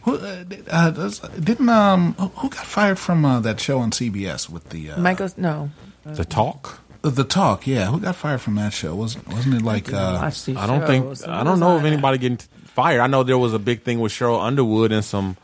[0.01, 3.79] who uh, did, uh, does, didn't um who who got fired from uh, that show
[3.79, 5.71] on CBS with the uh, Michael, no.
[6.05, 6.81] The talk.
[7.01, 7.65] the, the talk?
[7.65, 8.95] Yeah, who got fired from that show?
[8.95, 10.19] Wasn't wasn't it like uh,
[10.57, 11.27] I don't think.
[11.27, 13.01] I don't know on of anybody getting fired.
[13.01, 15.37] I know there was a big thing with Sheryl Underwood and some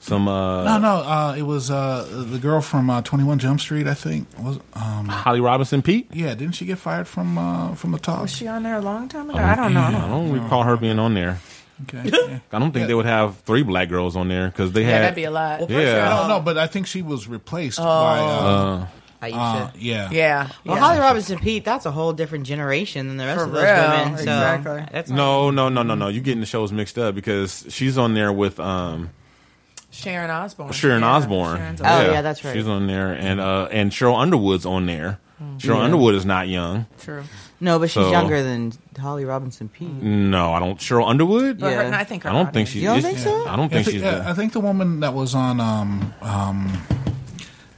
[0.00, 3.60] some uh, no no uh, it was uh, the girl from uh, Twenty One Jump
[3.60, 6.08] Street I think was um Holly Robinson Peete.
[6.12, 8.22] yeah didn't she get fired from uh, from the talk?
[8.22, 9.38] Was she on there a long time ago?
[9.38, 9.80] I don't know.
[9.80, 10.08] I I don't know.
[10.08, 11.38] don't recall her being on there.
[11.82, 12.38] Okay, yeah.
[12.52, 15.02] I don't think they would have three black girls on there because they Yeah, had
[15.02, 15.68] that'd be a lot.
[15.70, 18.86] yeah, I don't know, but I think she was replaced by uh,
[19.22, 19.32] Aisha.
[19.32, 20.48] uh, yeah Yeah.
[20.64, 20.80] well, yeah.
[20.82, 23.90] Holly Robinson Peete, that's a whole different generation than the rest For of those real,
[23.90, 24.16] women.
[24.16, 24.84] So exactly.
[24.92, 26.08] That's No, no, no, no, no.
[26.08, 29.10] You're getting the shows mixed up because she's on there with um,
[29.98, 30.72] Sharon Osbourne.
[30.72, 31.56] Sharon Yeah, Osbourne.
[31.56, 32.54] Sharon's Oh, yeah, that's right.
[32.54, 35.18] She's on there, and uh, and Sheryl Underwood's on there.
[35.58, 36.86] Sheryl Underwood is not young.
[37.00, 37.22] True.
[37.60, 39.88] No, but she's So- younger than Holly Robinson Peete.
[40.02, 40.78] No, I don't.
[40.78, 41.58] Sheryl Underwood.
[41.60, 41.86] But her, Yeah.
[41.86, 42.82] and I think her I don't think audience- she's.
[42.82, 43.46] You don't think so?
[43.48, 44.02] I don't I think think, she's.
[44.04, 46.72] I The, think the woman that was on um, um,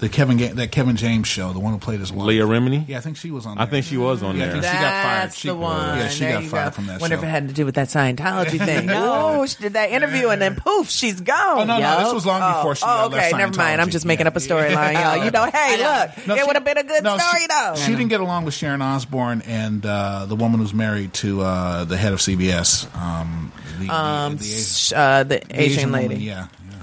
[0.01, 2.27] the Kevin Ga- that Kevin James show, the one who played his wife.
[2.27, 2.89] Leah Remini.
[2.89, 3.59] Yeah, I think she was on.
[3.59, 4.53] I think she was on Yeah, I there.
[4.55, 5.23] think she got fired.
[5.25, 5.99] That's She- the one.
[5.99, 6.71] yeah, she There got fired go.
[6.71, 7.21] from that Wonder show.
[7.23, 8.87] if it had to do with that Scientology thing.
[8.87, 11.59] no, she did that interview and then poof, she's gone.
[11.61, 12.85] Oh no, no, this was long before she.
[12.87, 13.81] oh, uh, okay, left never mind.
[13.81, 14.29] I'm just making Yeah.
[14.29, 15.25] up a storyline, y'all.
[15.25, 17.75] You know, hey, look, No, it would have been a good no, story she, though.
[17.77, 21.85] She didn't get along with Sharon Osbourne and uh, the woman who's married to uh,
[21.85, 22.87] the head of CBS.
[22.97, 26.47] Um, the, the- um, the, Asian, sh- uh, the the Asian woman, lady, yeah.
[26.71, 26.77] yeah.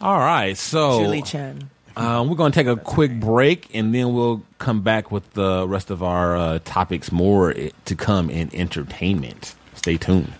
[0.00, 1.70] All right, so Julie Chen.
[2.00, 5.68] Uh, we're going to take a quick break and then we'll come back with the
[5.68, 9.54] rest of our uh, topics more to come in entertainment.
[9.74, 10.32] Stay tuned.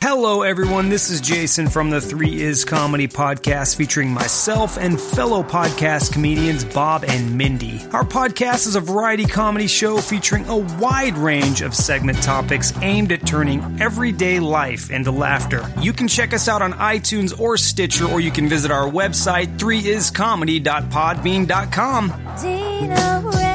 [0.00, 0.90] Hello, everyone.
[0.90, 6.64] This is Jason from the Three Is Comedy Podcast featuring myself and fellow podcast comedians
[6.64, 7.80] Bob and Mindy.
[7.92, 13.10] Our podcast is a variety comedy show featuring a wide range of segment topics aimed
[13.10, 15.68] at turning everyday life into laughter.
[15.80, 19.58] You can check us out on iTunes or Stitcher, or you can visit our website,
[19.58, 22.12] 3iscomedy.podbean.com.
[22.40, 23.47] Dino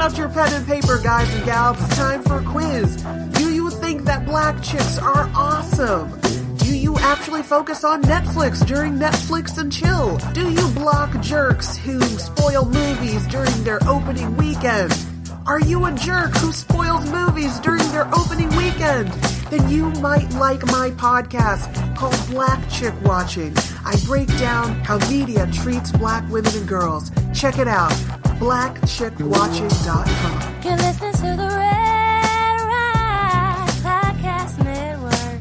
[0.00, 1.76] out your pen and paper, guys and gals.
[1.82, 3.02] It's time for a quiz.
[3.34, 6.18] Do you think that black chicks are awesome?
[6.56, 10.16] Do you actually focus on Netflix during Netflix and chill?
[10.32, 14.92] Do you block jerks who spoil movies during their opening weekend?
[15.50, 19.08] Are you a jerk who spoils movies during their opening weekend?
[19.50, 23.52] Then you might like my podcast called Black Chick Watching.
[23.84, 27.10] I break down how media treats black women and girls.
[27.34, 27.90] Check it out
[28.38, 30.62] blackchickwatching.com.
[30.62, 35.40] You're listening to the Red Rock Podcast Network.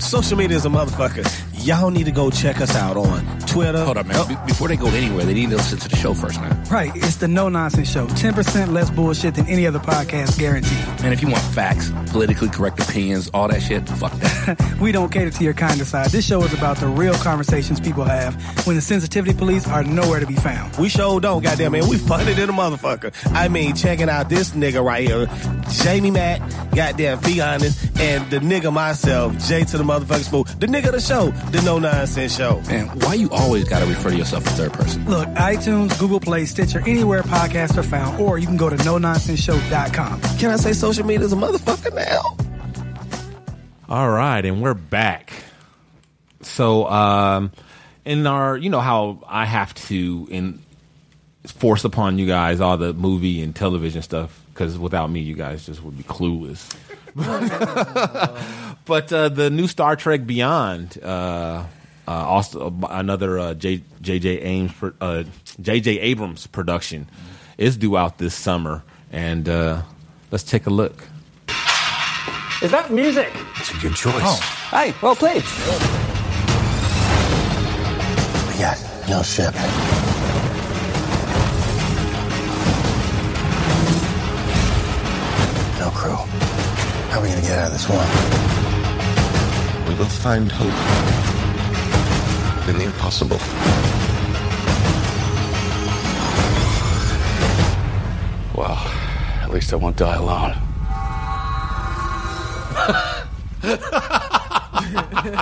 [0.00, 1.53] social media is a motherfucker.
[1.64, 3.82] Y'all need to go check us out on Twitter.
[3.82, 4.28] Hold up, man.
[4.28, 6.62] Be- Before they go anywhere, they need to listen to the show first, man.
[6.64, 8.06] Right, it's the No Nonsense Show.
[8.06, 10.76] 10% less bullshit than any other podcast guaranteed.
[11.02, 14.60] Man, if you want facts, politically correct opinions, all that shit, fuck that.
[14.80, 16.10] We don't cater to your kind of side.
[16.10, 18.34] This show is about the real conversations people have
[18.66, 20.76] when the sensitivity police are nowhere to be found.
[20.76, 21.88] We sure don't, goddamn man.
[21.88, 23.14] We funny in a motherfucker.
[23.32, 25.26] I mean, checking out this nigga right here,
[25.82, 26.40] Jamie Matt,
[26.74, 30.92] goddamn, be honest, and the nigga myself, Jay to the motherfucking smooth, the nigga of
[30.92, 32.60] the show, the no nonsense show.
[32.62, 35.04] Man, why you always gotta refer to yourself in third person?
[35.08, 38.96] Look, iTunes, Google Play, Stitcher, anywhere podcasts are found, or you can go to no
[38.96, 40.20] nonsenseshow.com.
[40.38, 42.36] Can I say social media is a motherfucker now?
[43.88, 45.32] All right, and we're back.
[46.42, 47.52] So, um,
[48.04, 50.63] in our, you know how I have to in
[51.46, 55.66] force upon you guys all the movie and television stuff because without me, you guys
[55.66, 56.74] just would be clueless.
[58.84, 61.64] but uh, the new Star Trek Beyond, uh,
[62.06, 64.40] uh, also another uh, J, J.J.
[64.40, 65.24] Ames, pro- uh,
[65.60, 66.00] J.J.
[66.00, 67.08] Abrams production,
[67.58, 69.82] is due out this summer, and uh,
[70.30, 71.04] let's take a look.
[72.62, 73.30] Is that music?
[73.56, 74.14] It's a good choice.
[74.16, 74.68] Oh.
[74.70, 75.42] Hey, well played.
[78.48, 79.54] We got no ship.
[85.94, 86.16] Crew.
[87.10, 88.08] How are we gonna get out of this one?
[89.88, 90.68] We will find hope
[92.68, 93.38] in the impossible.
[98.56, 98.78] Well,
[99.42, 100.56] at least I won't die alone.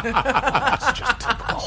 [0.04, 1.62] It's just typical.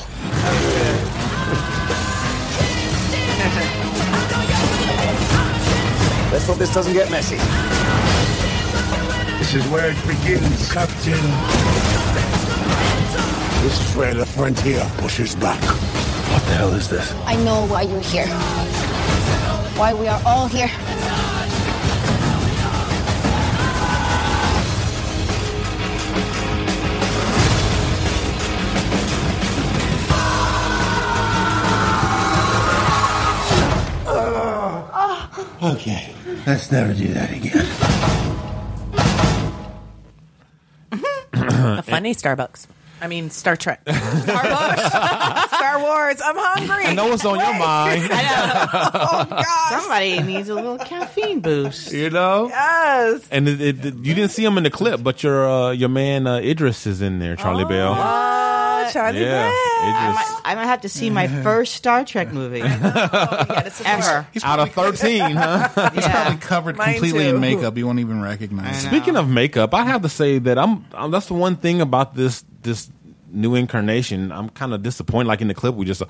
[6.32, 7.38] Let's hope this doesn't get messy.
[9.40, 11.14] This is where it begins, Captain.
[13.64, 15.62] This is where the frontier pushes back.
[15.62, 17.12] What the hell is this?
[17.26, 18.28] I know why you're here.
[19.78, 20.70] Why we are all here.
[35.64, 36.14] Okay,
[36.46, 37.85] let's never do that again.
[42.06, 42.68] A funny Starbucks.
[43.02, 43.84] I mean, Star Trek.
[43.86, 45.48] Starbucks.
[45.48, 46.22] Star Wars.
[46.24, 46.86] I'm hungry.
[46.86, 48.08] I know what's on your mind.
[48.12, 49.82] oh, gosh.
[49.82, 51.92] Somebody needs a little caffeine boost.
[51.92, 52.48] You know?
[52.50, 53.28] Yes.
[53.32, 56.28] And it, it, you didn't see him in the clip, but your uh, your man
[56.28, 57.94] uh, Idris is in there, Charlie Bell.
[58.88, 59.52] Oh, Charlie Yeah, Bell.
[59.52, 60.16] I Idris.
[60.16, 64.28] might, I might have to see my first Star Trek movie oh, ever.
[64.44, 65.90] Out of 13, huh?
[65.94, 67.36] He's probably covered Mine completely too.
[67.36, 67.78] in makeup.
[67.78, 68.84] You won't even recognize.
[68.84, 68.90] him.
[68.92, 72.16] Speaking of makeup, I have to say that I'm, I'm that's the one thing about
[72.16, 72.90] this this
[73.32, 74.32] new incarnation.
[74.32, 75.28] I'm kind of disappointed.
[75.28, 76.02] Like in the clip we just,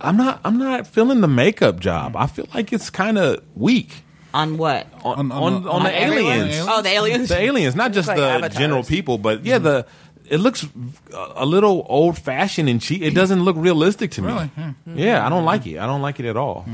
[0.00, 2.16] I'm not I'm not feeling the makeup job.
[2.16, 4.02] I feel like it's kind of weak.
[4.34, 4.86] On what?
[5.04, 6.32] On on, On- on, on the everyone?
[6.32, 6.66] aliens.
[6.68, 7.28] Oh, the aliens?
[7.30, 8.58] The aliens, not just like the avatars.
[8.58, 9.86] general people, but yeah, the
[10.30, 13.02] it looks a- a little old fashioned and cheap.
[13.02, 14.28] It doesn't look realistic to me.
[14.32, 14.50] Really?
[14.56, 14.72] Yeah.
[14.86, 15.78] Yeah, I don't like it.
[15.78, 16.66] I don't like it at all.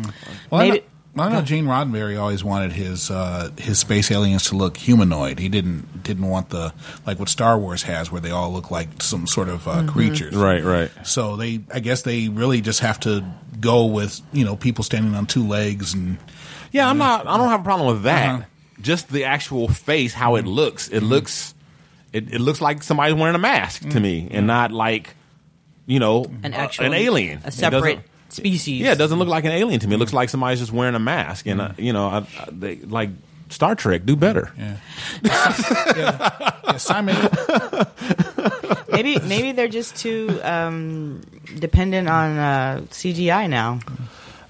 [0.50, 0.84] Well, I know, Maybe-
[1.16, 5.38] I know Gene Roddenberry always wanted his uh, his space aliens to look humanoid.
[5.38, 6.72] He didn't didn't want the
[7.06, 10.34] like what Star Wars has, where they all look like some sort of uh, creatures.
[10.34, 10.90] Right, right.
[11.04, 13.24] So they, I guess, they really just have to
[13.60, 16.18] go with you know people standing on two legs and
[16.72, 17.28] Yeah, I'm not.
[17.28, 18.28] I don't have a problem with that.
[18.34, 18.44] Uh-huh.
[18.80, 20.88] Just the actual face, how it looks.
[20.88, 21.53] It looks.
[22.14, 25.14] It, it looks like somebody's wearing a mask to me, and not like,
[25.86, 28.80] you know, An uh, actual, an alien, a It separate doesn't- species.
[28.80, 29.96] Yeah, it doesn't look like an alien to me.
[29.96, 32.76] It looks like somebody's just wearing a mask, and uh, you know, I, I, they,
[32.76, 33.10] like
[33.50, 34.52] Star Trek, do better.
[34.56, 34.76] yeah.
[35.96, 37.16] yeah, Simon.
[38.90, 41.20] maybe maybe they're just too um,
[41.58, 43.80] dependent on uh, CGI now.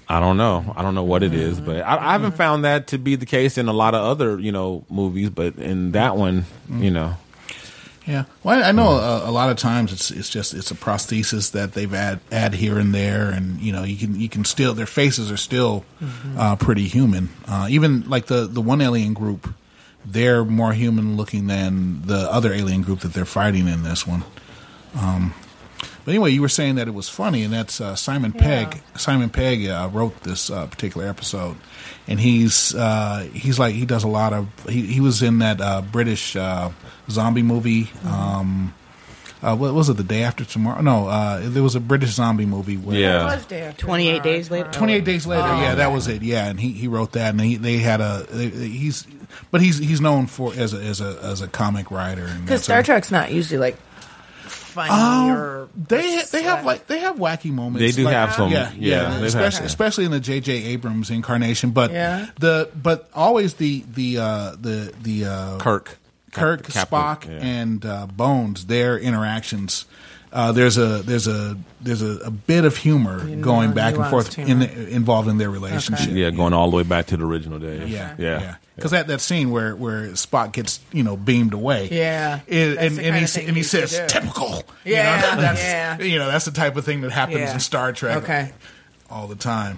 [0.07, 0.71] I don't know.
[0.75, 3.25] I don't know what it is, but I, I haven't found that to be the
[3.25, 5.31] case in a lot of other, you know, movies.
[5.31, 7.17] But in that one, you know,
[8.07, 11.51] Yeah, well, I know a, a lot of times it's it's just it's a prosthesis
[11.53, 14.75] that they've add add here and there, and you know you can you can still
[14.75, 15.85] their faces are still
[16.37, 17.29] uh, pretty human.
[17.47, 19.51] Uh, even like the the one alien group,
[20.05, 24.23] they're more human looking than the other alien group that they're fighting in this one.
[24.95, 25.33] Um,
[26.05, 28.81] but anyway, you were saying that it was funny, and that's uh, Simon Pegg.
[28.95, 31.57] Simon Pegg uh, wrote this uh, particular episode,
[32.07, 35.59] and he's uh, he's like he does a lot of he, he was in that
[35.59, 36.69] uh, British uh,
[37.09, 37.89] zombie movie.
[38.05, 38.73] Um,
[39.43, 39.97] uh, what was it?
[39.97, 40.81] The day after tomorrow?
[40.81, 42.77] No, uh, there was a British zombie movie.
[42.77, 43.25] Where, Yeah.
[43.25, 43.45] Was
[43.77, 44.69] Twenty eight days later.
[44.71, 46.23] Twenty eight days later, Oh, yeah, that was it.
[46.23, 49.05] Yeah, and he, he wrote that, and he, they had a they, he's
[49.51, 52.77] but he's he's known for as a as a as a comic writer Because Star
[52.77, 53.77] sort of- Trek's not usually like
[54.47, 57.79] funny Um, or they they have like they have wacky moments.
[57.81, 60.51] They do like- have some- yeah, yeah, they've especially, especially in the J.J.
[60.53, 61.69] Abrams incarnation.
[61.71, 62.27] But Yeah.
[62.39, 65.97] the but always the the uh, the the uh, Kirk.
[66.35, 67.43] Kirk, Cap- Spock, Captain, yeah.
[67.61, 69.85] and uh, Bones, their interactions.
[70.31, 73.95] Uh, there's a there's a there's a, a bit of humor You know, going back
[73.95, 74.65] and forth in, humor.
[74.65, 76.09] involved in their relationship.
[76.11, 77.89] Yeah, going all the way back to the original days.
[77.89, 78.55] Yeah, yeah.
[78.75, 82.41] Because that, that scene where, where Spock gets you know beamed away, Yeah.
[82.49, 84.63] and, That's and, the and he and he says typical.
[84.83, 85.99] Yeah, you know, that's, yeah.
[86.01, 87.53] You know that's the type of thing that happens Yeah.
[87.53, 88.23] in Star Trek.
[88.23, 88.51] Okay.
[89.09, 89.77] all the time.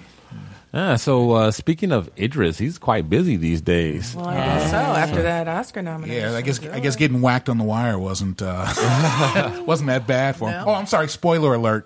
[0.80, 4.14] Ah, so uh, speaking of Idris, he's quite busy these days.
[4.16, 4.78] Well, I guess so.
[4.78, 6.32] After that Oscar nomination.
[6.32, 10.36] Yeah, I guess I guess getting whacked on the wire wasn't uh, wasn't that bad
[10.36, 10.64] for him.
[10.66, 10.72] No.
[10.72, 11.08] Oh, I'm sorry.
[11.10, 11.86] Spoiler alert.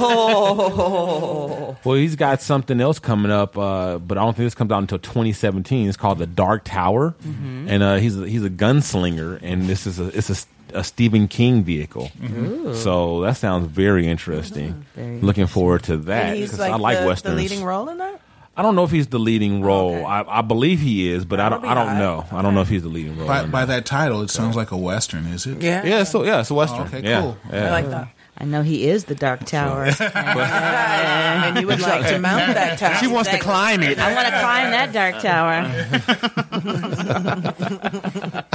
[0.00, 1.76] Oh.
[1.84, 4.80] Well, he's got something else coming up, uh, but I don't think this comes out
[4.80, 5.88] until 2017.
[5.88, 7.68] It's called The Dark Tower, Mm-hmm.
[7.70, 10.36] and uh, he's a, he's a gunslinger, and this is a it's a,
[10.74, 12.10] a Stephen King vehicle.
[12.22, 12.74] Ooh.
[12.74, 14.74] So that sounds very interesting.
[14.78, 17.34] Ah, very Looking forward to that he's 'cause like, I like the, westerns.
[17.36, 18.20] the leading role in that?
[18.56, 20.06] I don't know if he's the leading oh, role.
[20.06, 21.64] I, I believe he is, but I don't.
[21.64, 22.26] I don't know.
[22.30, 23.26] I don't know if he's the leading role.
[23.26, 25.26] by, by that title, it sounds like a western.
[25.26, 25.62] Is it?
[25.62, 25.84] Yeah.
[25.84, 26.82] Yeah, so yeah, it's a western.
[26.82, 27.20] Oh, okay, yeah.
[27.22, 27.38] cool.
[27.50, 27.66] Yeah.
[27.68, 28.08] I like that.
[28.40, 29.84] I know he is the Dark Tower.
[30.00, 32.94] and you would like to mount that tower.
[32.94, 33.98] She wants to climb it.
[33.98, 35.66] I want to climb that Dark Tower.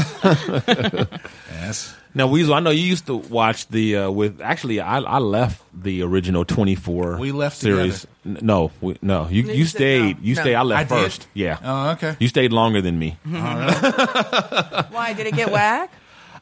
[1.52, 1.95] Yes.
[2.14, 4.40] Now, Weasel, I know you used to watch the uh, with.
[4.41, 7.18] Actually, I, I left the original twenty four.
[7.18, 8.06] We left series.
[8.26, 10.18] N- No, we, no, you you you stayed.
[10.18, 10.24] no.
[10.24, 10.41] You No.
[10.41, 10.56] stayed.
[10.56, 11.03] I left I did?
[11.03, 11.28] first.
[11.34, 11.57] Yeah.
[11.64, 12.16] Oh, okay.
[12.20, 13.18] You stayed longer than me.
[13.26, 15.91] Why did it get whack?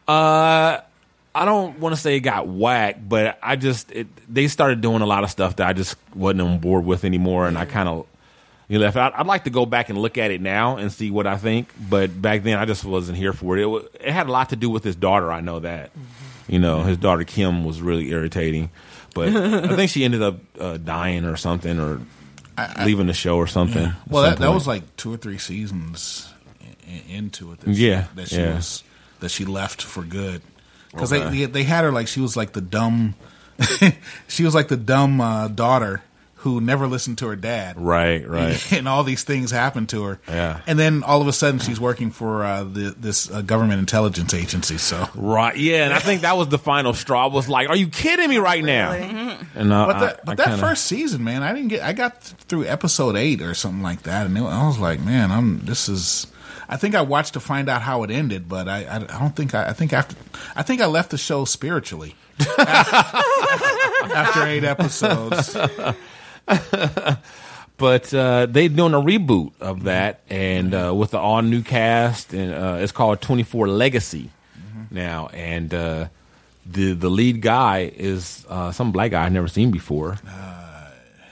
[0.08, 0.80] Uh,
[1.36, 5.02] I don't want to say it got whacked, but I just it, they started doing
[5.02, 7.90] a lot of stuff that I just wasn't on board with anymore, and I kind
[7.90, 8.06] of
[8.68, 8.98] you know, left.
[8.98, 11.38] I'd, I'd like to go back and look at it now and see what I
[11.38, 13.68] think, but back then I just wasn't here for it.
[13.68, 15.32] It, it had a lot to do with his daughter.
[15.32, 15.92] I know that.
[16.48, 18.70] You know, his daughter Kim was really irritating,
[19.16, 22.02] but I think she ended up uh, dying or something, or
[22.86, 23.86] leaving the show or something.
[23.86, 26.32] at Well, that, that was like two or three seasons
[27.10, 27.62] into it.
[27.62, 28.56] That Yeah, she, that she yeah.
[28.56, 28.84] was
[29.20, 30.42] that she left for good
[30.94, 31.24] because Okay.
[31.30, 33.16] they, they they had her like she was like the dumb,
[34.28, 36.02] she was like the dumb uh, daughter
[36.38, 37.80] who never listened to her dad.
[37.80, 38.74] right, right.
[38.74, 40.20] and all these things happened to her.
[40.28, 40.60] Yeah.
[40.68, 44.34] and then all of a sudden she's working for uh, the, this uh, government intelligence
[44.34, 44.78] agency.
[44.78, 47.30] So, Right, yeah, and I think that was the final straw.
[47.30, 50.36] Was like, "Are you kidding me right now?" And uh, but that, I- but I
[50.36, 51.82] that kinda- first season, man, I didn't get.
[51.82, 55.32] I got through episode eight or something like that, and it, I was like, man,
[55.32, 55.60] I'm.
[55.66, 56.28] This is.
[56.70, 59.36] I think I watched to find out how it ended, but I, I, I don't
[59.36, 60.16] think I, I think after
[60.56, 62.16] I think I left the show spiritually
[62.58, 65.56] after eight episodes.
[67.78, 72.34] but uh, they doing a reboot of that, and uh, with the all new cast,
[72.34, 74.30] and uh, it's called Twenty Four Legacy
[74.92, 76.08] now, and uh,
[76.66, 80.18] the the lead guy is uh, some black guy I've never seen before.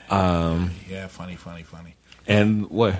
[0.09, 1.95] Um, Yeah, funny, funny, funny.
[2.27, 2.95] and what?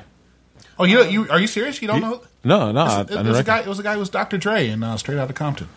[0.80, 1.82] Oh, you you are you serious?
[1.82, 2.22] You don't know?
[2.44, 3.60] No, no, I, I It, didn't was a reckon- guy.
[3.62, 4.38] It was a guy who was Dr.
[4.38, 5.68] Dre and uh, Straight Outta Compton.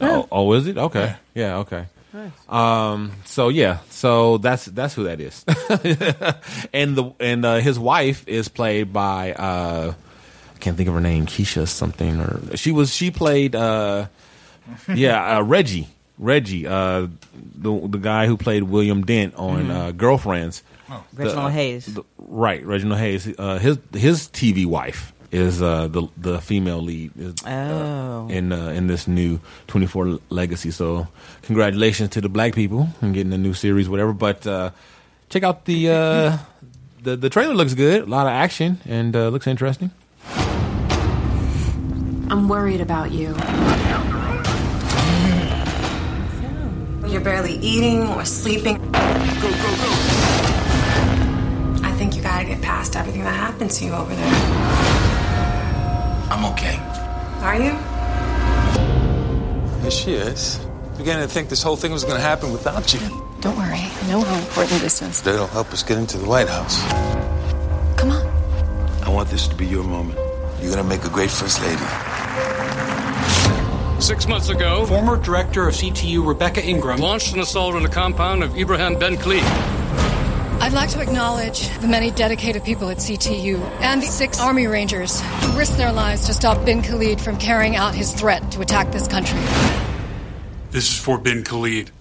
[0.00, 0.76] Oh, oh, is it?
[0.76, 1.14] Okay.
[1.34, 1.86] Yeah, okay.
[2.48, 3.12] Um.
[3.24, 3.78] So yeah.
[3.90, 5.44] So that's that's who that is.
[6.72, 9.92] and the and uh, his wife is played by uh,
[10.54, 14.06] I can't think of her name, Keisha something or she was she played uh,
[14.94, 15.88] yeah uh, Reggie
[16.18, 17.06] Reggie uh,
[17.54, 19.70] the the guy who played William Dent on Mhm.
[19.70, 20.62] uh, Girlfriends.
[20.90, 21.02] Oh.
[21.14, 21.86] Reginald uh, Hayes.
[21.86, 23.26] the- right, Reginald Hayes.
[23.38, 28.28] Uh, his his TV wife is uh, the the female lead is, uh, Oh.
[28.30, 30.70] in uh, in this new 24 legacy.
[30.70, 31.08] So
[31.42, 34.12] congratulations to the black people and getting a new series, whatever.
[34.12, 34.70] But uh,
[35.28, 36.38] check out the uh,
[37.02, 39.90] the the trailer looks good, a lot of action, and uh, looks interesting.
[42.28, 43.34] I'm worried about you.
[47.08, 48.78] You're barely eating or sleeping.
[48.78, 49.75] Go, go,
[52.76, 54.34] past everything that happened to you over there.
[56.30, 56.76] I'm okay.
[57.40, 57.72] Are you?
[59.82, 60.60] Yes, she is.
[60.98, 63.00] Beginning to think this whole thing was going to happen without you.
[63.40, 63.80] Don't worry.
[63.80, 65.22] I know how important this is.
[65.22, 66.82] That'll help us get into the White House.
[67.96, 68.26] Come on.
[69.02, 70.18] I want this to be your moment.
[70.60, 71.86] You're going to make a great first lady.
[74.02, 78.42] Six months ago, former director of CTU Rebecca Ingram launched an assault on the compound
[78.42, 79.75] of Ibrahim Ben Khalid.
[80.66, 85.20] I'd like to acknowledge the many dedicated people at CTU and the six Army Rangers
[85.20, 88.90] who risked their lives to stop bin Khalid from carrying out his threat to attack
[88.90, 89.38] this country.
[90.72, 91.92] This is for bin Khalid.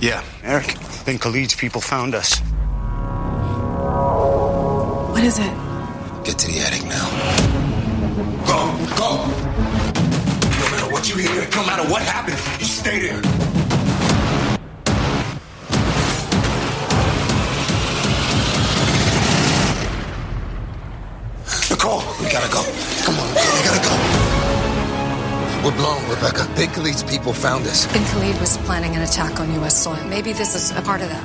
[0.00, 0.74] Yeah, Eric.
[1.06, 2.40] bin Khalid's people found us.
[5.12, 5.54] What is it?
[6.24, 7.06] Get to the attic now.
[8.44, 9.24] Go, go!
[10.58, 13.37] No matter what you hear, No matter what happens, you stay there.
[22.28, 22.62] We gotta go.
[23.04, 23.94] Come on, Nicole, we gotta go.
[25.64, 26.46] We're blown, Rebecca.
[26.56, 27.90] Big Khalid's people found us.
[27.90, 29.82] Bin Khalid was planning an attack on U.S.
[29.82, 30.04] soil.
[30.04, 31.24] Maybe this is a part of that.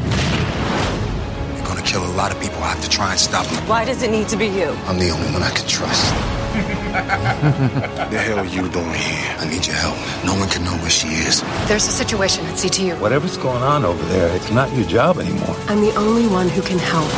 [1.56, 2.64] They're gonna kill a lot of people.
[2.64, 3.68] I have to try and stop them.
[3.68, 4.70] Why does it need to be you?
[4.88, 6.06] I'm the only one I can trust.
[6.54, 9.36] the hell are you doing here?
[9.40, 9.98] I need your help.
[10.24, 11.42] No one can know where she is.
[11.68, 12.98] There's a situation at CTU.
[13.02, 15.56] Whatever's going on over there, it's not your job anymore.
[15.68, 17.12] I'm the only one who can help.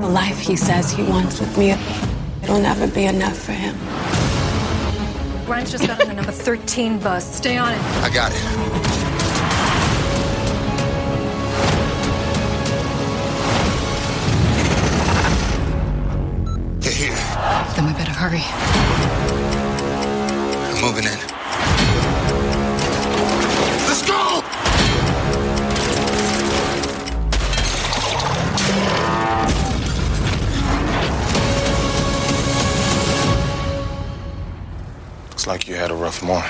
[0.00, 1.72] The life he says he wants with me,
[2.50, 3.76] it'll never be enough for him.
[5.46, 7.36] Grimes just got on the number 13 bus.
[7.36, 7.80] Stay on it.
[8.02, 8.38] I got it.
[16.80, 17.14] They're here.
[17.76, 18.42] Then we better hurry.
[20.74, 21.39] I'm moving in.
[35.50, 36.48] Like you had a rough morning.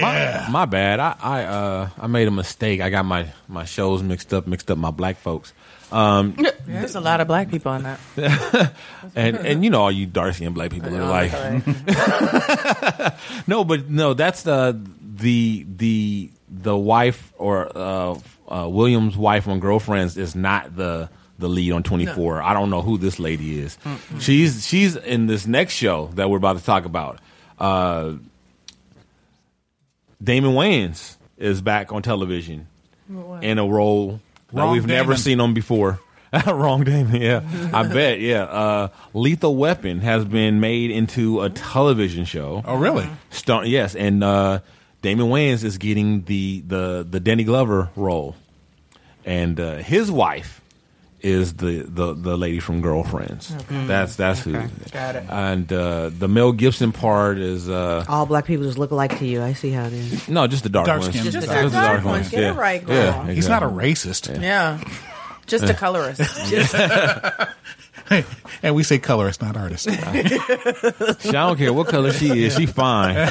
[0.00, 0.98] My, my bad.
[0.98, 2.80] I I uh I made a mistake.
[2.80, 5.52] I got my my shows mixed up, mixed up my black folks.
[5.92, 6.34] Um,
[6.66, 8.00] There's a lot of black people on that.
[9.14, 11.32] and and you know all you Darcy and black people are like,
[13.46, 14.80] no, but no, that's the
[15.16, 21.48] the the the wife or uh, uh, William's wife on Girlfriends is not the the
[21.48, 22.42] lead on 24.
[22.42, 23.76] I don't know who this lady is.
[23.84, 24.20] Mm-mm.
[24.20, 27.20] She's she's in this next show that we're about to talk about.
[27.58, 28.14] Uh,
[30.22, 32.66] Damon Wayans is back on television
[33.42, 34.20] in a role
[34.52, 36.00] that we've never seen him before.
[36.46, 37.42] Wrong Damon, yeah.
[37.72, 38.42] I bet, yeah.
[38.44, 42.62] Uh, Lethal Weapon has been made into a television show.
[42.64, 43.08] Oh, really?
[43.30, 44.60] Star- yes, and uh,
[45.02, 48.34] Damon Wayans is getting the, the, the Danny Glover role.
[49.24, 50.60] And uh, his wife
[51.24, 53.52] is the, the, the lady from Girlfriends.
[53.52, 53.86] Okay.
[53.86, 54.52] That's that's who.
[54.92, 55.24] Got it.
[55.28, 59.26] And uh, the Mel Gibson part is uh, All black people just look alike to
[59.26, 59.42] you.
[59.42, 60.28] I see how it is.
[60.28, 61.14] no, just the dark, Dark ones.
[61.18, 61.24] skin.
[61.32, 62.28] Just the the dark ones.
[62.28, 62.94] Get it right, girl.
[62.96, 64.36] Yeah, He's not a exactly.
[64.36, 64.42] racist.
[64.42, 64.80] Yeah.
[65.46, 66.20] Just a colorist.
[66.48, 66.74] Just-
[68.62, 69.88] and we say colorist, not artist.
[71.20, 72.54] She, I don't care what color she is.
[72.56, 73.30] She fine.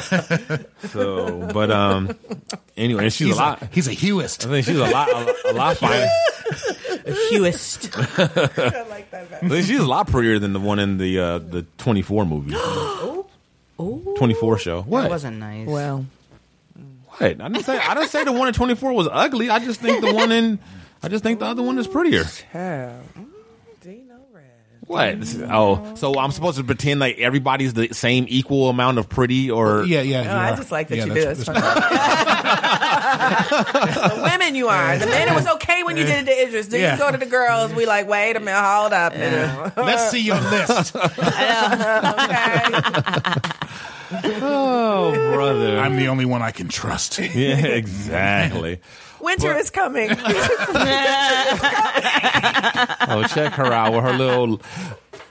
[0.88, 2.16] So, but um,
[2.76, 3.62] anyway, she's He's a lot.
[3.62, 4.46] a- he's a hueist.
[4.46, 6.06] I think she's a lot, a, a lot finer.
[7.06, 7.90] A Hueist.
[9.42, 12.24] I think she's a lot prettier than the one in the uh, the twenty four
[12.26, 12.54] movie.
[14.16, 14.82] Twenty four show.
[14.82, 15.02] What?
[15.02, 15.66] That wasn't nice.
[15.66, 16.06] well,
[17.08, 17.22] What?
[17.22, 17.76] I didn't say.
[17.78, 19.50] I didn't say the one in twenty four was ugly.
[19.50, 20.58] I just think the one in.
[21.02, 22.24] I just think the other one is prettier.
[24.86, 25.16] What?
[25.50, 29.84] Oh, so I'm supposed to pretend like everybody's the same equal amount of pretty, or
[29.84, 30.22] Yeah, yeah.
[30.24, 31.20] No, oh, I just like that Yeah, you do.
[31.20, 31.74] that's- It's that's-
[34.14, 34.98] the women you are.
[34.98, 36.66] The men, it was okay when you did it to Idris.
[36.68, 36.92] Then Yeah.
[36.94, 37.72] you go to the girls.
[37.72, 39.14] We like, wait a minute, hold up.
[39.76, 40.94] Let's see your list.
[44.42, 45.78] oh, brother.
[45.78, 47.18] I'm the only one I can trust.
[47.18, 48.80] yeah, exactly.
[49.24, 50.10] Winter is coming.
[53.06, 54.60] Oh, check her out with her little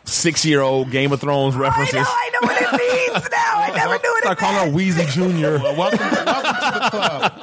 [0.06, 2.06] six year old Game of Thrones references.
[2.08, 3.56] I know what it means now.
[3.58, 5.58] I never knew what I call her Weezy Junior.
[5.60, 7.34] welcome, welcome to the club.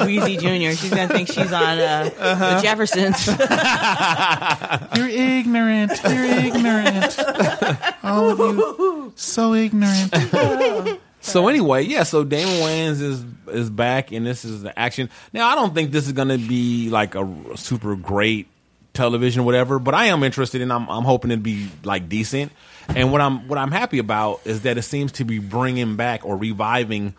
[0.06, 0.76] Weezy Jr.
[0.76, 3.26] She's gonna think she's on uh, the Jeffersons.
[4.96, 5.92] You're ignorant.
[6.04, 7.18] You're ignorant.
[8.04, 10.14] All of you, so ignorant.
[11.20, 12.02] So anyway, yeah.
[12.02, 15.10] So Damon Wayans is is back, and this is the action.
[15.32, 18.48] Now I don't think this is going to be like a super great
[18.94, 19.78] television, or whatever.
[19.78, 22.52] But I am interested, and I'm I'm hoping it'd be like decent.
[22.88, 26.24] And what I'm what I'm happy about is that it seems to be bringing back
[26.24, 27.14] or reviving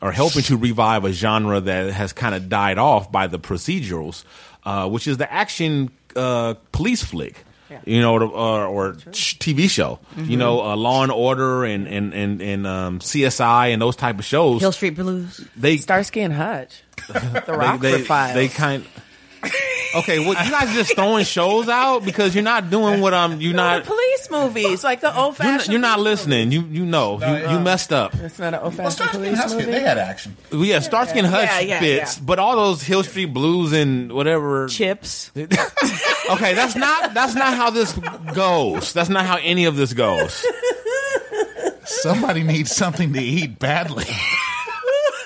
[0.00, 4.24] or helping to revive a genre that has kind of died off by the procedurals,
[4.64, 7.44] uh, which is the action uh, police flick.
[7.84, 9.98] You know, or, or, or TV show.
[10.16, 14.18] You know, uh, Law and Order and and and, and um, CSI and those type
[14.18, 14.60] of shows.
[14.60, 15.40] Hill Street Blues.
[15.56, 16.82] They Starsky and Hutch.
[17.06, 18.34] The they, Rockford they, Files.
[18.34, 18.84] they kind.
[19.96, 23.40] Okay, well, you're not just throwing shows out because you're not doing what I'm.
[23.40, 23.84] You're No, not.
[23.84, 25.72] the police movies, like the old You're not, fashioned.
[25.72, 26.50] you're not listening.
[26.52, 28.14] You you know you, you messed up.
[28.14, 29.64] It's not an old fashioned police movie.
[29.66, 30.36] They had action.
[30.50, 32.24] Well, yeah, Starsky and Hutch Yeah, yeah, fits, yeah.
[32.26, 34.68] but all those Hill Street Blues and whatever.
[34.68, 35.30] Chips.
[36.30, 37.92] Okay, that's not that's not how this
[38.32, 38.94] goes.
[38.94, 40.42] That's not how any of this goes.
[41.84, 44.06] Somebody needs something to eat badly.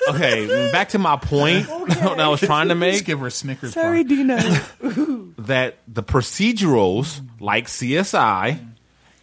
[0.07, 2.93] Okay, back to my point that I was trying to make.
[2.93, 3.73] Just give her a Snickers.
[3.73, 4.37] Sorry, Dino.
[5.39, 8.59] that the procedurals like CSI,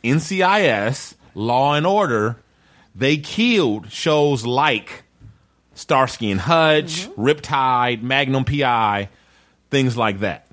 [0.04, 2.36] NCIS, Law and Order,
[2.94, 5.04] they killed shows like
[5.74, 9.08] Starsky and Hutch, Riptide, Magnum PI,
[9.70, 10.46] things like that.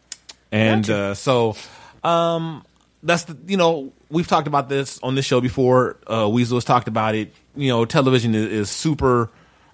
[0.51, 1.55] And uh, so
[2.03, 2.63] um,
[3.01, 5.97] that's the you know we've talked about this on this show before.
[6.05, 7.33] Uh, Weasel has talked about it.
[7.55, 9.29] You know, television is, is super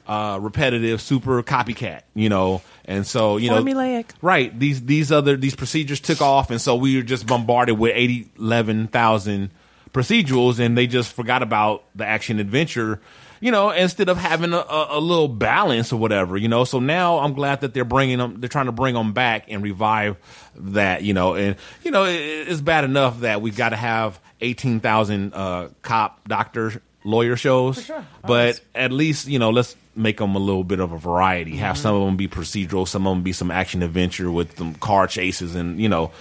[0.09, 2.01] uh, repetitive, super copycat.
[2.15, 4.07] You know, and so you know Formulaic.
[4.21, 4.57] Right.
[4.57, 8.31] These these other these procedures took off, and so we were just bombarded with 80,
[8.39, 9.51] 11,000
[9.93, 12.99] procedurals, and they just forgot about the action adventure.
[13.41, 16.65] You know, instead of having a, a, a little balance or whatever, you know.
[16.65, 18.41] So now I'm glad that they're bringing them.
[18.41, 20.17] They're trying to bring them back and revive
[20.55, 21.03] that.
[21.03, 24.81] You know, and you know it, it's bad enough that we've got to have eighteen
[24.81, 28.05] thousand uh, cop, doctor, lawyer shows, sure.
[28.25, 31.57] but at least you know let's make them a little bit of a variety.
[31.57, 34.75] Have some of them be procedural, some of them be some action adventure with some
[34.75, 36.11] car chases and you know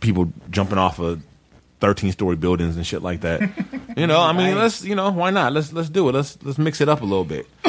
[0.00, 1.22] people jumping off of
[1.80, 3.40] thirteen story buildings and shit like that.
[3.96, 5.52] you know, I mean, let's you know why not?
[5.52, 6.12] Let's let's do it.
[6.12, 7.46] Let's let's mix it up a little bit.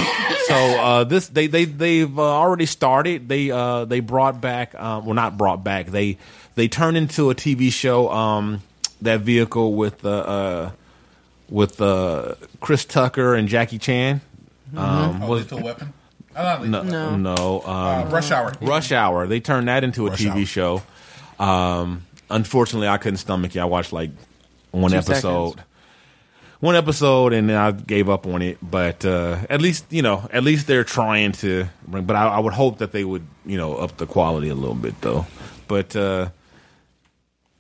[0.48, 3.28] so uh, this they they they've uh, already started.
[3.28, 5.88] They uh, they brought back um, well not brought back.
[5.88, 6.18] They
[6.56, 8.10] they turned into a TV show.
[8.12, 8.64] Um,
[9.02, 10.72] that vehicle with uh, uh,
[11.50, 14.22] with uh, Chris Tucker and Jackie Chan.
[14.76, 15.94] Um, Oh, was- Lethal Weapon.
[16.36, 17.18] Oh, not no, Lethal.
[17.18, 18.54] no, um, Uh, Rush Hour.
[18.62, 19.28] Rush Hour.
[19.28, 20.46] They turned that into a Rush TV Hour.
[20.46, 20.82] show.
[21.40, 23.60] Um, unfortunately, I couldn't stomach it.
[23.60, 24.12] I watched like
[24.72, 25.66] one Two episode, seconds.
[26.60, 28.58] one episode, and then I gave up on it.
[28.62, 32.06] But uh, at least you know, at least they're trying to bring.
[32.06, 34.76] But I, I would hope that they would you know up the quality a little
[34.76, 35.26] bit though.
[35.68, 36.30] But uh,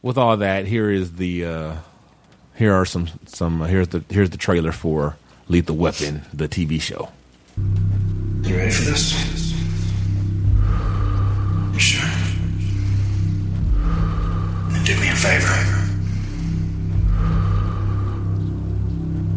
[0.02, 1.76] with all that, here is the uh,
[2.60, 5.16] here are some some uh, here's the here's the trailer for
[5.48, 7.10] Lethal Weapon, the TV show.
[7.58, 9.12] You ready for this?
[11.78, 12.10] Sure?
[14.72, 15.56] Then do me a favor.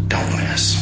[0.08, 0.81] Don't miss.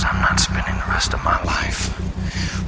[0.00, 1.98] Because I'm not spending the rest of my life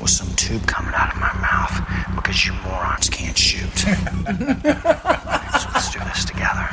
[0.02, 3.74] with some tube coming out of my mouth because you morons can't shoot.
[3.78, 3.88] so
[5.72, 6.68] let's do this together.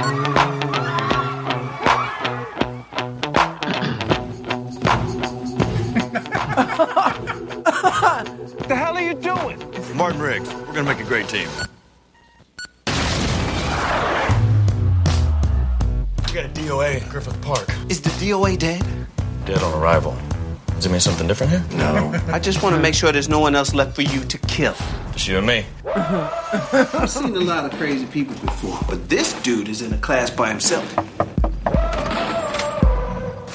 [0.00, 0.67] the
[9.98, 11.48] Martin Riggs, we're gonna make a great team.
[16.24, 17.68] We got a DOA in Griffith Park.
[17.88, 18.80] Is the DOA dead?
[19.44, 20.16] Dead on arrival.
[20.76, 21.64] Does it mean something different here?
[21.72, 22.14] No.
[22.28, 24.76] I just want to make sure there's no one else left for you to kill.
[25.14, 25.66] Just you and me.
[25.92, 30.30] I've seen a lot of crazy people before, but this dude is in a class
[30.30, 30.88] by himself.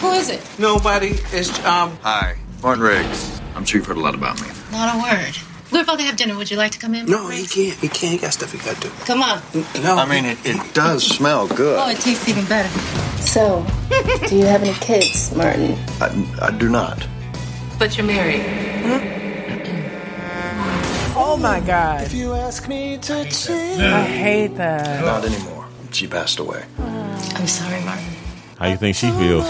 [0.02, 0.46] Who is it?
[0.60, 1.98] Nobody is, um.
[2.02, 3.40] Hi, Martin Riggs.
[3.56, 4.50] I'm sure you've heard a lot about me.
[4.74, 5.53] Not a word.
[5.74, 6.38] We're about to have dinner.
[6.38, 7.08] Would you like to come in?
[7.08, 7.76] No, he can't.
[7.80, 8.12] He can't.
[8.14, 8.90] He got stuff he got to do.
[9.06, 9.42] Come on.
[9.82, 9.96] No.
[9.96, 11.80] I mean, it, it does smell good.
[11.80, 12.70] Oh, it tastes even better.
[13.18, 13.66] So,
[14.28, 15.76] do you have any kids, Martin?
[16.00, 17.08] I, I do not.
[17.80, 18.44] But you're married.
[18.84, 19.24] Hmm?
[21.18, 22.04] Oh my god.
[22.04, 23.82] If you ask me to change.
[23.82, 25.04] I hate that.
[25.04, 25.66] Not anymore.
[25.92, 26.64] She passed away.
[26.78, 27.34] Oh.
[27.36, 28.06] I'm sorry, Martin.
[28.60, 29.46] How you think she feels?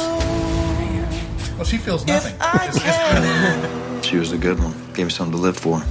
[1.55, 2.37] Well, she feels nothing.
[4.03, 4.73] She was a good one.
[4.93, 5.81] Gave me something to live for.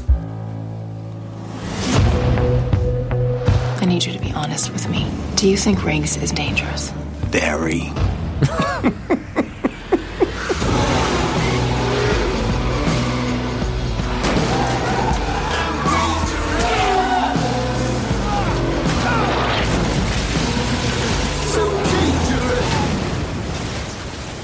[3.82, 5.10] I need you to be honest with me.
[5.34, 6.90] Do you think Riggs is dangerous?
[7.32, 7.90] Very.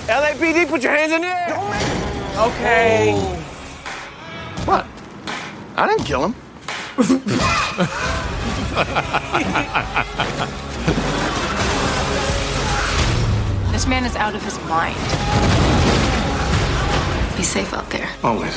[0.08, 1.54] LAPD, put your hands in the air.
[2.48, 3.12] Okay.
[3.14, 3.34] Oh.
[4.64, 4.86] What?
[5.76, 6.34] I didn't kill him.
[13.72, 14.96] This man is out of his mind.
[17.36, 18.08] Be safe out there.
[18.24, 18.54] Always.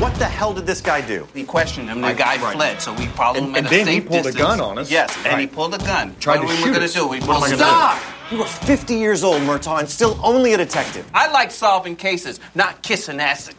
[0.00, 1.26] What the hell did this guy do?
[1.34, 2.00] We questioned him.
[2.02, 2.54] The Right, guy right.
[2.54, 4.60] fled, so we followed And- him and at a then he safe pulled a gun
[4.60, 4.90] on us.
[4.90, 6.14] Yes, and he pulled a gun.
[6.20, 6.92] Tried what to were we shoot gonna us.
[6.92, 7.06] do?
[7.06, 7.70] We What am I pulled gonna?
[7.70, 7.98] Stop!
[8.34, 11.08] You are 50 years old, Murtaugh, and still only a detective.
[11.14, 13.48] I like solving cases, not kissing ass.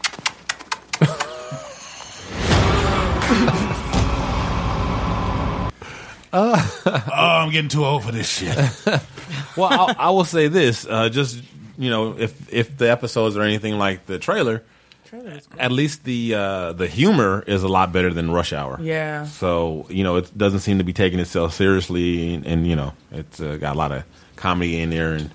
[6.33, 8.53] oh, I'm getting too old for this shit.
[9.55, 11.41] well, I, I will say this: uh, just
[11.77, 14.61] you know, if if the episodes are anything like the trailer,
[15.57, 18.77] at least the uh, the humor is a lot better than Rush Hour.
[18.81, 19.23] Yeah.
[19.23, 22.91] So you know, it doesn't seem to be taking itself seriously, and, and you know,
[23.13, 24.03] it's uh, got a lot of
[24.35, 25.29] comedy in there, and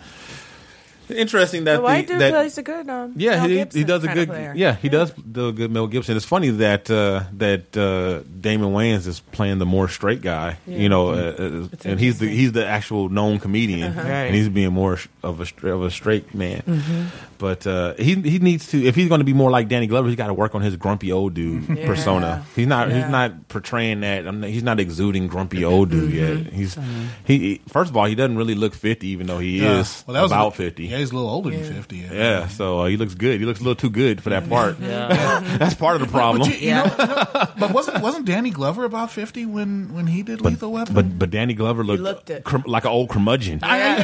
[1.11, 3.85] interesting that the white the, dude that, plays a good um, yeah, Mel he, he
[3.85, 4.29] does a good.
[4.29, 4.53] player.
[4.57, 6.17] Yeah, he does do a good Mel Gibson.
[6.17, 10.57] It's funny that uh, that uh, Damon Wayans is playing the more straight guy.
[10.67, 10.79] Yeah.
[10.79, 14.09] You know, uh, uh, and he's the he's the actual known comedian, Uh-huh.
[14.09, 16.63] and he's being more of a of a straight man.
[16.67, 17.07] Mhm.
[17.39, 20.09] But uh, he he needs to if he's going to be more like Danny Glover,
[20.09, 21.87] he's got to work on his grumpy old dude Yeah.
[21.87, 22.45] persona.
[22.55, 23.03] He's not Yeah.
[23.03, 24.27] he's not portraying that.
[24.27, 26.45] I'm not, he's not exuding grumpy old dude Mhm.
[26.45, 26.53] yet.
[26.53, 26.77] He's
[27.25, 29.81] he, he first of all he doesn't really look fifty, even though he Yeah.
[29.81, 30.87] is Well, that was a- about fifty.
[31.01, 31.97] Yeah, he's a little older than fifty.
[31.99, 32.13] Yeah.
[32.13, 33.41] Yeah, so uh, he looks good.
[33.41, 34.79] He looks a little too good for that part.
[34.81, 35.41] Yeah.
[35.59, 36.49] That's part of the problem.
[36.49, 37.25] But, you, you know, you know,
[37.59, 40.95] but wasn't wasn't Danny Glover about fifty when when he did Lethal Weapon?
[40.95, 42.45] But but Danny Glover looked, looked it.
[42.45, 43.61] cr- like an old curmudgeon.
[43.63, 44.03] I,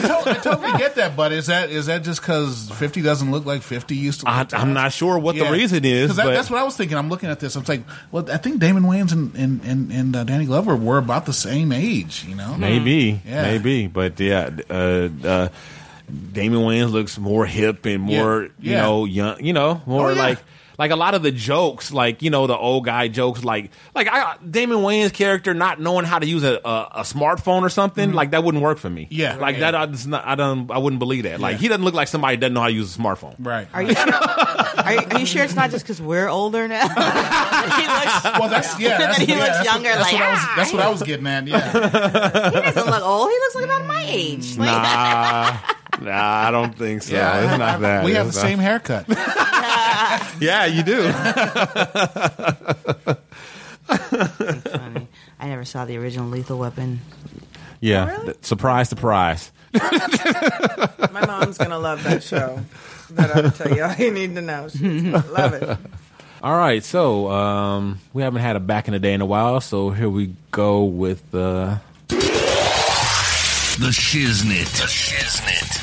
[0.00, 3.44] to- I totally get that, but is that is that just because fifty doesn't look
[3.46, 4.28] like fifty used to?
[4.28, 6.60] I, Look to I'm not sure what the reason is, 'Cause that, but that's what
[6.60, 6.96] I was thinking.
[6.96, 7.56] I'm looking at this.
[7.56, 7.82] I'm like,
[8.12, 11.32] well, I think Damon Wayans and and and, and uh, Danny Glover were about the
[11.32, 12.24] same age.
[12.28, 13.42] You know, maybe, Yeah.
[13.42, 15.48] maybe, but yeah, uh, uh,
[16.32, 18.82] Damon Wayans looks more hip and more, Yeah, you yeah.
[18.82, 20.18] know, young, you know, more Oh, yeah.
[20.22, 20.38] like.
[20.78, 24.08] Like a lot of the jokes, like you know, the old guy jokes, like like
[24.10, 28.12] I, Damon Wayans' character not knowing how to use a, a, a smartphone or something,
[28.12, 29.04] like that wouldn't work for me.
[29.04, 29.14] Mm-hmm.
[29.14, 29.36] Yeah.
[29.36, 29.70] like Yeah.
[29.70, 31.38] that, I, just not, I don't, I wouldn't believe that.
[31.40, 31.58] Like Yeah.
[31.58, 33.36] he doesn't look like somebody doesn't know how to use a smartphone.
[33.38, 33.68] Right.
[33.72, 36.88] Are you, are you are you sure it's not just because we're older now?
[36.88, 38.24] he looks.
[38.40, 38.98] Well, that's yeah.
[39.04, 39.90] That's, he yeah, looks that's younger.
[39.90, 40.40] What, that's like what I was.
[40.42, 41.46] ah, That's what I was getting at.
[41.46, 42.50] Yeah.
[42.50, 43.30] he doesn't look old.
[43.30, 44.56] He looks like about my age.
[44.58, 45.56] Like- Nah,
[46.00, 47.14] nah, I don't think so.
[47.14, 47.48] Yeah.
[47.50, 48.04] It's not that.
[48.04, 49.06] We have the It's same haircut.
[50.40, 51.10] Yeah, you do.
[53.92, 55.08] funny.
[55.40, 57.00] I never saw the original Lethal Weapon.
[57.80, 58.18] yeah.
[58.24, 59.50] Th- Surprise, surprise.
[59.72, 62.60] My mom's gonna love that show.
[63.10, 64.68] That I'll tell you all you need to know.
[64.68, 65.78] She's gonna love it.
[66.42, 69.62] All right, so um, we haven't had a back in the day in a while,
[69.62, 72.16] so here we go with uh, The
[73.90, 74.66] Shiznit.
[74.76, 75.73] The Shiznit.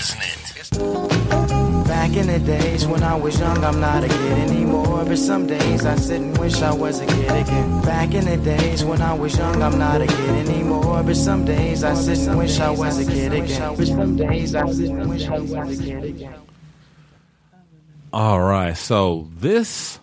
[0.00, 1.86] The Shiznit.
[1.86, 5.04] Back in the days when I was young, I'm not a kid anymore.
[5.04, 7.82] But some days I sit and wish I was a kid again.
[7.82, 11.02] Back in the days when I was young, I'm not a kid anymore.
[11.02, 13.76] But some days I sit and wish I was a kid again.
[13.76, 16.34] But some days I sit and wish I was a kid again.
[18.12, 20.00] All right, so this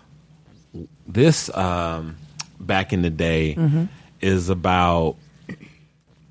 [1.07, 2.17] this um,
[2.59, 3.87] back in the day Mhm.
[4.21, 5.15] is about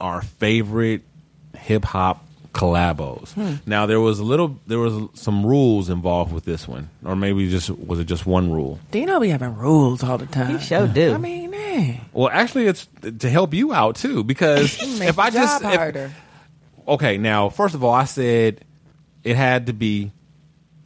[0.01, 1.03] our favorite
[1.59, 2.26] hip hop
[2.57, 3.33] collabos.
[3.35, 3.55] Hmm.
[3.67, 7.49] Now there was a little there was some rules involved with this one, or maybe
[7.51, 8.79] just was it just one rule?
[8.91, 10.53] Do you know we having rules all the time?
[10.53, 11.13] You sure do.
[11.15, 12.89] I mean, hey, Well, actually, it's
[13.19, 16.13] to help you out too because if I just if-
[16.89, 18.65] okay, now first of all, I said
[19.23, 20.11] it had to be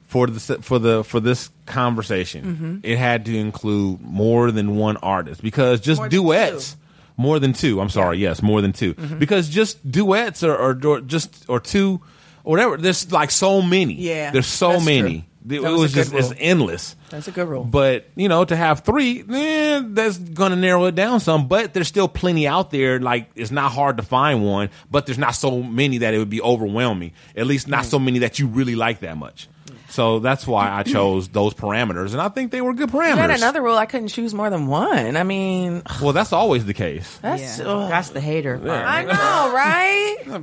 [0.08, 2.80] for the for the for this conversation.
[2.82, 2.88] Mhm.
[2.90, 6.76] It had to include more than one artist because just More than duets.
[7.20, 7.80] More than two.
[7.80, 8.18] I'm sorry.
[8.18, 9.18] Yes, more than 2 Mhm.
[9.18, 12.00] Because just duets or, or, or just or two,
[12.44, 12.76] or whatever.
[12.78, 13.94] There's like so many.
[13.94, 15.00] Yeah, there's so many.
[15.46, 15.56] true.
[15.56, 16.96] It, That was was just it's endless.
[17.08, 17.64] That's a good rule.
[17.64, 21.48] But you know, to have three, eh, that's gonna narrow it down some.
[21.48, 23.00] But there's still plenty out there.
[23.00, 26.28] Like it's not hard to find one, but there's not so many that it would
[26.30, 27.12] be overwhelming.
[27.36, 29.48] At least not so many that you really like that much.
[29.90, 33.18] So that's why I chose those parameters, and I think they were good I had
[33.30, 33.36] parameters.
[33.36, 33.76] another rule.
[33.76, 35.16] I couldn't choose more than one.
[35.16, 37.18] I mean, well, that's always the case.
[37.20, 37.90] that's Yeah, ugh.
[37.90, 38.70] that's the hater part.
[38.70, 40.16] I know, right?
[40.30, 40.42] Um,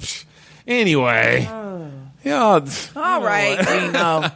[0.67, 1.89] anyway, Oh.
[2.23, 2.59] yeah.
[2.95, 4.29] All right, we know.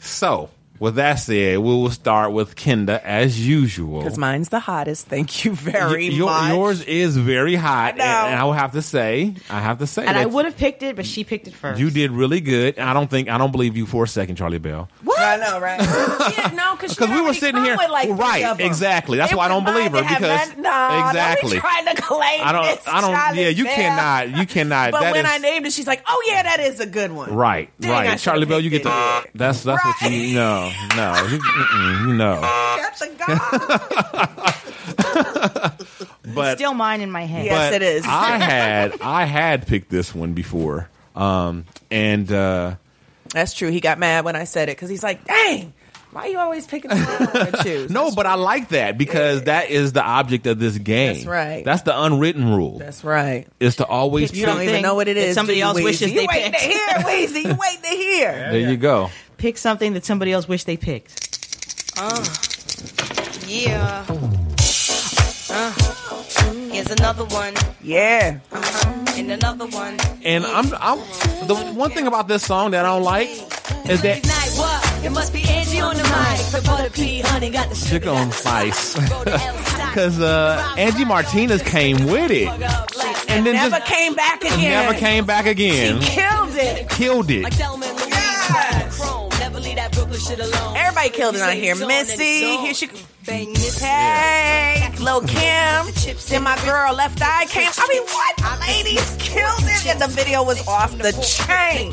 [0.00, 0.48] So
[0.80, 4.00] with that said, we will start with Kenda as usual.
[4.00, 5.06] Because mine's the hottest.
[5.06, 6.52] Thank you very Y- your- much.
[6.52, 8.04] Yours is very hot, and, know.
[8.04, 10.82] and I will have to say, I have to say And I would have picked
[10.82, 11.80] it, but she picked it first.
[11.80, 12.78] you did really good.
[12.78, 14.88] I don't think I don't believe you for a second, Charlie Bell.
[15.02, 15.17] What?
[15.18, 15.80] I know, right?
[16.38, 18.40] yeah, no, because Because we were sitting here, with like right?
[18.40, 18.66] three of 'em.
[18.66, 19.18] Exactly.
[19.18, 21.50] That's It why I don't believe her mine because that- no, exactly.
[21.50, 22.64] Don't be trying to claim I don't.
[22.64, 23.10] this, I don't.
[23.14, 23.74] Charlie yeah, you Bell.
[23.74, 24.36] cannot.
[24.38, 24.90] You cannot.
[24.92, 27.12] But that when is- I named it, she's like, "Oh yeah, that is a good
[27.12, 28.18] one." Right, Dang, right.
[28.18, 28.90] Charlie Bell, you get the.
[29.24, 29.30] it.
[29.34, 30.34] That's that's what you.
[30.34, 30.70] Know.
[30.96, 31.38] No, no, you.
[32.78, 34.54] That's a god.
[36.34, 37.46] But Still mine in my head.
[37.46, 38.04] Yes, it is.
[38.06, 42.74] I had I had picked this one before, um, and uh,
[43.32, 43.70] That's true.
[43.70, 45.72] He got mad when I said it because he's like, "Dang,
[46.12, 48.70] why are you always picking the one I want to choose?" no, but I like
[48.70, 51.14] that because that is the object of this game.
[51.14, 51.64] That's right.
[51.64, 52.78] That's the unwritten rule.
[52.78, 53.46] That's right.
[53.60, 54.32] is to always.
[54.36, 55.34] You don't even know what it that is.
[55.34, 56.14] somebody do you, else wishes Weezy?
[56.14, 56.72] they You waiting to picked.
[56.72, 57.44] hear, Weezy.
[57.44, 58.32] You waiting to hear.
[58.32, 59.10] There you go.
[59.36, 61.94] Pick something that somebody else wished they picked.
[61.98, 62.24] Oh,
[63.46, 64.04] yeah.
[65.50, 65.94] Uh.
[66.78, 67.54] Here's another one.
[67.82, 68.38] Yeah.
[69.16, 69.98] And another one.
[70.22, 70.98] And I'm, I'm
[71.48, 73.28] the one thing about this song that I don't like
[73.90, 75.04] is that Night.
[75.04, 76.38] It must be Angie on the mic.
[76.52, 82.30] The butter pea, honey, got the chick on spice because uh, Angie Martinez came with
[82.30, 84.60] it and then never just came back again.
[84.60, 86.00] never came back again.
[86.00, 86.88] She killed it.
[86.90, 87.44] Killed it.
[90.76, 91.74] Everybody killed it on here.
[91.74, 92.88] Missy, here she.
[93.28, 97.68] Hey, Lil Kim, chips then my girl Left Eye came.
[97.76, 98.60] I mean, what?
[98.60, 101.92] Ladies killed it, and the video was off the chain.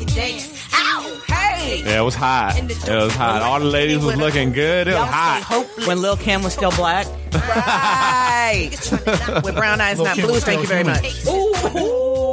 [0.72, 1.82] Ow, hey.
[1.84, 2.56] Yeah, it was hot.
[2.58, 3.42] It was hot.
[3.42, 4.88] All the ladies was looking good.
[4.88, 5.66] It was hot.
[5.86, 7.06] When Lil Kim was still black.
[7.34, 8.70] Right.
[9.44, 10.40] With brown eyes, Lil' not Kim blue.
[10.40, 11.02] Thank you very human.
[11.02, 12.25] much.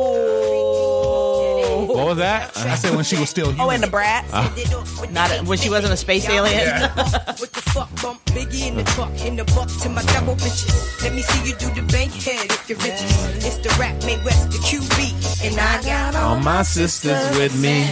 [1.93, 2.57] What was that?
[2.57, 4.25] I said when she was still Oh, and the brat.
[4.33, 5.05] Uh-huh.
[5.11, 6.89] Not a, when she wasn't a space alien.
[7.43, 11.03] What the fuck, bump Biggie in the truck, in the buck to my double bitches.
[11.03, 13.45] Let me see you do the bank head if you're riches.
[13.45, 17.85] It's the rap made West the QB, and I got All my sisters with me.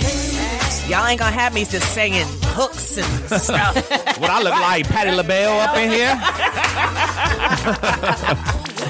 [0.89, 2.25] Y'all ain't gonna have me just saying
[2.55, 3.75] hooks and stuff.
[4.19, 6.15] What I look like, Patti LaBelle up in here?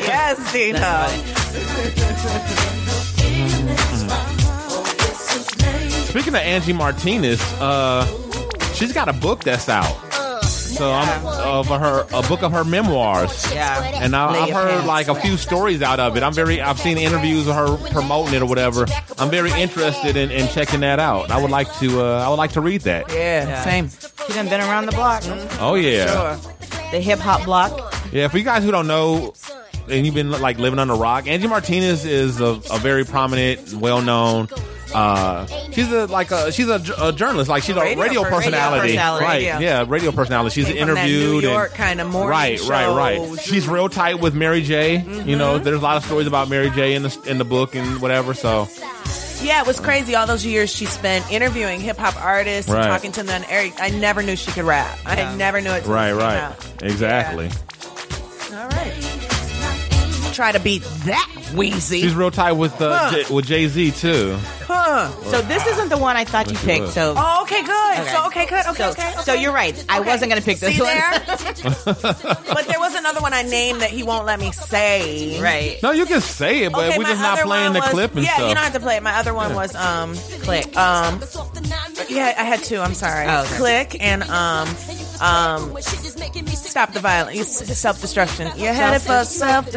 [0.05, 0.37] yes,
[6.11, 8.05] Speaking of Angie Martinez, uh,
[8.73, 9.95] she's got a book that's out.
[10.43, 13.49] So I'm of her a book of her memoirs.
[13.53, 13.81] Yeah.
[14.03, 16.23] And I, Lay I've your heard like a few stories out of it.
[16.23, 18.87] I'm very I've seen interviews of her promoting it or whatever.
[19.17, 21.31] I'm very interested in, in checking that out.
[21.31, 23.09] I would like to uh, I would like to read that.
[23.09, 23.87] Yeah, same.
[24.27, 25.23] She done been around the block.
[25.61, 26.07] Oh yeah.
[26.11, 26.51] Sure.
[26.91, 27.93] The hip hop block.
[28.11, 29.33] Yeah, for you guys who don't know,
[29.87, 33.73] and you've been like living on a rock, Angie Martinez is a, a very prominent,
[33.75, 34.49] well known.
[34.93, 38.35] Uh, she's a like a she's a journalist, like she's a Radio radio, per- radio
[38.37, 39.41] personality, personality, right?
[39.41, 39.59] yeah.
[39.59, 39.85] Yeah.
[39.87, 40.53] radio personality.
[40.53, 43.39] She's Came from that interviewed New York and kind of morning right, right, right.
[43.41, 44.97] She's real tight with Mary J.
[45.25, 45.63] You know, Mm-hmm.
[45.63, 46.93] there's a lot of stories about Mary J.
[46.95, 48.33] in the in the book and whatever.
[48.33, 48.67] So
[49.41, 50.13] Yeah, it was crazy.
[50.15, 52.87] All those years she spent interviewing hip hop artists, and Right.
[52.87, 53.43] talking to them.
[53.49, 54.97] Eric, I never knew she could rap.
[55.05, 55.85] I never knew it.
[55.87, 56.65] right, right, out.
[56.83, 57.45] exactly.
[57.45, 57.70] All right.
[60.33, 62.01] Try to beat that Weezy.
[62.01, 63.11] She's real tight with uh, Huh.
[63.23, 64.37] J- with Jay Z too.
[64.65, 65.09] Huh.
[65.29, 66.89] So this isn't the one I thought you picked.
[66.89, 67.99] So Oh, okay, good.
[67.99, 68.11] Okay.
[68.11, 68.65] So okay, good.
[68.67, 69.21] Okay, So- okay, okay.
[69.23, 69.75] so you're right.
[69.89, 70.09] I Okay.
[70.09, 70.89] wasn't gonna pick this See one.
[70.95, 71.11] there?
[72.55, 75.41] but there was another one I named that he won't let me say.
[75.41, 75.77] Right.
[75.83, 77.79] No, you can say it, but Okay, we're my just not other playing one the
[77.81, 78.49] was- clip and yeah, stuff.
[78.49, 79.03] you don't have to play it.
[79.03, 80.75] My other one was um click.
[80.77, 81.21] Um
[82.09, 83.25] Yeah, I had two, I'm sorry.
[83.27, 83.55] Oh, okay.
[83.57, 84.67] Click and um
[85.21, 87.49] um stop the violence.
[87.77, 88.51] Self destruction.
[88.57, 89.69] You're headed for self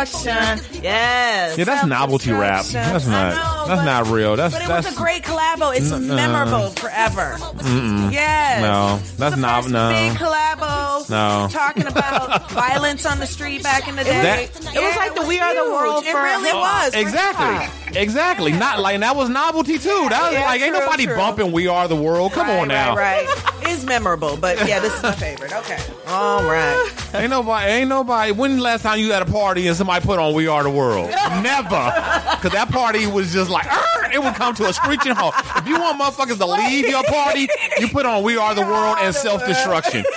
[0.00, 0.82] destruction.
[0.82, 1.58] Yes.
[1.58, 2.64] Yeah, that's novelty rap.
[2.66, 3.66] That's not.
[3.68, 4.36] That's not real.
[4.36, 5.74] That's But it that's was a great collabo.
[5.76, 7.36] It's N- uh, memorable forever.
[7.38, 8.12] Mm-mm.
[8.12, 8.60] Yes.
[8.62, 9.68] No, that's not.
[9.68, 9.88] No.
[9.90, 11.08] Big collabo.
[11.10, 11.48] No.
[11.50, 14.22] Talking about violence on the street back in the day.
[14.52, 16.84] That- It was like the We Are the World It for really hip-hop.
[16.84, 16.92] was.
[16.94, 17.62] for hip-hop.
[17.62, 18.00] Exactly.
[18.00, 18.52] Exactly.
[18.52, 20.06] Not like that was novelty too.
[20.10, 21.16] That was Yeah, like ain't nobody true.
[21.16, 22.96] bumping "We Are the World." Come on now.
[22.96, 23.52] Right, right.
[23.70, 25.52] It's memorable, but yeah, this is my favorite.
[25.52, 25.78] Okay.
[26.08, 26.90] All right.
[27.14, 27.66] Ain't nobody.
[27.70, 28.32] Ain't nobody.
[28.32, 30.70] When the last time you at a party and somebody put on "We Are the
[30.70, 31.10] World"?
[31.42, 31.68] Never.
[31.68, 35.34] Because that party was just like "Arr!" it would come to a screeching halt.
[35.56, 37.48] If you want motherfuckers to leave your party,
[37.78, 40.04] you put on "We Are the World" and self destruction.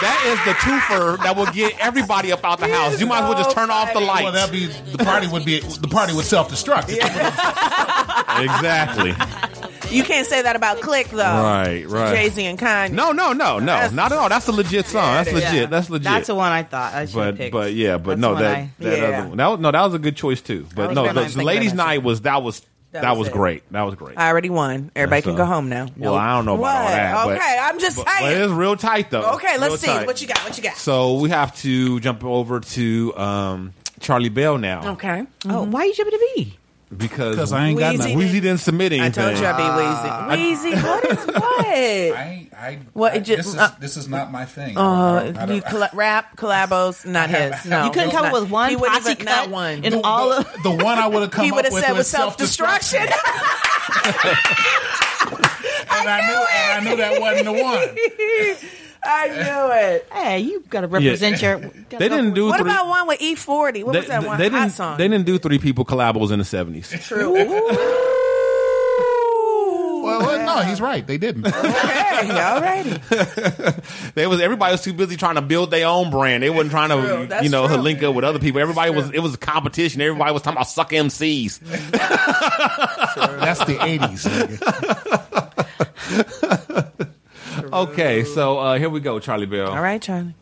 [0.00, 3.00] That is the twofer that will get everybody up out the house.
[3.00, 4.24] You might as well just turn off the lights.
[4.24, 6.90] Well, that'd be the party would be the party would self destruct.
[8.34, 9.14] Exactly.
[9.94, 11.18] You can't say that about Click though.
[11.18, 12.14] Right, right.
[12.14, 12.90] Jay Z and Kanye.
[12.92, 14.28] No, no, no, no, That's- not at all.
[14.28, 15.14] That's a legit song.
[15.14, 15.42] That's it is.
[15.44, 15.54] legit.
[15.54, 15.66] Yeah.
[15.66, 16.04] That's legit.
[16.04, 17.52] That's the one I thought I should have but picked.
[17.52, 19.04] but yeah, but That's no the one that I- that Yeah.
[19.18, 19.36] other one.
[19.38, 20.66] That was, no, that was a good choice too.
[20.74, 21.14] But was no, good.
[21.16, 22.60] the, I the think ladies' that night was that was
[22.92, 23.32] That that, was was, it.
[23.32, 23.72] great.
[23.72, 24.16] That was great.
[24.18, 24.90] I already won.
[24.94, 25.86] Everybody So- can go home now.
[25.96, 27.24] Well, I don't know about all that.
[27.26, 28.42] but- Okay, I'm just but, but saying.
[28.42, 29.32] it's real tight though.
[29.34, 29.86] Okay, let's Real see.
[29.88, 30.06] tight.
[30.06, 30.38] What you got?
[30.44, 30.76] What you got?
[30.76, 35.24] So we have to jump over to um, Charlie Bell now Okay.
[35.48, 36.58] oh, why you jumping to me?
[36.96, 38.18] Because 'Cause I ain't got Weezy nothing.
[38.18, 39.76] Weezy didn't submit I told you I'd be Uh,
[40.36, 40.72] Weezy.
[40.74, 41.66] Weezy, what is what?
[41.66, 44.76] I, I, What, I- it just- this is uh, this is not my thing.
[44.78, 47.64] Uh, I you don't- colla- rap collabos, not his.
[47.66, 49.84] No, You couldn't come up with one He wouldn't posse even not one.
[49.84, 50.46] in all of.
[50.62, 52.36] the one I would have come He up would have with said was was self
[52.36, 53.00] destruction.
[53.00, 53.10] and
[56.08, 57.88] I knew and I knew that wasn't the one.
[59.06, 60.08] I knew it.
[60.12, 61.58] Hey, you got to represent your.
[61.58, 62.70] gotta They didn't for- do What three.
[62.70, 63.84] about one with E40?
[63.84, 64.72] What they, was that one they hot didn't.
[64.72, 64.98] song?
[64.98, 66.90] They didn't do three people collabos in the seventies.
[67.06, 67.32] True.
[70.04, 71.04] Well, well, no, he's right.
[71.06, 71.46] They didn't.
[71.46, 74.10] Okay, alrighty.
[74.14, 76.42] they was everybody was too busy trying to build their own brand.
[76.42, 77.78] They wasn't trying True, to, that's you know, true.
[77.78, 78.60] link up with other people.
[78.60, 80.02] Everybody was it was a competition.
[80.02, 81.58] Everybody was talking about suck MCs.
[81.90, 84.28] That's the '80s.
[86.04, 87.10] nigga.
[87.74, 89.68] Okay, so uh, here we go, Charlie Bell.
[89.72, 90.34] All right, Charlie.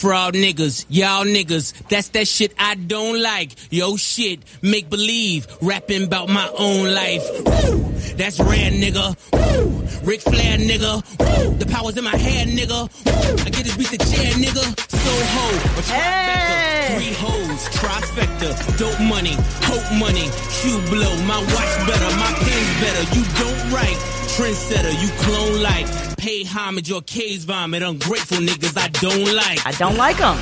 [0.00, 1.74] fraud niggas, y'all niggas.
[1.88, 3.52] That's that shit I don't like.
[3.70, 7.22] Yo shit, make believe, rapping about my own life.
[7.44, 7.92] Woo!
[8.16, 9.14] That's rare, nigga.
[9.32, 10.08] Woo!
[10.08, 11.04] Ric Flair, nigga.
[11.20, 11.54] Woo!
[11.58, 12.88] The power's in my head, nigga.
[13.04, 13.44] Woo!
[13.44, 14.64] I get this beat the chair, nigga.
[14.88, 19.36] Soho, a trifecta, three hoes, trifecta, dope money,
[19.68, 21.12] hope money, shoe blow.
[21.28, 23.04] My watch better, my pen's better.
[23.12, 24.00] You don't write,
[24.34, 25.86] trendsetter, you clone like.
[26.16, 29.64] Pay homage or case vomit, ungrateful niggas I don't like.
[29.64, 30.36] I don't like them.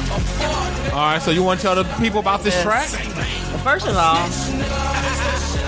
[0.95, 2.91] All right, so you want to tell the people about this track?
[2.91, 4.25] Well, first of all,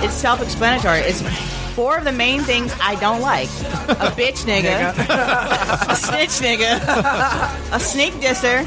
[0.03, 1.01] it's self-explanatory.
[1.01, 1.21] It's
[1.75, 3.49] four of the main things I don't like:
[3.89, 4.93] a bitch nigga,
[5.91, 6.81] a snitch nigga,
[7.75, 8.65] a sneak disser.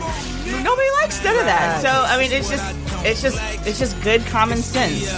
[0.63, 1.81] Nobody likes none of that.
[1.81, 5.11] So I mean, it's just, it's just, it's just good common sense.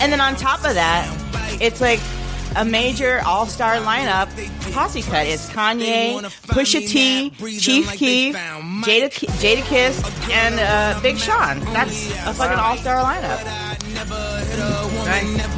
[0.00, 1.06] And then on top of that,
[1.60, 2.00] it's like
[2.56, 4.28] a major all-star lineup
[4.72, 5.26] posse cut.
[5.26, 9.10] It's Kanye, Pusha T, Chief Keef, Jada,
[9.40, 11.60] Jadakiss, and uh, Big Sean.
[11.72, 13.74] That's a fucking all-star lineup.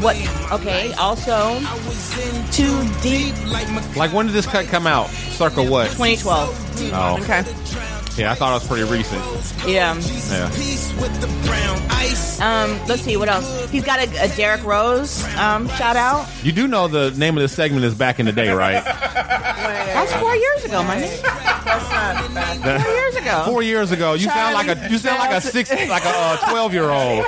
[0.03, 0.17] What?
[0.61, 0.93] Okay.
[0.95, 1.59] Also,
[2.53, 3.35] too deep.
[3.97, 5.09] Like, when did this cut come out?
[5.11, 5.91] Circa what?
[5.93, 6.93] 2012.
[6.93, 7.19] Oh.
[7.23, 7.96] Okay.
[8.17, 9.21] Yeah, I thought it was pretty recent.
[9.69, 9.95] Yeah.
[10.31, 10.51] Yeah.
[12.41, 12.79] Um.
[12.87, 13.17] Let's see.
[13.17, 13.71] What else?
[13.71, 16.27] He's got a, a Derrick Rose um, shout out.
[16.43, 18.83] You do know the name of this segment is back in the day, right?
[18.85, 21.23] That's four years ago, my nigga.
[22.63, 23.43] That- Four years ago.
[23.47, 24.15] Four years ago.
[24.15, 27.25] You sound like a you sound like a six like a uh, twelve year old.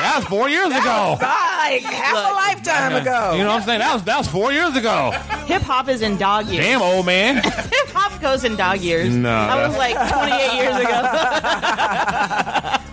[0.00, 1.16] That was four years ago.
[1.20, 3.32] Like half a lifetime ago.
[3.36, 3.78] You know what I'm saying?
[3.80, 5.10] That was that was four years ago.
[5.46, 6.64] Hip hop is in dog years.
[6.64, 7.36] Damn, old man.
[7.44, 9.14] Hip hop goes in dog years.
[9.14, 9.28] No.
[9.28, 11.02] That was like 28 years ago.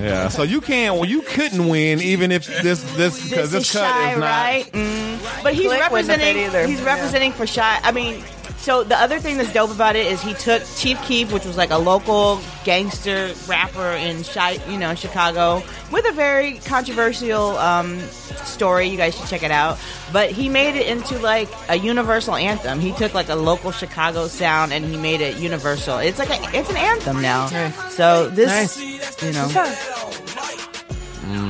[0.00, 0.28] Yeah.
[0.28, 0.94] So you can't.
[0.96, 4.18] Well, you couldn't win even if this this because this this, is cut shy, is
[4.18, 4.24] not.
[4.24, 4.64] right?
[4.72, 5.42] Mm.
[5.42, 6.38] But he's Click wouldn't representing.
[6.44, 6.66] either.
[6.66, 6.86] He's Yeah.
[6.94, 7.78] representing for shy.
[7.82, 8.22] I mean,
[8.60, 11.56] so the other thing that's dope about it is he took Chief Keef, which was
[11.56, 17.98] like a local gangster rapper in Chi, you know, Chicago, with a very controversial um,
[18.44, 18.88] story.
[18.88, 19.78] You guys should check it out.
[20.12, 22.80] But he made it into like a universal anthem.
[22.80, 25.96] He took like a local Chicago sound and he made it universal.
[25.96, 27.46] It's like a, it's an anthem now.
[27.88, 28.78] So this,
[29.22, 29.48] you know.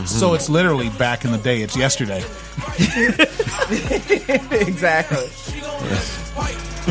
[0.07, 1.63] So it's literally back in the day.
[1.63, 2.23] It's yesterday.
[4.61, 5.29] exactly.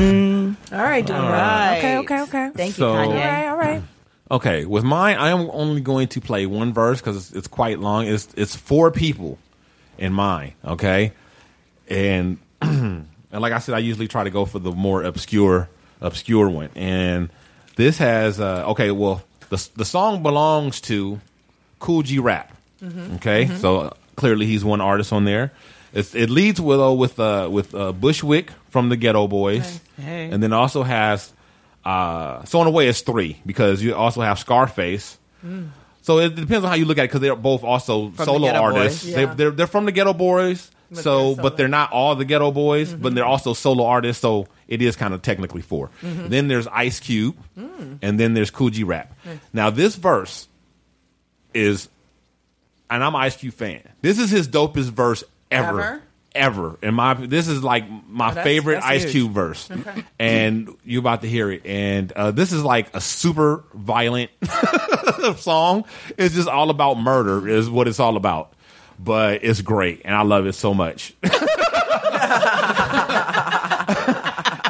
[0.04, 1.70] All right, doing All right.
[1.72, 1.78] right.
[1.80, 2.52] Okay, okay, okay.
[2.56, 3.82] Thank So- All right, all right.
[4.32, 7.80] Okay, with mine, I am only going to play one verse because it's, it's quite
[7.80, 8.06] long.
[8.06, 9.40] It's it's four people
[9.98, 10.54] in mine.
[10.64, 11.14] Okay,
[11.90, 15.68] and and like I said, I usually try to go for the more obscure
[16.00, 16.70] obscure one.
[16.76, 17.30] And
[17.76, 18.92] this has uh, okay.
[18.92, 21.20] Well, the the song belongs to
[21.80, 22.56] Kool G Rap.
[22.84, 23.16] Mhm.
[23.16, 23.58] Okay, Mhm.
[23.58, 25.52] so uh, clearly he's one artist on there.
[25.94, 30.30] It's, it leads with uh, with uh, with uh, Bushwick from the Geto Boys, Hey.
[30.32, 31.32] and then also has
[31.86, 35.18] uh, so in a way it's three because you also have Scarface.
[35.46, 35.70] Mm.
[36.02, 38.48] So it depends on how you look at it because they're both also From solo
[38.48, 39.04] Ghetto artists.
[39.06, 39.34] Boys, They, yeah.
[39.34, 40.72] they're they're from the Geto Boys.
[40.92, 43.02] But so, they're but they're not all the Geto Boys, Mm-hmm.
[43.04, 44.22] but they're also solo artists.
[44.22, 46.30] So it is kind of technically 4 Mhm.
[46.30, 48.00] Then there's Ice Cube, Mm.
[48.02, 49.14] and then there's Kool G Rap.
[49.26, 49.38] Nice.
[49.54, 50.48] Now this verse
[51.54, 51.90] is,
[52.90, 53.82] and I'm an Ice Cube fan.
[54.02, 56.02] This is his dopest verse ever, Ever?
[56.36, 56.78] ever.
[56.82, 59.12] In my, this is like my Oh, favorite that's Ice huge.
[59.14, 60.04] Cube verse, Okay.
[60.20, 61.66] and you're about to hear it.
[61.66, 64.32] And uh, this is like a super violent
[65.38, 65.86] song.
[66.18, 68.54] It's just all about murder, is what it's all about.
[69.00, 71.14] But it's great, and I love it so much.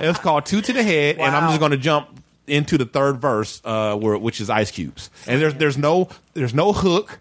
[0.01, 3.18] it's called Two to the Head, and I'm just going to jump into the third
[3.19, 5.10] verse, uh, where which is Ice Cubes.
[5.27, 7.19] And there's there's no there's no hook,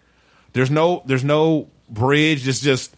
[0.53, 2.47] there's no there's no bridge.
[2.47, 2.95] It's just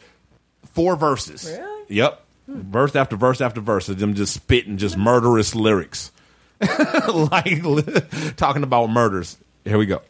[0.73, 1.45] four verses.
[1.45, 1.83] Really?
[1.89, 6.11] Yep, verse after verse after verse of them just spitting just murderous lyrics,
[6.61, 7.61] like
[8.37, 9.37] talking about murders.
[9.65, 10.01] Here we go.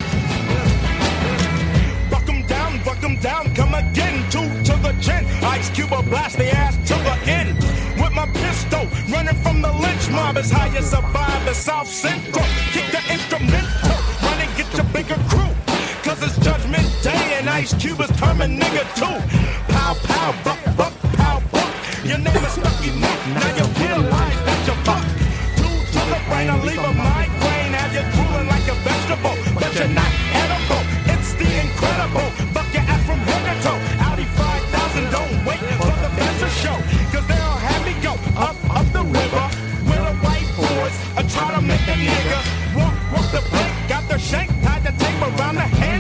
[2.09, 4.29] Buck 'em down, buck 'em down, come again.
[4.31, 5.25] Two to the chin.
[5.43, 7.57] Ice Cube will blast the ass to the end.
[8.01, 12.45] With my pistol, running from the lynch mob is how you survive the South Central.
[12.71, 15.49] Kick the instrumental, run and get your bigger crew.
[16.03, 16.90] Cause it's judgment day
[17.41, 19.17] and Ice Cube is coming, nigga, too.
[19.73, 21.71] Pow, pow, buck, buck, pow, buck.
[22.05, 25.09] Your name is Lucky Neck, now you realize that you're fucked.
[25.57, 27.73] Two to the brain, I leave a migraine.
[27.81, 30.83] Have you drooling like a vegetable, but you're not edible.
[31.13, 32.29] It's the incredible.
[32.53, 33.79] Buck your ass from head to toe.
[34.05, 36.77] Audi 5000, don't wait for the best to show.
[37.09, 39.45] Cause they'll have me go up, up the river.
[39.89, 42.39] With the white boys, I try to make a nigga
[42.77, 43.73] walk, walk the plank.
[43.89, 45.90] Got the shank, tied the tape around the handle.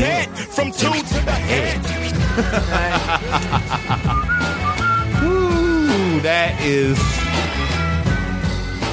[0.00, 1.76] dead from two to the head.
[5.22, 6.96] Ooh, that is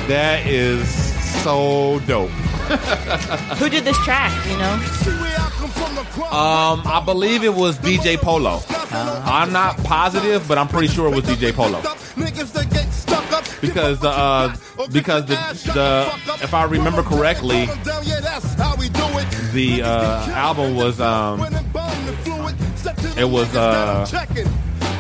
[0.10, 0.90] that is
[1.44, 2.30] so dope.
[3.58, 4.34] Who did this track?
[4.48, 4.74] You know.
[6.28, 8.60] Um, I believe it was DJ Polo.
[8.70, 11.80] Uh, I'm not positive, but I'm pretty sure it was DJ Polo.
[13.62, 14.56] Because the uh,
[14.92, 15.36] because the
[15.74, 17.66] the if I remember correctly,
[19.54, 21.42] the uh, album was um,
[23.18, 24.06] it was uh,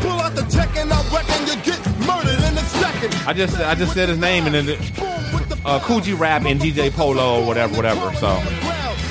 [0.01, 3.13] Pull out the check and I reckon you get murdered in a second.
[3.27, 4.79] I just I just said his name and then it,
[5.65, 8.13] uh, Kool G Rap and DJ Polo or whatever whatever.
[8.15, 8.27] So,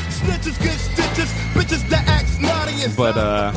[0.08, 3.52] Snitches get stitches, bitches that act naughty and but uh,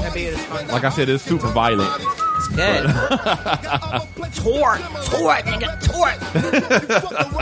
[0.71, 2.18] like I said, it's super violent.
[2.60, 4.44] It's good.
[4.44, 6.15] tort, tort, nigga, tort.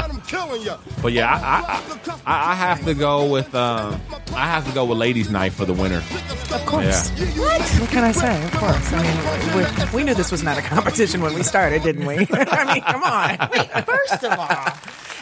[0.04, 0.76] I'm killing you.
[1.02, 1.38] But yeah, I
[1.74, 4.00] I, I I have to go with um
[4.34, 5.98] I have to go with Ladies Night for the winner.
[6.54, 7.12] Of course.
[7.12, 7.26] Yeah.
[7.40, 7.62] What?
[7.62, 8.44] What can I say?
[8.46, 8.94] Of course.
[8.94, 12.16] I mean, we, we knew this was not a competition when we started, didn't we?
[12.32, 13.50] I mean, come on.
[13.52, 14.68] Wait, first of all,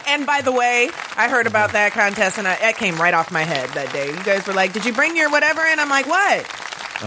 [0.06, 3.32] And by the way, I heard about that contest, and I, it came right off
[3.32, 4.06] my head that day.
[4.08, 6.46] You guys were like, "Did you bring your whatever?" And I'm like, "What?"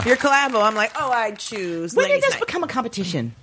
[0.05, 0.61] Your collabo.
[0.63, 3.33] I'm like, "Oh, I choose." when did Ladies this Night." become a competition?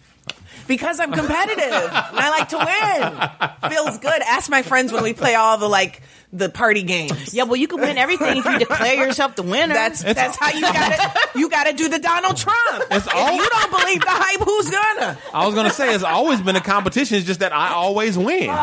[0.66, 3.70] Because I'm competitive and I like to win.
[3.70, 4.20] Feels good.
[4.22, 6.02] Ask my friends when we play all the like
[6.32, 7.32] the party games.
[7.32, 9.74] Yeah, well, you can win everything if you declare yourself the winner.
[9.74, 10.96] That's that's how you got
[11.32, 12.82] to you got to do the Donald Trump.
[12.90, 15.16] It's if all- you don't believe the hype, who's gonna?
[15.32, 17.18] I was gonna say it's always been a competition.
[17.18, 18.50] It's just that I always win.
[18.50, 18.54] Oh,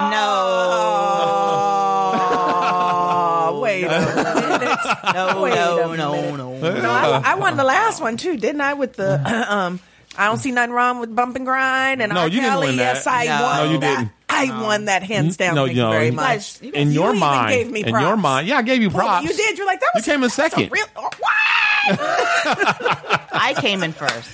[3.64, 4.80] wait a minute.
[5.14, 6.62] no, Wait no, a no, minute.
[6.62, 8.74] no, No, I, I won the last one too, didn't I?
[8.76, 9.16] With the
[9.54, 9.80] um,
[10.18, 12.28] I don't see nothing wrong with bump and grind and No, R.
[12.28, 12.68] you didn't Kelly.
[12.68, 12.96] win that.
[12.98, 13.42] Yes, I No.
[13.44, 13.58] won.
[13.66, 13.98] No, you that.
[13.98, 14.12] didn't.
[14.30, 15.56] I won that hands down.
[15.56, 16.62] no, Thank no, you very you- much.
[16.62, 18.04] you In You your even mind, gave me in props.
[18.04, 19.28] your mind, yeah, I gave you Well, props.
[19.28, 19.58] you did.
[19.58, 20.72] You're like that You was came in that's a second.
[20.72, 21.30] real- oh, what?
[23.32, 24.30] I came in first.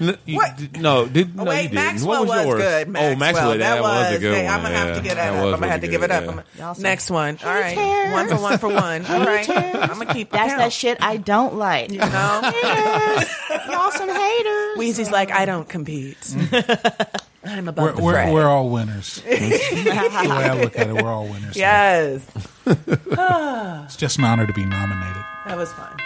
[0.00, 0.56] N- you- What?
[0.56, 1.84] d- No, did no, Oh, wait, you didn't.
[1.84, 2.62] Maxwell what was, was yours?
[2.62, 2.88] good.
[2.88, 3.16] Oh, Maxwell.
[3.16, 4.54] Maxwell, that, that was a good hey, one.
[4.54, 5.02] I'm gonna have to yeah.
[5.02, 5.34] get that, up.
[5.44, 6.24] I'm gonna have to really give it up.
[6.24, 6.30] yeah.
[6.60, 7.38] gonna- Next one.
[7.44, 8.12] All right, cares?
[8.12, 9.06] one for one for one.
[9.06, 10.30] All right, I'm gonna keep.
[10.30, 10.58] That's count.
[10.60, 11.90] that shit I don't like.
[11.90, 12.04] You know,
[13.70, 14.78] Y'all some haters.
[14.78, 16.18] Weezy's like, I don't compete.
[16.20, 17.20] Mm.
[17.44, 19.20] I'm above We're, the we're, we're all winners.
[19.22, 21.56] the way I look at it, we're all winners.
[21.56, 22.20] yes,
[22.66, 25.22] It's just an honor to be nominated.
[25.46, 25.96] that was fun.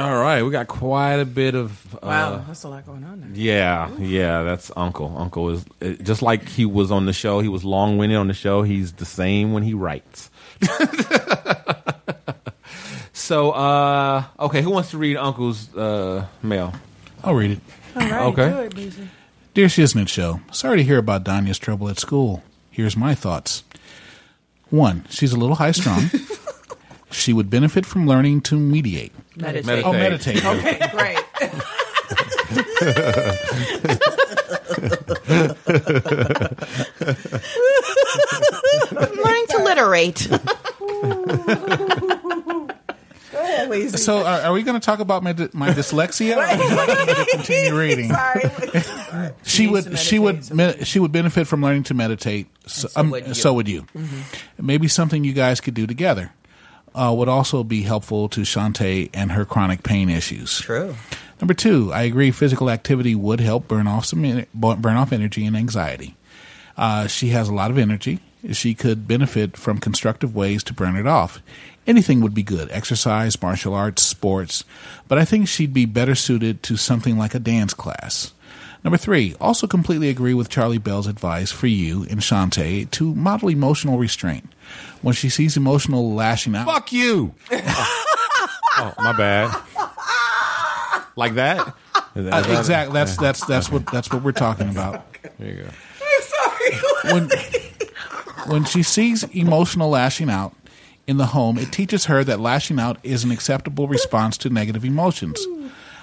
[0.00, 1.94] All right, we got quite a bit of.
[1.96, 3.30] Uh, Wow, that's a lot going on there.
[3.34, 5.14] Yeah, yeah, that's Uncle.
[5.18, 7.40] Uncle is uh, just like he was on the show.
[7.40, 8.62] He was long winded on the show.
[8.62, 10.30] He's the same when he writes.
[13.12, 16.74] so, uh, okay, who wants to read Uncle's uh, mail?
[17.22, 17.60] I'll read it.
[17.96, 18.48] All right, Okay.
[18.48, 19.08] do it, Beezy.
[19.52, 22.42] Dear Shiznit Show, sorry to hear about Danya's trouble at school.
[22.70, 23.64] Here's my thoughts.
[24.70, 26.04] One, she's a little high strung.
[27.10, 29.12] she would benefit from learning to mediate.
[29.36, 29.84] Meditate.
[29.84, 30.44] Oh, meditate.
[30.44, 31.18] Okay, great.
[38.92, 40.28] learning to literate.
[43.32, 43.96] Go ahead, Weezy.
[43.98, 46.36] So, are, are we going to talk about my, my dyslexia?
[46.36, 48.10] or would you like me to continue reading?
[48.10, 48.40] Sorry.
[49.44, 52.48] She Needs would she would me, she would benefit from learning to meditate.
[52.66, 53.34] So, so um, would you.
[53.34, 53.86] so would you.
[54.58, 56.32] Maybe something you guys could do together.
[56.94, 60.60] Uh, would also be helpful to Shantae and her chronic pain issues.
[60.60, 60.96] True.
[61.40, 62.30] Number two, I agree.
[62.32, 66.16] Physical activity would help burn off some burn off energy and anxiety.
[66.76, 68.20] Uh, she has a lot of energy.
[68.52, 71.42] She could benefit from constructive ways to burn it off.
[71.86, 74.64] Anything would be good exercise, martial arts, sports.
[75.08, 78.32] But I think she'd be better suited to something like a dance class.
[78.82, 83.50] Number three, also completely agree with Charlie Bell's advice for you and Shantae to model
[83.50, 84.50] emotional restraint.
[85.02, 86.66] When she sees emotional lashing out.
[86.66, 87.34] Fuck you.
[87.52, 89.54] oh, my bad.
[91.16, 91.74] Like that?
[92.14, 92.94] Is that- Uh, that- exactly.
[92.94, 95.04] That's that's that's what that's what we're talking about.
[95.38, 95.68] There you go.
[96.02, 97.12] I'm sorry.
[97.14, 97.30] When
[98.46, 100.54] when she sees emotional lashing out
[101.06, 104.84] in the home, it teaches her that lashing out is an acceptable response to negative
[104.84, 105.44] emotions.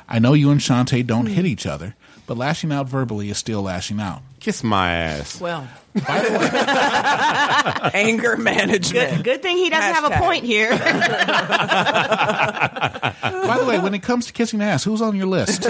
[0.10, 1.96] I know you and Shantae don't hit each other,
[2.28, 4.22] but lashing out verbally is still lashing out.
[4.40, 5.42] Kiss my ass.
[5.42, 5.68] Well,
[7.94, 9.16] anger management.
[9.16, 10.70] Good, good thing he doesn't have a point here.
[10.78, 10.84] By
[13.60, 15.64] the way, when it comes to kissing ass, who's on your list?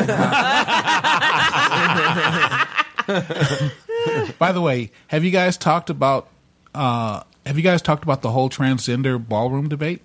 [4.37, 6.27] By the way, have you guys talked about
[6.75, 10.01] uh, have you guys talked about the whole transgender ballroom debate?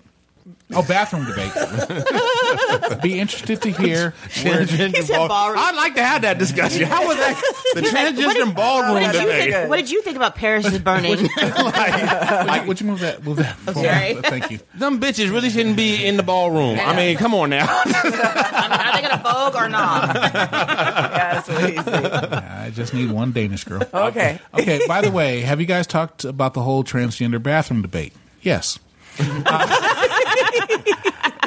[0.75, 1.51] Oh, bathroom debate.
[3.01, 4.13] be interested to hear.
[4.29, 5.59] Transgender He said ball- ballroom.
[5.59, 6.83] I'd like to have that discussion.
[6.87, 7.41] How was that?
[7.75, 9.53] The He's like, transgender what ballroom what did, you debate.
[9.53, 11.29] think, what did you think about Paris is burning?
[11.43, 13.23] Like, would you move that?
[13.23, 13.55] Move that.
[13.67, 13.87] I'm forward?
[13.89, 14.15] sorry.
[14.15, 14.59] Thank you.
[14.75, 16.79] Them bitches really shouldn't be in the ballroom.
[16.79, 17.65] I mean, come on now.
[17.85, 20.13] Are they going to vogue or not?
[20.13, 22.05] That's what he said.
[22.33, 23.83] I just need one Danish girl.
[23.93, 24.39] Okay.
[24.53, 24.81] Okay.
[24.87, 28.13] By the way, have you guys talked about the whole transgender bathroom debate?
[28.41, 28.79] Yes.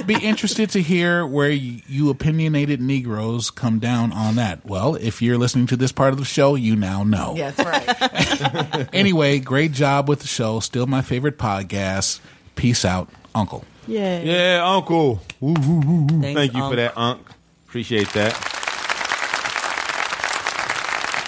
[0.06, 4.64] Be interested to hear where you, you opinionated Negroes come down on that.
[4.64, 7.34] Well, if you're listening to this part of the show, you now know.
[7.36, 8.88] Yeah, that's right.
[8.92, 10.60] Anyway, great job with the show.
[10.60, 12.20] Still my favorite podcast.
[12.54, 13.64] Peace out, Uncle.
[13.88, 14.20] Yeah.
[14.22, 15.20] yeah, Uncle.
[15.40, 16.20] Woo, woo, woo, woo.
[16.22, 16.72] Thanks, Thank you Unc.
[16.72, 17.20] for that, Unc.
[17.66, 18.32] Appreciate that.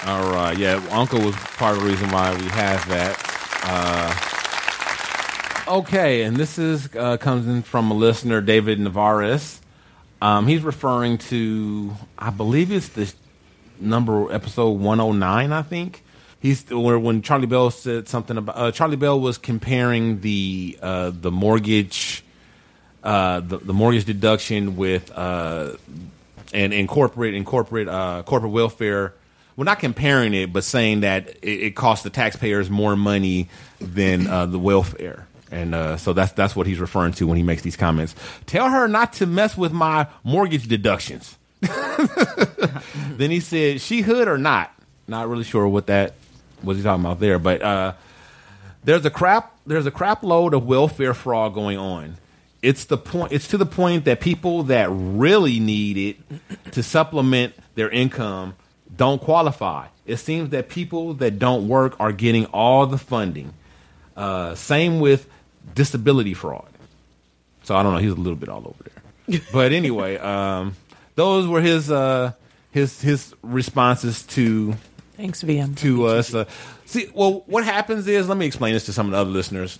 [0.06, 3.16] All right, yeah, Uncle was part of the reason why we have that.
[3.64, 4.14] Uh,
[5.69, 9.61] okay, and this is uh, comes in from a listener, David Navarez.
[10.20, 13.12] Um, he's referring to, I believe it's the
[13.78, 16.03] number episode 109, I think.
[16.40, 21.11] He's where when Charlie Bell said something about uh, Charlie Bell was comparing the uh,
[21.12, 22.24] the mortgage
[23.03, 25.73] uh, the, the mortgage deduction with uh,
[26.53, 29.15] and, and corporate uh, corporate welfare.
[29.57, 33.49] We're not comparing it, but saying that it, it costs the taxpayers more money
[33.81, 35.27] than uh, the welfare.
[35.51, 38.15] And uh, so that's that's what he's referring to when he makes these comments.
[38.47, 41.37] Tell her not to mess with my mortgage deductions.
[41.61, 44.73] then he said, "She hood or not?"
[45.07, 46.15] Not really sure what that
[46.62, 47.95] was he talking about there, but uh,
[48.85, 52.16] there's a crap there's a crap load of welfare fraud going on.
[52.61, 53.33] It's the point.
[53.33, 58.55] It's to the point that people that really need it to supplement their income
[58.95, 59.87] don't qualify.
[60.07, 63.55] It seems that people that don't work are getting all the funding.
[64.16, 65.29] Uh, same with
[65.74, 66.69] disability fraud.
[67.62, 67.99] So I don't know.
[67.99, 69.40] He's a little bit all over there.
[69.53, 70.74] But anyway, um,
[71.15, 72.32] those were his uh,
[72.70, 74.74] his his responses to
[75.19, 75.77] Thanks, VM.
[75.78, 76.32] to us.
[76.32, 76.47] Uh,
[76.86, 79.78] see, well, what happens is, let me explain this to some of the other listeners.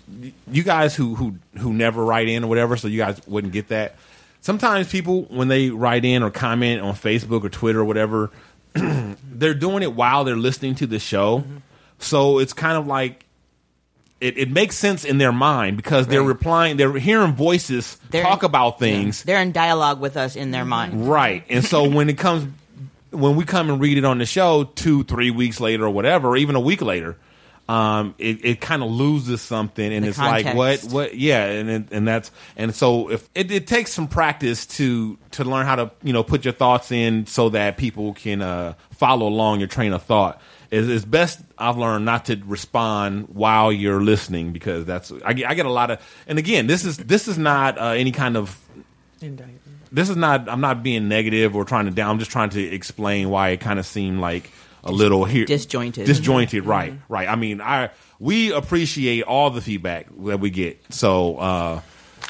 [0.51, 3.69] You guys who who who never write in or whatever, so you guys wouldn't get
[3.69, 3.95] that.
[4.41, 8.31] Sometimes people, when they write in or comment on Facebook or Twitter or whatever,
[8.75, 11.45] they're doing it while they're listening to the show.
[11.99, 13.25] So it's kind of like
[14.21, 18.43] it, it makes sense in their mind because they're replying, they're hearing voices They're- talk
[18.43, 19.23] about things.
[19.23, 21.09] They're in dialogue with us in their mind.
[21.09, 21.45] Right.
[21.49, 22.53] And so when it comes,
[23.11, 26.29] when we come and read it on the show two, three weeks later or whatever,
[26.29, 27.17] or even a week later,
[27.69, 31.69] um, it, it kind of loses something, and The it's like what, what, yeah, and
[31.69, 35.77] it, and that's and so if it, it takes some practice to to learn how
[35.77, 39.69] to you know put your thoughts in so that people can uh, follow along your
[39.69, 40.41] train of thought.
[40.71, 45.49] It's, it's best I've learned not to respond while you're listening because that's I get,
[45.51, 48.37] I get a lot of and again this is this is not uh, any kind
[48.37, 48.59] of
[49.91, 52.63] this is not i'm not being negative or trying to down i'm just trying to
[52.63, 54.51] explain why it kind of seemed like
[54.85, 56.07] a little here Disjointed.
[56.07, 57.29] disjointed right right.
[57.29, 57.91] I mean i
[58.21, 60.83] we appreciate all the feedback that we get.
[60.93, 61.81] So uh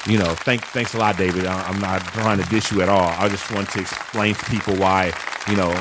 [0.07, 1.45] you know thank thanks a lot david.
[1.45, 3.09] I, i'm not trying to dish you at all.
[3.09, 5.11] I just want to explain to people why
[5.47, 5.69] you know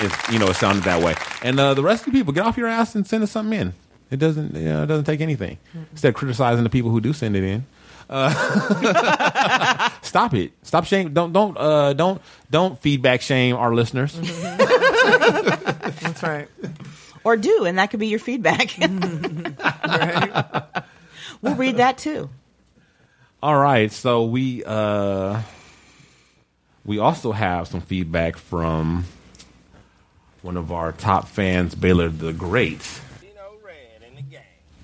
[0.00, 2.44] it you know it sounded that way and uh the rest of the people get
[2.44, 3.74] off your ass and send us something in
[4.10, 5.58] it doesn't you know, it doesn't take anything
[5.92, 7.64] instead of criticizing the people who do send it in
[8.10, 10.52] uh, stop it.
[10.62, 11.12] Stop shame.
[11.12, 14.14] Don't don't uh, don't don't feedback shame our listeners.
[14.18, 14.62] That's
[16.22, 16.48] right.
[17.24, 18.74] Or do, and that could be your feedback.
[21.42, 22.30] we'll read that too.
[23.42, 25.42] All right, so we uh,
[26.84, 29.04] we also have some feedback from
[30.42, 32.80] one of our top fans, Baylor the Great.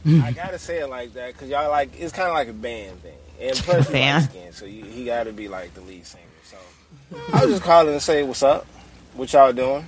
[0.07, 3.01] I gotta say it like that because y'all like it's kind of like a band
[3.01, 4.25] thing, and plus you Band.
[4.25, 6.23] skin, so you, he got to be like the lead singer.
[6.45, 6.59] So
[7.33, 8.67] I was just calling to say what's up,
[9.15, 9.83] what y'all doing,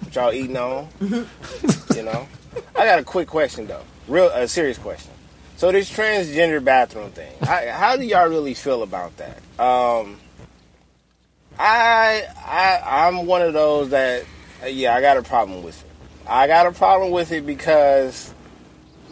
[0.00, 2.28] what y'all eating on, you know.
[2.76, 5.10] I got a quick question though, real a serious question.
[5.56, 9.38] So this transgender bathroom thing, I, how do y'all really feel about that?
[9.58, 10.20] Um,
[11.58, 14.22] I I I'm one of those that
[14.62, 15.90] Uh, yeah I got a problem with it.
[16.26, 18.32] I got a problem with it because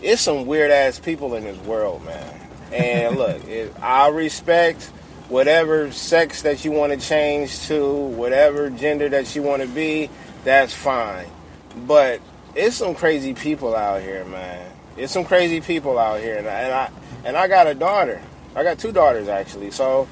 [0.02, 2.48] it's some weird ass people in this world, man.
[2.72, 4.84] And look, it, I respect
[5.28, 10.10] whatever sex that you want to change to, whatever gender that you want to be.
[10.44, 11.26] That's fine,
[11.86, 12.20] but
[12.54, 14.70] it's some crazy people out here, man.
[14.96, 16.90] It's some crazy people out here, and I and I,
[17.24, 18.22] and I got a daughter.
[18.54, 20.08] I got two daughters actually, so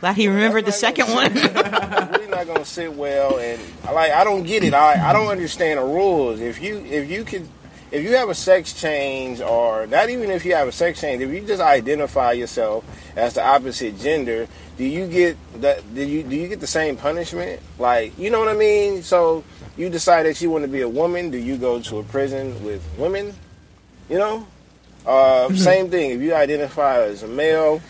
[0.00, 1.34] Glad he remembered the second one.
[1.34, 4.74] really not gonna sit well and like I don't get it.
[4.74, 6.40] I I don't understand the rules.
[6.40, 7.48] If you if you can
[7.90, 11.22] if you have a sex change, or not even if you have a sex change,
[11.22, 12.84] if you just identify yourself
[13.16, 14.46] as the opposite gender,
[14.76, 15.94] do you get that?
[15.94, 17.60] Do you do you get the same punishment?
[17.78, 19.02] Like, you know what I mean?
[19.02, 19.42] So
[19.76, 21.30] you decide that you want to be a woman.
[21.30, 23.34] Do you go to a prison with women?
[24.10, 24.46] You know,
[25.06, 26.10] uh, same thing.
[26.10, 27.80] If you identify as a male,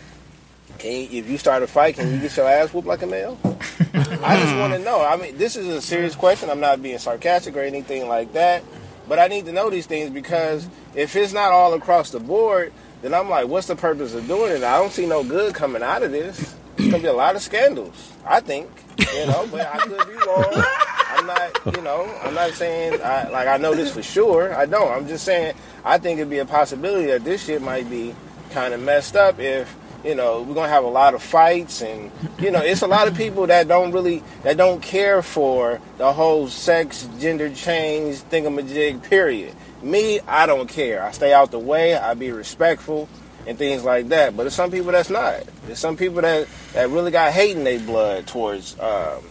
[0.78, 3.06] can you, if you start a fight, can you get your ass whooped like a
[3.06, 3.38] male?
[3.44, 5.04] I just want to know.
[5.04, 6.50] I mean, this is a serious question.
[6.50, 8.62] I'm not being sarcastic or anything like that,
[9.08, 12.72] but I need to know these things because if it's not all across the board,
[13.02, 14.62] then I'm like, what's the purpose of doing it?
[14.62, 16.54] I don't see no good coming out of this.
[16.76, 18.12] It's gonna be a lot of scandals.
[18.24, 18.68] I think,
[18.98, 20.64] you know, but I could be wrong.
[21.10, 24.54] I'm not, you know, I'm not saying I, like I know this for sure.
[24.54, 24.92] I don't.
[24.92, 28.14] I'm just saying I think it'd be a possibility that this shit might be
[28.50, 32.10] kind of messed up if you know we're gonna have a lot of fights and
[32.38, 36.12] you know it's a lot of people that don't really that don't care for the
[36.12, 39.54] whole sex gender change thingamajig period.
[39.82, 41.02] Me i don't care.
[41.02, 43.08] I stay out the way i be respectful
[43.46, 44.36] and things like that.
[44.36, 45.42] But there's some people that's not.
[45.66, 49.24] There's some people that that really got hate in their blood towards um,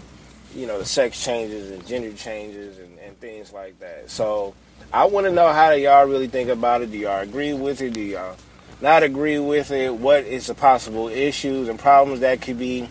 [0.56, 4.10] you know the sex changes and gender changes and, and things like that.
[4.10, 4.54] So
[4.94, 6.92] i want to know how do y'all really think about it?
[6.92, 7.94] Do y'all agree with it?
[7.94, 8.36] Do y'all
[8.82, 12.88] not agree with it, what is the possible issues and problems that could be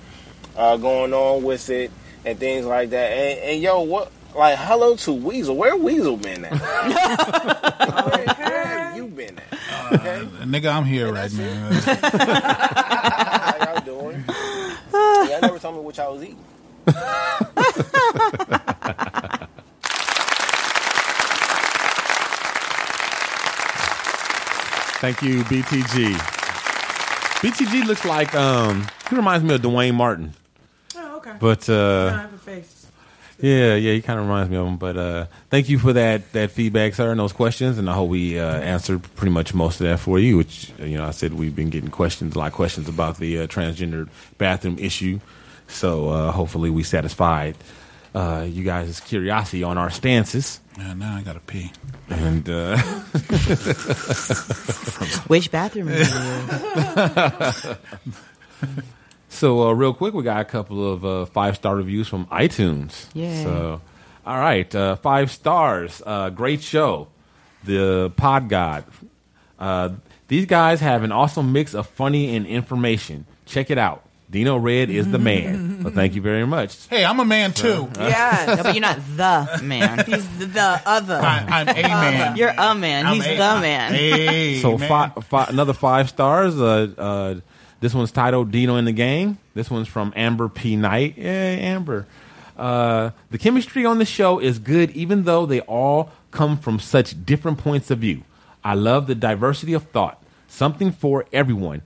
[0.56, 1.90] uh, going on with it,
[2.24, 3.12] and things like that.
[3.12, 5.56] And, and yo, what like hello to Weasel?
[5.56, 6.52] Where Weasel been at?
[6.52, 9.92] where, where have you been at?
[9.92, 11.70] Okay, Uh, nigga, I'm here right now.
[13.52, 14.24] how y'all doing?
[14.92, 16.44] Y'all never told me what y'all was eating.
[25.06, 26.14] Thank you, BTG.
[27.38, 30.32] BTG looks like um he reminds me of Duane Martin.
[30.96, 31.34] Oh, okay.
[31.38, 32.88] But uh I have a face.
[33.38, 34.78] yeah, yeah, he kind of reminds me of him.
[34.78, 37.78] But uh thank you for that that feedback, sir, and those questions.
[37.78, 40.38] And I hope we uh, answered pretty much most of that for you.
[40.38, 43.42] Which you know, I said we've been getting questions, a lot of questions about the
[43.42, 44.08] uh, transgender
[44.38, 45.20] bathroom issue.
[45.68, 47.54] So uh, hopefully we satisfied
[48.16, 50.60] uh, you guys' curiosity on our stances.
[50.78, 51.70] Yeah, now I gotta pee.
[52.08, 52.76] And uh,
[55.28, 56.04] Which bathroom are you
[57.62, 57.76] in?
[59.28, 63.04] So, uh, real quick, we got a couple of uh, five star reviews from iTunes.
[63.12, 63.42] Yay.
[63.44, 63.82] So,
[64.24, 66.00] all right, uh, five stars.
[66.06, 67.08] Uh, great show.
[67.64, 68.84] The Pod God.
[69.58, 69.90] Uh,
[70.28, 73.26] these guys have an awesome mix of funny and information.
[73.44, 74.05] Check it out.
[74.28, 75.80] Dino Red is the man.
[75.84, 76.86] well, thank you very much.
[76.88, 77.88] Hey, I'm a man too.
[77.96, 80.04] Yeah, no, but you're not the man.
[80.06, 81.14] He's the, the other.
[81.14, 82.36] I, I'm a man.
[82.36, 83.06] You're a man.
[83.06, 83.92] I'm He's a- the man.
[83.94, 84.88] Hey, so man.
[84.88, 86.60] fi- fi- another five stars.
[86.60, 87.34] Uh, uh,
[87.80, 89.38] this one's titled Dino in the Gang.
[89.54, 90.74] This one's from Amber P.
[90.76, 91.16] Knight.
[91.18, 92.06] Yay, Amber.
[92.56, 97.24] Uh, the chemistry on the show is good, even though they all come from such
[97.24, 98.22] different points of view.
[98.64, 100.20] I love the diversity of thought.
[100.48, 101.82] Something for everyone,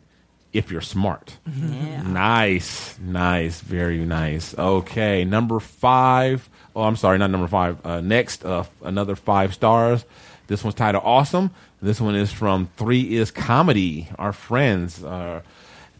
[0.52, 1.38] if you're smart.
[1.46, 4.56] Nice, nice, very nice.
[4.58, 6.48] Okay, number five.
[6.74, 7.84] Oh, I'm sorry, not number five.
[7.84, 10.04] Uh, next, uh, another five stars.
[10.46, 11.50] This one's titled Awesome.
[11.82, 14.08] This one is from Three Is Comedy.
[14.18, 15.42] Our friends, uh,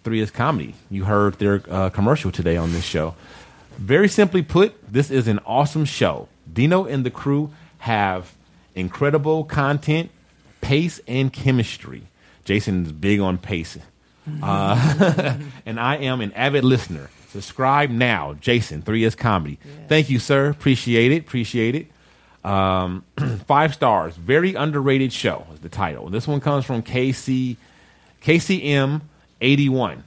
[0.05, 0.75] Three Is Comedy.
[0.91, 3.15] You heard their uh, commercial today on this show.
[3.79, 6.29] Very simply put, this is an awesome show.
[6.53, 8.35] Dino and the crew have
[8.75, 10.11] incredible content,
[10.61, 12.03] pace, and chemistry.
[12.45, 13.79] Jason's big on pace.
[14.43, 17.11] Uh, and I am an avid listener.
[17.29, 19.59] Subscribe now, Jason, 3S Comedy.
[19.89, 20.49] Thank you, sir.
[20.49, 21.23] Appreciate it.
[21.23, 21.87] Appreciate it.
[22.45, 23.05] Um,
[23.47, 24.17] five stars.
[24.17, 26.09] Very underrated show is the title.
[26.11, 27.57] This one comes from KC,
[28.23, 29.03] KCM
[29.41, 30.03] 81.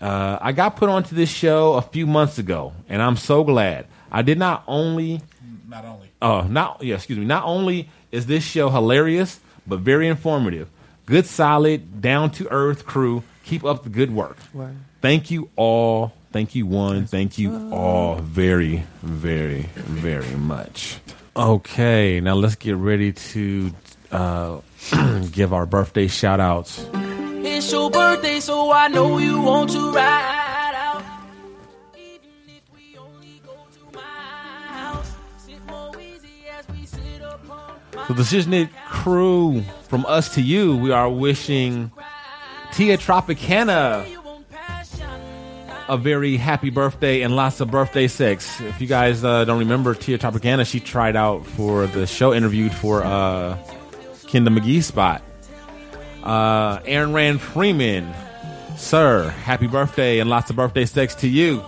[0.00, 3.86] Uh, I got put onto this show a few months ago, and I'm so glad.
[4.10, 5.20] I did not only
[5.68, 6.10] Not only.
[6.22, 7.24] Oh, not yeah, excuse me.
[7.24, 10.68] Not only is this show hilarious, but very informative.
[11.10, 13.24] Good, solid, down to earth crew.
[13.44, 14.36] Keep up the good work.
[14.54, 14.76] Word.
[15.00, 16.12] Thank you all.
[16.30, 17.06] Thank you one.
[17.06, 20.98] Thank you all very, very, very much.
[21.34, 23.72] Okay, now let's get ready to
[24.12, 24.60] uh,
[25.32, 26.86] give our birthday shout outs.
[26.94, 30.49] It's your birthday, so I know you want to ride
[38.14, 41.90] the Shiznit crew, from us to you, we are wishing
[42.72, 44.06] Tia Tropicana
[45.90, 48.60] a very happy birthday and lots of birthday sex.
[48.60, 52.72] If you guys uh, don't remember Tia Tropicana, she tried out for the show, interviewed
[52.72, 53.58] for uh,
[54.28, 55.20] Kendall McGee spot.
[56.22, 58.08] Uh, Aaron Rand Freeman,
[58.76, 61.60] sir, happy birthday and lots of birthday sex to you.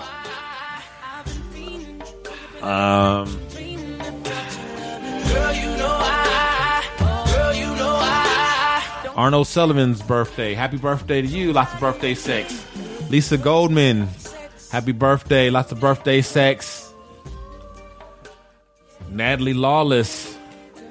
[2.62, 3.40] Um,
[9.14, 10.54] Arnold Sullivan's birthday.
[10.54, 11.52] Happy birthday to you.
[11.52, 12.66] Lots of birthday sex.
[13.10, 14.08] Lisa Goldman.
[14.70, 15.50] Happy birthday.
[15.50, 16.92] Lots of birthday sex.
[19.10, 20.36] Natalie Lawless.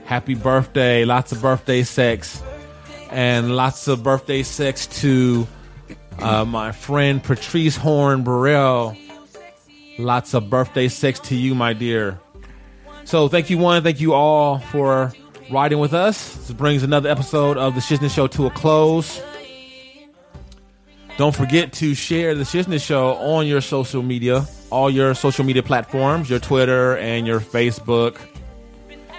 [0.06, 1.04] Happy birthday.
[1.04, 2.44] Lots of birthday sex.
[3.10, 5.48] And lots of birthday sex to
[6.20, 8.96] uh, my friend Patrice Horn Burrell.
[9.98, 12.20] Lots of birthday sex to you, my dear.
[13.04, 15.12] So thank you one, thank you all for
[15.52, 16.36] riding with us.
[16.36, 19.22] This brings another episode of the Shiznit Show to a close.
[21.18, 25.62] Don't forget to share the Shiznit Show on your social media, all your social media
[25.62, 28.18] platforms, your Twitter and your Facebook,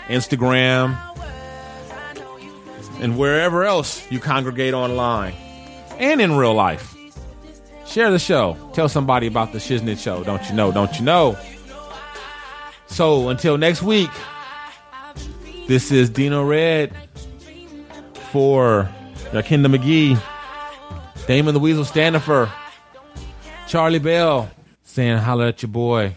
[0.07, 0.99] Instagram,
[3.01, 5.35] and wherever else you congregate online
[5.99, 6.97] and in real life.
[7.87, 8.57] Share the show.
[8.73, 10.25] Tell somebody about the Shiznit Show.
[10.25, 10.73] Don't you know?
[10.73, 11.37] Don't you know?
[12.87, 14.11] So until next week,
[15.67, 16.93] this is Dino Red
[18.31, 18.89] for
[19.33, 20.21] Yakinda McGee,
[21.27, 22.51] Damon the Weasel Standifer,
[23.67, 24.51] Charlie Bell
[24.83, 26.17] saying holla at your boy.